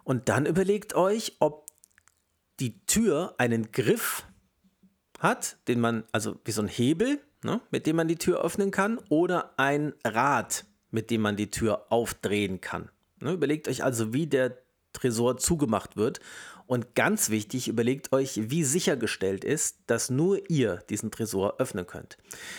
Und 0.05 0.29
dann 0.29 0.47
überlegt 0.47 0.95
euch, 0.95 1.37
ob 1.39 1.67
die 2.59 2.85
Tür 2.87 3.35
einen 3.39 3.73
Griff 3.73 4.27
hat, 5.19 5.57
den 5.69 5.81
man, 5.81 6.05
also 6.13 6.39
wie 6.45 6.53
so 6.53 6.63
ein 6.63 6.69
Hebel, 6.69 7.21
ne, 7.45 7.61
mit 7.71 7.87
dem 7.87 7.97
man 7.97 8.09
die 8.09 8.17
Tür 8.17 8.43
öffnen 8.43 8.71
kann, 8.71 8.99
oder 9.09 9.59
ein 9.59 9.95
Rad, 10.05 10.65
mit 10.91 11.11
dem 11.11 11.21
man 11.21 11.37
die 11.37 11.51
Tür 11.51 11.87
aufdrehen 11.91 12.61
kann. 12.61 12.91
Ne, 13.21 13.33
überlegt 13.33 13.69
euch 13.69 13.85
also, 13.85 14.13
wie 14.13 14.27
der 14.27 14.59
Tresor 14.93 15.37
zugemacht 15.37 15.97
wird. 15.97 16.21
Und 16.71 16.95
ganz 16.95 17.31
wichtig, 17.31 17.67
überlegt 17.67 18.13
euch, 18.13 18.49
wie 18.49 18.63
sichergestellt 18.63 19.43
ist, 19.43 19.79
dass 19.89 20.09
nur 20.09 20.49
ihr 20.49 20.77
diesen 20.89 21.11
Tresor 21.11 21.57
öffnen 21.59 21.85
könnt. 21.85 22.17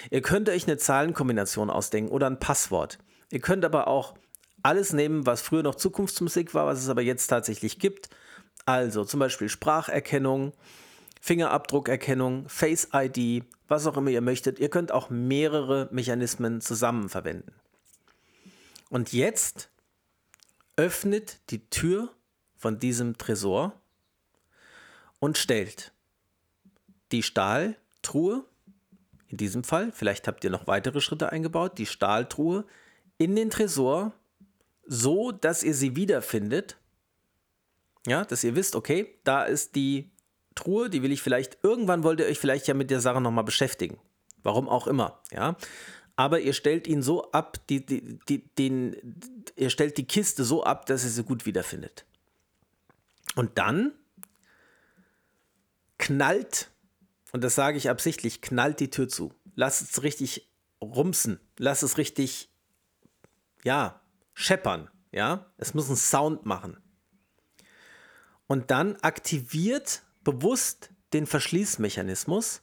Ihr 0.10 0.22
könnt 0.22 0.50
euch 0.50 0.68
eine 0.68 0.76
Zahlenkombination 0.76 1.70
ausdenken 1.70 2.12
oder 2.12 2.28
ein 2.28 2.38
Passwort. 2.38 2.98
Ihr 3.30 3.40
könnt 3.40 3.64
aber 3.64 3.88
auch 3.88 4.16
alles 4.64 4.92
nehmen, 4.92 5.26
was 5.26 5.42
früher 5.42 5.64
noch 5.64 5.76
Zukunftsmusik 5.76 6.54
war, 6.54 6.66
was 6.66 6.80
es 6.80 6.90
aber 6.90 7.02
jetzt 7.02 7.28
tatsächlich 7.28 7.80
gibt. 7.80 8.10
Also 8.66 9.06
zum 9.06 9.22
Beispiel 9.22 9.48
Spracherkennung, 9.48 10.52
Fingerabdruckerkennung, 11.22 12.50
Face 12.50 12.90
ID, 12.94 13.46
was 13.70 13.88
auch 13.88 13.96
immer 13.96 14.10
ihr 14.10 14.20
möchtet. 14.20 14.60
Ihr 14.60 14.70
könnt 14.70 14.92
auch 14.92 15.10
mehrere 15.10 15.88
Mechanismen 15.90 16.60
zusammen 16.60 17.08
verwenden. 17.08 17.54
Und 18.90 19.14
jetzt 19.14 19.70
öffnet 20.76 21.40
die 21.50 21.70
Tür 21.70 22.10
von 22.58 22.78
diesem 22.78 23.18
Tresor 23.18 23.81
und 25.22 25.38
stellt 25.38 25.94
die 27.14 27.24
Stahltruhe, 27.24 28.44
in 29.28 29.38
diesem 29.38 29.64
Fall, 29.64 29.94
vielleicht 29.94 30.28
habt 30.28 30.44
ihr 30.44 30.50
noch 30.50 30.68
weitere 30.68 31.00
Schritte 31.00 31.32
eingebaut, 31.32 31.78
die 31.78 31.86
Stahltruhe 31.86 32.66
in 33.18 33.36
den 33.36 33.50
Tresor, 33.50 34.12
so 34.86 35.32
dass 35.32 35.64
ihr 35.64 35.74
sie 35.74 35.96
wiederfindet. 35.96 36.78
Ja, 38.08 38.26
dass 38.26 38.44
ihr 38.44 38.56
wisst, 38.56 38.76
okay, 38.76 39.16
da 39.24 39.44
ist 39.44 39.76
die 39.76 40.10
Truhe, 40.56 40.90
die 40.90 41.04
will 41.04 41.12
ich 41.12 41.22
vielleicht, 41.22 41.60
irgendwann 41.64 42.04
wollt 42.04 42.20
ihr 42.20 42.26
euch 42.26 42.40
vielleicht 42.40 42.68
ja 42.68 42.74
mit 42.74 42.90
der 42.90 43.00
Sache 43.00 43.22
nochmal 43.22 43.44
beschäftigen. 43.44 44.00
Warum 44.44 44.68
auch 44.68 44.88
immer, 44.88 45.22
ja. 45.32 45.56
Aber 46.16 46.40
ihr 46.40 46.54
stellt 46.54 46.88
ihn 46.88 47.04
so 47.04 47.32
ab, 47.32 47.58
die, 47.70 47.86
die, 47.86 48.20
die, 48.28 48.40
den, 48.56 49.20
ihr 49.56 49.70
stellt 49.70 49.98
die 49.98 50.08
Kiste 50.08 50.44
so 50.44 50.64
ab, 50.64 50.88
dass 50.88 51.04
ihr 51.04 51.12
sie 51.12 51.24
gut 51.24 51.46
wiederfindet. 51.46 52.06
Und 53.36 53.58
dann 53.60 53.94
knallt, 56.02 56.70
und 57.32 57.44
das 57.44 57.56
sage 57.56 57.78
ich 57.78 57.90
absichtlich, 57.90 58.42
knallt 58.42 58.82
die 58.82 58.90
Tür 58.90 59.08
zu. 59.08 59.34
Lasst 59.56 59.82
es 59.82 60.04
richtig 60.04 60.52
rumsen. 60.82 61.40
Lasst 61.58 61.84
es 61.84 61.98
richtig, 61.98 62.52
ja, 63.64 64.02
scheppern. 64.34 64.90
Ja, 65.14 65.54
es 65.58 65.74
muss 65.74 65.88
einen 65.88 65.98
Sound 65.98 66.46
machen. 66.46 66.78
Und 68.48 68.72
dann 68.72 68.96
aktiviert 68.98 70.04
bewusst 70.24 70.90
den 71.14 71.28
Verschließmechanismus. 71.28 72.62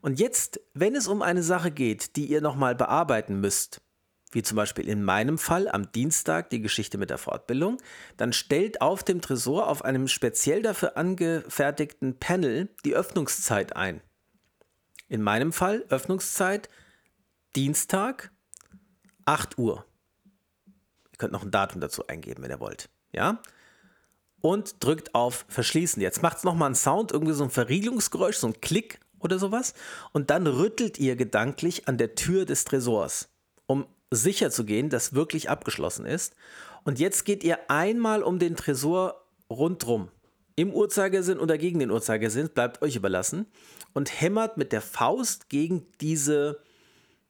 Und 0.00 0.20
jetzt, 0.20 0.60
wenn 0.74 0.94
es 0.94 1.08
um 1.08 1.22
eine 1.22 1.42
Sache 1.42 1.70
geht, 1.70 2.16
die 2.16 2.26
ihr 2.26 2.40
nochmal 2.40 2.74
bearbeiten 2.74 3.40
müsst, 3.40 3.80
wie 4.32 4.42
zum 4.42 4.56
Beispiel 4.56 4.88
in 4.88 5.04
meinem 5.04 5.38
Fall 5.38 5.68
am 5.68 5.90
Dienstag 5.92 6.50
die 6.50 6.60
Geschichte 6.60 6.98
mit 6.98 7.10
der 7.10 7.18
Fortbildung, 7.18 7.78
dann 8.16 8.32
stellt 8.32 8.80
auf 8.80 9.02
dem 9.02 9.20
Tresor 9.20 9.68
auf 9.68 9.84
einem 9.84 10.08
speziell 10.08 10.62
dafür 10.62 10.96
angefertigten 10.96 12.18
Panel 12.18 12.68
die 12.84 12.94
Öffnungszeit 12.94 13.76
ein. 13.76 14.00
In 15.08 15.22
meinem 15.22 15.52
Fall 15.52 15.84
Öffnungszeit 15.88 16.68
Dienstag 17.56 18.30
8 19.24 19.58
Uhr. 19.58 19.84
Ihr 21.12 21.18
könnt 21.18 21.32
noch 21.32 21.42
ein 21.42 21.50
Datum 21.50 21.80
dazu 21.80 22.06
eingeben, 22.06 22.42
wenn 22.42 22.50
ihr 22.50 22.60
wollt. 22.60 22.90
Ja? 23.12 23.40
und 24.40 24.82
drückt 24.84 25.14
auf 25.14 25.44
Verschließen. 25.48 26.00
Jetzt 26.00 26.22
macht 26.22 26.38
es 26.38 26.44
nochmal 26.44 26.66
einen 26.66 26.74
Sound, 26.74 27.12
irgendwie 27.12 27.32
so 27.32 27.44
ein 27.44 27.50
Verriegelungsgeräusch, 27.50 28.36
so 28.36 28.46
ein 28.48 28.60
Klick 28.60 29.00
oder 29.18 29.38
sowas. 29.38 29.74
Und 30.12 30.30
dann 30.30 30.46
rüttelt 30.46 30.98
ihr 30.98 31.16
gedanklich 31.16 31.88
an 31.88 31.98
der 31.98 32.14
Tür 32.14 32.44
des 32.44 32.64
Tresors, 32.64 33.28
um 33.66 33.86
sicher 34.10 34.50
zu 34.50 34.64
gehen, 34.64 34.90
dass 34.90 35.14
wirklich 35.14 35.50
abgeschlossen 35.50 36.06
ist. 36.06 36.34
Und 36.84 36.98
jetzt 36.98 37.24
geht 37.24 37.44
ihr 37.44 37.70
einmal 37.70 38.22
um 38.22 38.38
den 38.38 38.56
Tresor 38.56 39.24
rundrum. 39.50 40.08
Im 40.56 40.72
Uhrzeigersinn 40.72 41.38
oder 41.38 41.58
gegen 41.58 41.78
den 41.78 41.90
Uhrzeigersinn, 41.90 42.50
bleibt 42.50 42.82
euch 42.82 42.96
überlassen. 42.96 43.46
Und 43.94 44.20
hämmert 44.20 44.56
mit 44.56 44.72
der 44.72 44.82
Faust 44.82 45.48
gegen 45.48 45.86
diese 46.00 46.60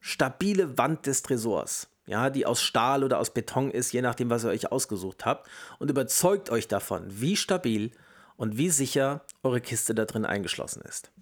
stabile 0.00 0.78
Wand 0.78 1.06
des 1.06 1.22
Tresors 1.22 1.88
ja, 2.08 2.30
die 2.30 2.46
aus 2.46 2.62
Stahl 2.62 3.04
oder 3.04 3.18
aus 3.18 3.32
Beton 3.34 3.70
ist, 3.70 3.92
je 3.92 4.00
nachdem, 4.00 4.30
was 4.30 4.44
ihr 4.44 4.50
euch 4.50 4.72
ausgesucht 4.72 5.26
habt, 5.26 5.48
und 5.78 5.90
überzeugt 5.90 6.50
euch 6.50 6.66
davon, 6.66 7.04
wie 7.08 7.36
stabil 7.36 7.92
und 8.36 8.56
wie 8.56 8.70
sicher 8.70 9.24
eure 9.42 9.60
Kiste 9.60 9.94
da 9.94 10.06
drin 10.06 10.24
eingeschlossen 10.24 10.82
ist. 10.82 11.12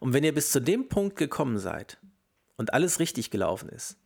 Und 0.00 0.12
wenn 0.12 0.24
ihr 0.24 0.34
bis 0.34 0.50
zu 0.50 0.60
dem 0.60 0.88
Punkt 0.88 1.16
gekommen 1.16 1.58
seid 1.58 1.98
und 2.56 2.74
alles 2.74 2.98
richtig 2.98 3.30
gelaufen 3.30 3.68
ist, 3.68 3.96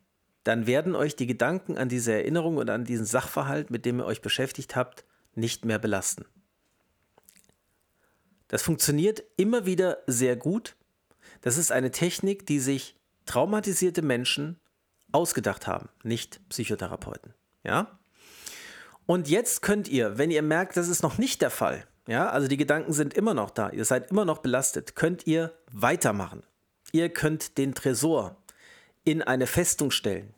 dann 0.45 0.67
werden 0.67 0.97
euch 0.97 1.17
die 1.17 1.27
Gedanken 1.27 1.77
an 1.77 1.89
diese 1.89 2.13
Erinnerung 2.13 2.57
und 2.57 2.71
an 2.71 2.85
diesen 2.85 3.07
Sachverhalt, 3.07 3.71
mit 3.71 3.85
dem 3.85 4.01
ihr 4.01 4.07
euch 4.07 4.23
beschäftigt 4.23 4.77
habt, 4.77 5.05
nicht 5.35 5.65
mehr 5.65 5.79
belasten. 5.79 6.25
Das 8.49 8.63
funktioniert 8.63 9.23
immer 9.37 9.67
wieder 9.67 9.99
sehr 10.07 10.37
gut. 10.37 10.77
Das 11.41 11.57
ist 11.57 11.71
eine 11.71 11.91
Technik, 11.91 12.47
die 12.47 12.59
sich 12.59 12.97
traumatisierte 13.27 14.03
Menschen 14.03 14.59
ausgedacht 15.13 15.67
haben, 15.67 15.89
nicht 16.03 16.41
Psychotherapeuten. 16.49 17.35
Ja? 17.65 17.99
Und 19.07 19.29
jetzt 19.29 19.63
könnt 19.63 19.89
ihr, 19.89 20.19
wenn 20.19 20.31
ihr 20.31 20.43
merkt, 20.43 20.77
das 20.77 20.89
ist 20.89 21.03
noch 21.03 21.19
nicht 21.19 21.43
der 21.43 21.51
Fall, 21.51 21.87
ja, 22.07 22.29
also 22.29 22.49
die 22.49 22.57
Gedanken 22.57 22.93
sind 22.93 23.15
immer 23.15 23.35
noch 23.35 23.51
da, 23.51 23.71
ihr 23.71 23.85
seid 23.85 24.11
immer 24.11 24.25
noch 24.25 24.39
belastet, 24.39 24.97
könnt 24.97 25.27
ihr 25.27 25.53
weitermachen. 25.71 26.43
Ihr 26.93 27.09
könnt 27.09 27.57
den 27.57 27.73
Tresor 27.75 28.37
in 29.05 29.23
eine 29.23 29.47
Festung 29.47 29.91
stellen. 29.91 30.35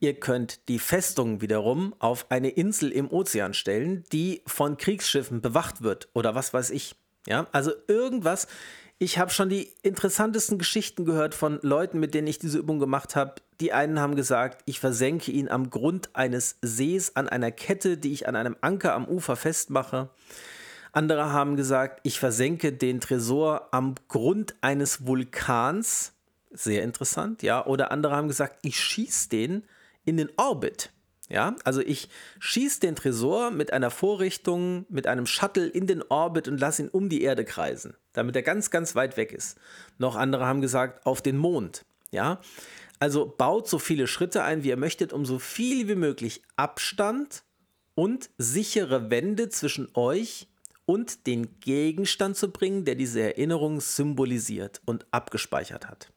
Ihr 0.00 0.14
könnt 0.14 0.68
die 0.68 0.78
Festung 0.78 1.40
wiederum 1.40 1.94
auf 1.98 2.30
eine 2.30 2.50
Insel 2.50 2.92
im 2.92 3.10
Ozean 3.10 3.54
stellen, 3.54 4.04
die 4.12 4.42
von 4.46 4.76
Kriegsschiffen 4.76 5.40
bewacht 5.40 5.82
wird 5.82 6.08
oder 6.12 6.34
was 6.34 6.52
weiß 6.52 6.70
ich. 6.70 6.96
Ja, 7.26 7.46
also 7.52 7.72
irgendwas. 7.88 8.46
Ich 8.98 9.18
habe 9.18 9.30
schon 9.30 9.48
die 9.48 9.72
interessantesten 9.82 10.58
Geschichten 10.58 11.04
gehört 11.04 11.34
von 11.34 11.58
Leuten, 11.62 11.98
mit 11.98 12.14
denen 12.14 12.28
ich 12.28 12.38
diese 12.38 12.58
Übung 12.58 12.78
gemacht 12.78 13.16
habe, 13.16 13.34
die 13.60 13.72
einen 13.72 14.00
haben 14.00 14.16
gesagt, 14.16 14.62
ich 14.66 14.80
versenke 14.80 15.30
ihn 15.30 15.48
am 15.48 15.70
Grund 15.70 16.10
eines 16.14 16.58
Sees 16.62 17.16
an 17.16 17.28
einer 17.28 17.50
Kette, 17.50 17.96
die 17.96 18.12
ich 18.12 18.28
an 18.28 18.36
einem 18.36 18.56
Anker 18.60 18.94
am 18.94 19.06
Ufer 19.06 19.36
festmache. 19.36 20.10
Andere 20.92 21.32
haben 21.32 21.56
gesagt, 21.56 22.00
ich 22.04 22.18
versenke 22.18 22.72
den 22.72 23.00
Tresor 23.00 23.68
am 23.72 23.94
Grund 24.08 24.54
eines 24.60 25.06
Vulkans. 25.06 26.13
Sehr 26.54 26.84
interessant, 26.84 27.42
ja. 27.42 27.66
Oder 27.66 27.90
andere 27.90 28.14
haben 28.16 28.28
gesagt, 28.28 28.58
ich 28.62 28.78
schieße 28.78 29.28
den 29.28 29.64
in 30.04 30.16
den 30.16 30.30
Orbit. 30.36 30.90
Ja, 31.28 31.56
also 31.64 31.80
ich 31.80 32.08
schieße 32.38 32.80
den 32.80 32.96
Tresor 32.96 33.50
mit 33.50 33.72
einer 33.72 33.90
Vorrichtung, 33.90 34.84
mit 34.88 35.06
einem 35.06 35.26
Shuttle 35.26 35.66
in 35.66 35.86
den 35.86 36.02
Orbit 36.02 36.48
und 36.48 36.60
lasse 36.60 36.82
ihn 36.82 36.88
um 36.90 37.08
die 37.08 37.22
Erde 37.22 37.44
kreisen, 37.44 37.96
damit 38.12 38.36
er 38.36 38.42
ganz, 38.42 38.70
ganz 38.70 38.94
weit 38.94 39.16
weg 39.16 39.32
ist. 39.32 39.58
Noch 39.98 40.16
andere 40.16 40.46
haben 40.46 40.60
gesagt, 40.60 41.06
auf 41.06 41.22
den 41.22 41.38
Mond. 41.38 41.84
Ja, 42.10 42.40
also 43.00 43.26
baut 43.26 43.68
so 43.68 43.78
viele 43.78 44.06
Schritte 44.06 44.44
ein, 44.44 44.62
wie 44.62 44.68
ihr 44.68 44.76
möchtet, 44.76 45.12
um 45.12 45.24
so 45.24 45.38
viel 45.38 45.88
wie 45.88 45.94
möglich 45.94 46.42
Abstand 46.56 47.42
und 47.94 48.30
sichere 48.38 49.10
Wände 49.10 49.48
zwischen 49.48 49.88
euch 49.94 50.48
und 50.84 51.26
den 51.26 51.58
Gegenstand 51.60 52.36
zu 52.36 52.50
bringen, 52.50 52.84
der 52.84 52.94
diese 52.94 53.22
Erinnerung 53.22 53.80
symbolisiert 53.80 54.82
und 54.84 55.06
abgespeichert 55.10 55.88
hat. 55.88 56.13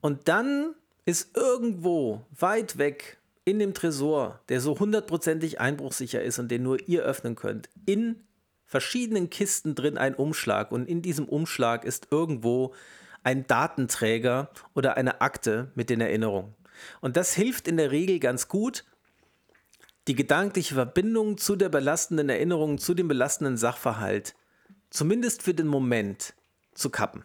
Und 0.00 0.28
dann 0.28 0.74
ist 1.04 1.36
irgendwo 1.36 2.24
weit 2.38 2.78
weg 2.78 3.18
in 3.44 3.58
dem 3.58 3.74
Tresor, 3.74 4.40
der 4.48 4.60
so 4.60 4.78
hundertprozentig 4.78 5.60
einbruchsicher 5.60 6.22
ist 6.22 6.38
und 6.38 6.50
den 6.50 6.64
nur 6.64 6.88
ihr 6.88 7.02
öffnen 7.02 7.36
könnt, 7.36 7.68
in 7.86 8.24
verschiedenen 8.64 9.30
Kisten 9.30 9.74
drin 9.74 9.96
ein 9.96 10.16
Umschlag 10.16 10.72
und 10.72 10.88
in 10.88 11.00
diesem 11.00 11.28
Umschlag 11.28 11.84
ist 11.84 12.08
irgendwo 12.10 12.74
ein 13.22 13.46
Datenträger 13.46 14.50
oder 14.74 14.96
eine 14.96 15.20
Akte 15.20 15.70
mit 15.74 15.90
den 15.90 16.00
Erinnerungen. 16.00 16.54
Und 17.00 17.16
das 17.16 17.34
hilft 17.34 17.68
in 17.68 17.76
der 17.76 17.92
Regel 17.92 18.18
ganz 18.18 18.48
gut, 18.48 18.84
die 20.08 20.14
gedankliche 20.14 20.74
Verbindung 20.74 21.38
zu 21.38 21.56
der 21.56 21.68
belastenden 21.68 22.28
Erinnerung, 22.28 22.78
zu 22.78 22.94
dem 22.94 23.08
belastenden 23.08 23.56
Sachverhalt, 23.56 24.34
zumindest 24.90 25.42
für 25.42 25.54
den 25.54 25.66
Moment, 25.66 26.34
zu 26.74 26.90
kappen, 26.90 27.24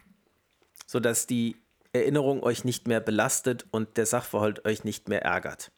sodass 0.87 1.27
die 1.27 1.57
Erinnerung 1.93 2.43
euch 2.43 2.63
nicht 2.63 2.87
mehr 2.87 2.99
belastet 2.99 3.65
und 3.71 3.97
der 3.97 4.05
Sachverhalt 4.05 4.65
euch 4.65 4.83
nicht 4.83 5.09
mehr 5.09 5.23
ärgert. 5.23 5.71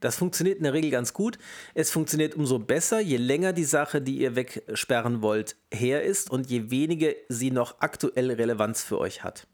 Das 0.00 0.16
funktioniert 0.16 0.58
in 0.58 0.64
der 0.64 0.74
Regel 0.74 0.90
ganz 0.90 1.14
gut. 1.14 1.38
Es 1.74 1.90
funktioniert 1.90 2.34
umso 2.34 2.58
besser, 2.58 3.00
je 3.00 3.16
länger 3.16 3.52
die 3.52 3.64
Sache, 3.64 4.02
die 4.02 4.18
ihr 4.18 4.36
wegsperren 4.36 5.22
wollt, 5.22 5.56
her 5.72 6.02
ist 6.02 6.30
und 6.30 6.50
je 6.50 6.70
weniger 6.70 7.12
sie 7.28 7.50
noch 7.50 7.80
aktuell 7.80 8.30
Relevanz 8.30 8.82
für 8.82 8.98
euch 8.98 9.24
hat. 9.24 9.46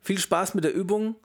Viel 0.00 0.18
Spaß 0.18 0.54
mit 0.54 0.64
der 0.64 0.72
Übung. 0.72 1.16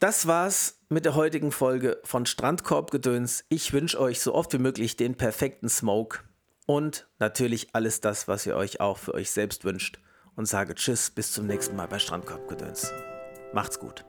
Das 0.00 0.26
war's 0.26 0.80
mit 0.88 1.04
der 1.04 1.14
heutigen 1.14 1.52
Folge 1.52 2.00
von 2.04 2.26
Strandkorbgedöns. 2.26 3.44
Ich 3.48 3.72
wünsche 3.72 4.00
euch 4.00 4.20
so 4.20 4.34
oft 4.34 4.52
wie 4.52 4.58
möglich 4.58 4.96
den 4.96 5.14
perfekten 5.14 5.68
Smoke 5.68 6.20
und 6.66 7.06
natürlich 7.18 7.68
alles 7.74 8.00
das, 8.00 8.26
was 8.26 8.44
ihr 8.44 8.56
euch 8.56 8.80
auch 8.80 8.98
für 8.98 9.14
euch 9.14 9.30
selbst 9.30 9.64
wünscht. 9.64 10.00
Und 10.36 10.46
sage 10.46 10.74
Tschüss, 10.74 11.10
bis 11.10 11.32
zum 11.32 11.46
nächsten 11.46 11.76
Mal 11.76 11.88
bei 11.88 11.98
Strandkorbgedöns. 11.98 12.92
Macht's 13.52 13.78
gut. 13.78 14.04